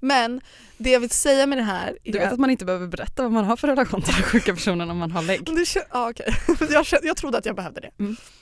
Men 0.00 0.40
det 0.78 0.90
jag 0.90 1.00
vill 1.00 1.10
säga 1.10 1.46
med 1.46 1.58
det 1.58 1.62
här 1.62 1.96
är 2.04 2.12
Du 2.12 2.18
vet 2.18 2.32
att 2.32 2.38
man 2.38 2.50
inte 2.50 2.64
behöver 2.64 2.86
berätta 2.86 3.22
vad 3.22 3.32
man 3.32 3.44
har 3.44 3.56
för 3.56 3.68
relation 3.68 4.02
till 4.02 4.14
den 4.14 4.22
sjuka 4.22 4.54
personen 4.54 4.90
om 4.90 4.98
man 4.98 5.10
har 5.10 5.22
lägg. 5.22 5.44
det, 5.44 5.52
kän- 5.52 5.82
ja, 5.92 6.10
okej. 6.10 6.34
jag, 6.70 6.82
kän- 6.84 7.00
jag 7.02 7.16
trodde 7.16 7.38
att 7.38 7.46
jag 7.46 7.56
behövde 7.56 7.80
det. 7.80 7.90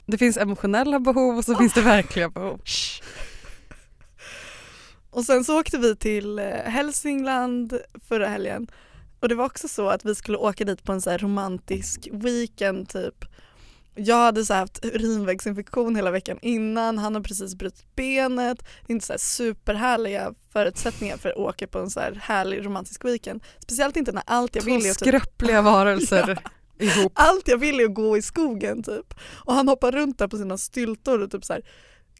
Det 0.06 0.18
finns 0.18 0.36
emotionella 0.36 0.98
behov 1.00 1.36
och 1.38 1.44
så 1.44 1.54
finns 1.56 1.72
det 1.72 1.80
verkliga 1.80 2.28
behov. 2.28 2.60
Och 5.10 5.24
sen 5.24 5.44
så 5.44 5.60
åkte 5.60 5.78
vi 5.78 5.96
till 5.96 6.38
eh, 6.38 6.44
Hälsingland 6.64 7.78
förra 8.08 8.28
helgen 8.28 8.66
och 9.20 9.28
det 9.28 9.34
var 9.34 9.44
också 9.44 9.68
så 9.68 9.88
att 9.88 10.04
vi 10.04 10.14
skulle 10.14 10.38
åka 10.38 10.64
dit 10.64 10.82
på 10.84 10.92
en 10.92 11.00
så 11.00 11.10
här 11.10 11.18
romantisk 11.18 12.08
weekend 12.12 12.88
typ. 12.88 13.24
Jag 13.98 14.16
hade 14.16 14.44
så 14.44 14.54
haft 14.54 14.84
urinvägsinfektion 14.84 15.96
hela 15.96 16.10
veckan 16.10 16.38
innan, 16.42 16.98
han 16.98 17.14
har 17.14 17.22
precis 17.22 17.54
brutit 17.54 17.96
benet. 17.96 18.58
Det 18.58 18.92
är 18.92 18.94
inte 18.94 19.06
så 19.06 19.12
här 19.12 19.18
superhärliga 19.18 20.34
förutsättningar 20.52 21.16
för 21.16 21.28
att 21.28 21.36
åka 21.36 21.66
på 21.66 21.78
en 21.78 21.90
så 21.90 22.00
här 22.00 22.12
härlig 22.22 22.66
romantisk 22.66 23.04
weekend. 23.04 23.42
Speciellt 23.58 23.96
inte 23.96 24.12
när 24.12 24.22
allt 24.26 24.54
jag 24.54 24.64
Två 24.64 24.70
vill 24.70 24.86
är 24.86 24.90
att 24.90 24.98
typ 24.98 25.08
skröpliga 25.08 25.62
varelser 25.62 26.38
ihop. 26.78 27.12
allt 27.14 27.48
jag 27.48 27.58
vill 27.58 27.80
är 27.80 27.84
att 27.84 27.94
gå 27.94 28.16
i 28.16 28.22
skogen 28.22 28.82
typ. 28.82 29.14
Och 29.20 29.54
han 29.54 29.68
hoppar 29.68 29.92
runt 29.92 30.18
där 30.18 30.28
på 30.28 30.36
sina 30.36 30.58
styltor 30.58 31.22
och 31.22 31.30
typ 31.30 31.44
så 31.44 31.52
här 31.52 31.62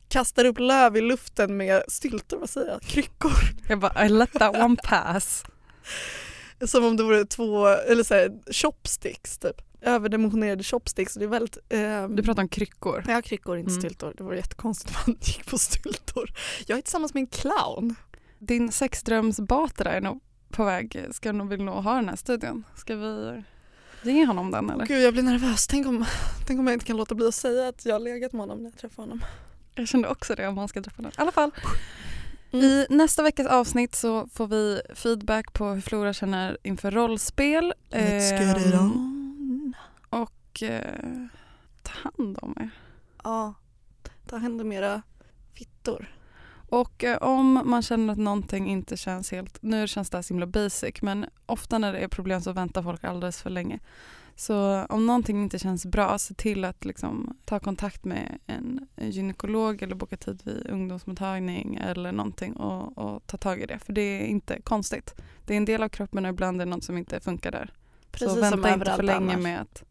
kastar 0.09 0.45
upp 0.45 0.59
löv 0.59 0.97
i 0.97 1.01
luften 1.01 1.57
med 1.57 1.83
styltor, 1.89 2.39
vad 2.39 2.51
säger 2.51 2.68
jag, 2.68 2.83
kryckor. 2.83 3.33
Jag 3.68 3.79
bara 3.79 4.07
I 4.07 4.09
let 4.09 4.33
that 4.33 4.57
one 4.57 4.77
pass. 4.85 5.45
Som 6.66 6.85
om 6.85 6.97
det 6.97 7.03
vore 7.03 7.24
två, 7.24 7.66
eller 7.66 8.03
så 8.03 8.14
här, 8.14 8.53
chopsticks 8.53 9.39
typ. 9.39 9.62
Överdimensionerade 9.81 10.62
chopsticks. 10.64 11.14
Det 11.14 11.24
är 11.24 11.29
väldigt... 11.29 11.59
ehm, 11.68 12.16
Du 12.16 12.22
pratar 12.22 12.43
om 12.43 12.49
kryckor. 12.49 13.05
Ja, 13.09 13.22
kryckor, 13.22 13.57
inte 13.59 13.70
Mm. 13.70 13.81
styltor. 13.83 14.14
Det 14.16 14.24
vore 14.24 14.37
jättekonstigt 14.37 14.91
om 14.91 14.97
man 15.07 15.16
gick 15.22 15.47
på 15.51 15.59
styltor. 15.59 16.31
Jag 16.66 16.79
är 16.79 16.83
tillsammans 16.83 17.14
med 17.14 17.20
en 17.20 17.27
clown. 17.27 17.95
Din 18.39 18.72
sexdrömsbatra 18.72 19.93
är 19.93 20.01
nog 20.01 20.20
på 20.51 20.64
väg, 20.64 21.05
ska 21.11 21.33
nog, 21.33 21.49
vill 21.49 21.62
nog 21.64 21.74
ha 21.74 21.95
den 21.95 22.09
här 22.09 22.16
studion. 22.16 22.64
Ska 22.77 22.97
vi 22.97 23.43
ge 24.03 24.27
honom 24.27 24.51
den 24.51 24.70
eller? 24.70 24.87
Gud, 24.87 25.03
jag 25.03 25.12
blir 25.12 25.22
nervös. 25.22 25.66
Tänk 25.66 25.87
om, 25.87 26.05
tänk 26.47 26.61
om 26.61 26.66
jag 26.66 26.74
inte 26.74 26.87
kan 26.87 26.97
låta 26.97 27.14
bli 27.14 27.27
att 27.29 27.35
säga 27.35 27.68
att 27.68 27.87
jag 27.87 27.95
har 27.95 28.01
legat 28.01 28.33
med 28.33 28.41
honom 28.41 28.59
när 28.59 28.64
jag 28.70 28.79
träffar 28.79 29.03
honom. 29.03 29.24
Jag 29.74 29.89
kände 29.89 30.09
också 30.09 30.35
det 30.35 30.49
om 30.49 30.59
han 30.59 30.68
ska 30.68 30.83
träffa 30.83 31.03
den. 31.03 31.11
I 31.11 31.14
alla 31.16 31.33
fall, 31.33 31.51
Mm. 32.53 32.64
i 32.64 32.87
nästa 32.91 33.22
veckas 33.22 33.47
avsnitt 33.47 33.95
så 33.95 34.29
får 34.35 34.47
vi 34.47 34.81
feedback 34.95 35.53
på 35.53 35.68
hur 35.68 35.81
Flora 35.81 36.12
känner 36.12 36.59
inför 36.62 36.91
rollspel. 36.91 37.74
Ehm, 37.91 38.81
on. 38.81 39.15
Och 40.57 40.62
eh, 40.62 41.26
ta 41.82 41.92
hand 42.14 42.38
om 42.42 42.54
er. 42.61 42.70
Ja, 43.24 43.54
ta 44.26 44.36
hand 44.36 44.61
om 44.61 44.72
era 44.72 45.02
fittor. 45.54 46.09
Och 46.68 47.04
eh, 47.04 47.16
om 47.16 47.62
man 47.64 47.82
känner 47.82 48.12
att 48.12 48.18
någonting 48.18 48.70
inte 48.70 48.96
känns 48.96 49.30
helt, 49.30 49.62
nu 49.62 49.88
känns 49.88 50.11
det 50.11 50.16
här 50.16 50.22
så 50.22 50.34
himla 50.34 50.46
basic, 50.46 51.02
men 51.02 51.26
ofta 51.46 51.78
när 51.78 51.92
det 51.92 51.98
är 51.98 52.09
problem 52.09 52.40
så 52.40 52.52
väntar 52.52 52.82
folk 52.82 53.04
alldeles 53.04 53.42
för 53.42 53.50
länge. 53.50 53.78
Så 54.36 54.84
om 54.84 55.07
någonting 55.07 55.42
inte 55.42 55.59
känns 55.59 55.86
bra, 55.86 56.18
se 56.18 56.34
till 56.34 56.64
att 56.64 56.84
liksom 56.84 57.36
ta 57.44 57.61
kontakt 57.61 58.04
med 58.04 58.38
en, 58.46 58.86
gynekolog 58.96 59.82
eller 59.82 59.94
boka 59.94 60.16
tid 60.16 60.42
vid 60.44 60.66
ungdomsmottagning 60.70 61.74
eller 61.82 62.12
någonting 62.12 62.57
och, 62.57 62.98
och, 62.98 63.26
ta 63.26 63.36
tag 63.36 63.61
i 63.61 63.66
det. 63.66 63.78
För 63.78 63.92
det 63.92 64.00
är 64.00 64.26
inte 64.26 64.61
konstigt. 64.62 65.14
Det 65.44 65.52
är 65.52 65.57
en 65.57 65.64
del 65.64 65.82
av 65.82 65.88
kroppen 65.88 66.24
och 66.24 66.30
ibland 66.30 66.61
är 66.61 66.66
det 66.66 66.70
något 66.70 66.84
som 66.84 66.98
inte 66.98 67.20
funkar 67.20 67.52
där. 67.52 67.72
Precis 68.11 68.34
så 68.34 68.40
vänta 68.40 68.74
inte 68.74 68.96
för 68.96 69.02
länge 69.02 69.32
annars. 69.32 69.42
med 69.42 69.61
att 69.61 69.84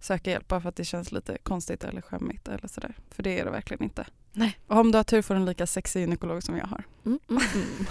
söka 0.00 0.30
hjälp 0.30 0.48
bara 0.48 0.60
för 0.60 0.68
att 0.68 0.76
det 0.76 0.84
känns 0.84 1.12
lite 1.12 1.38
konstigt 1.42 1.84
eller 1.84 2.00
skämmigt 2.00 2.48
eller 2.48 2.68
sådär. 2.68 2.94
För 3.10 3.22
det 3.22 3.40
är 3.40 3.44
det 3.44 3.50
verkligen 3.50 3.82
inte. 3.82 4.06
Nej. 4.32 4.58
Och 4.66 4.76
om 4.76 4.92
du 4.92 4.98
har 4.98 5.04
tur 5.04 5.22
får 5.22 5.34
du 5.34 5.40
en 5.40 5.46
lika 5.46 5.66
sexig 5.66 6.00
gynekolog 6.00 6.42
som 6.42 6.56
jag 6.56 6.66
har. 6.66 6.84
Mm, 7.06 7.18
mm, 7.28 7.42
mm. 7.54 7.86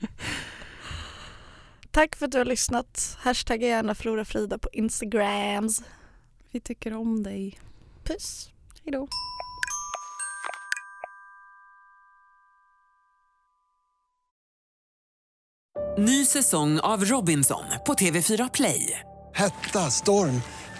Tack 1.90 2.16
för 2.16 2.26
att 2.26 2.32
du 2.32 2.38
har 2.38 2.44
lyssnat. 2.44 3.16
Hashtagga 3.20 3.66
gärna 3.66 3.94
Flora 3.94 4.24
Frida 4.24 4.58
på 4.58 4.68
Instagrams. 4.72 5.82
Vi 6.50 6.60
tycker 6.60 6.94
om 6.94 7.22
dig. 7.22 7.60
Puss. 8.04 8.50
Hejdå. 8.84 9.08
Ny 15.98 16.24
säsong 16.24 16.80
av 16.80 17.04
Robinson 17.04 17.64
på 17.86 17.94
TV4 17.94 18.50
Play. 18.54 19.00
Hetta, 19.34 19.78
storm, 19.78 20.42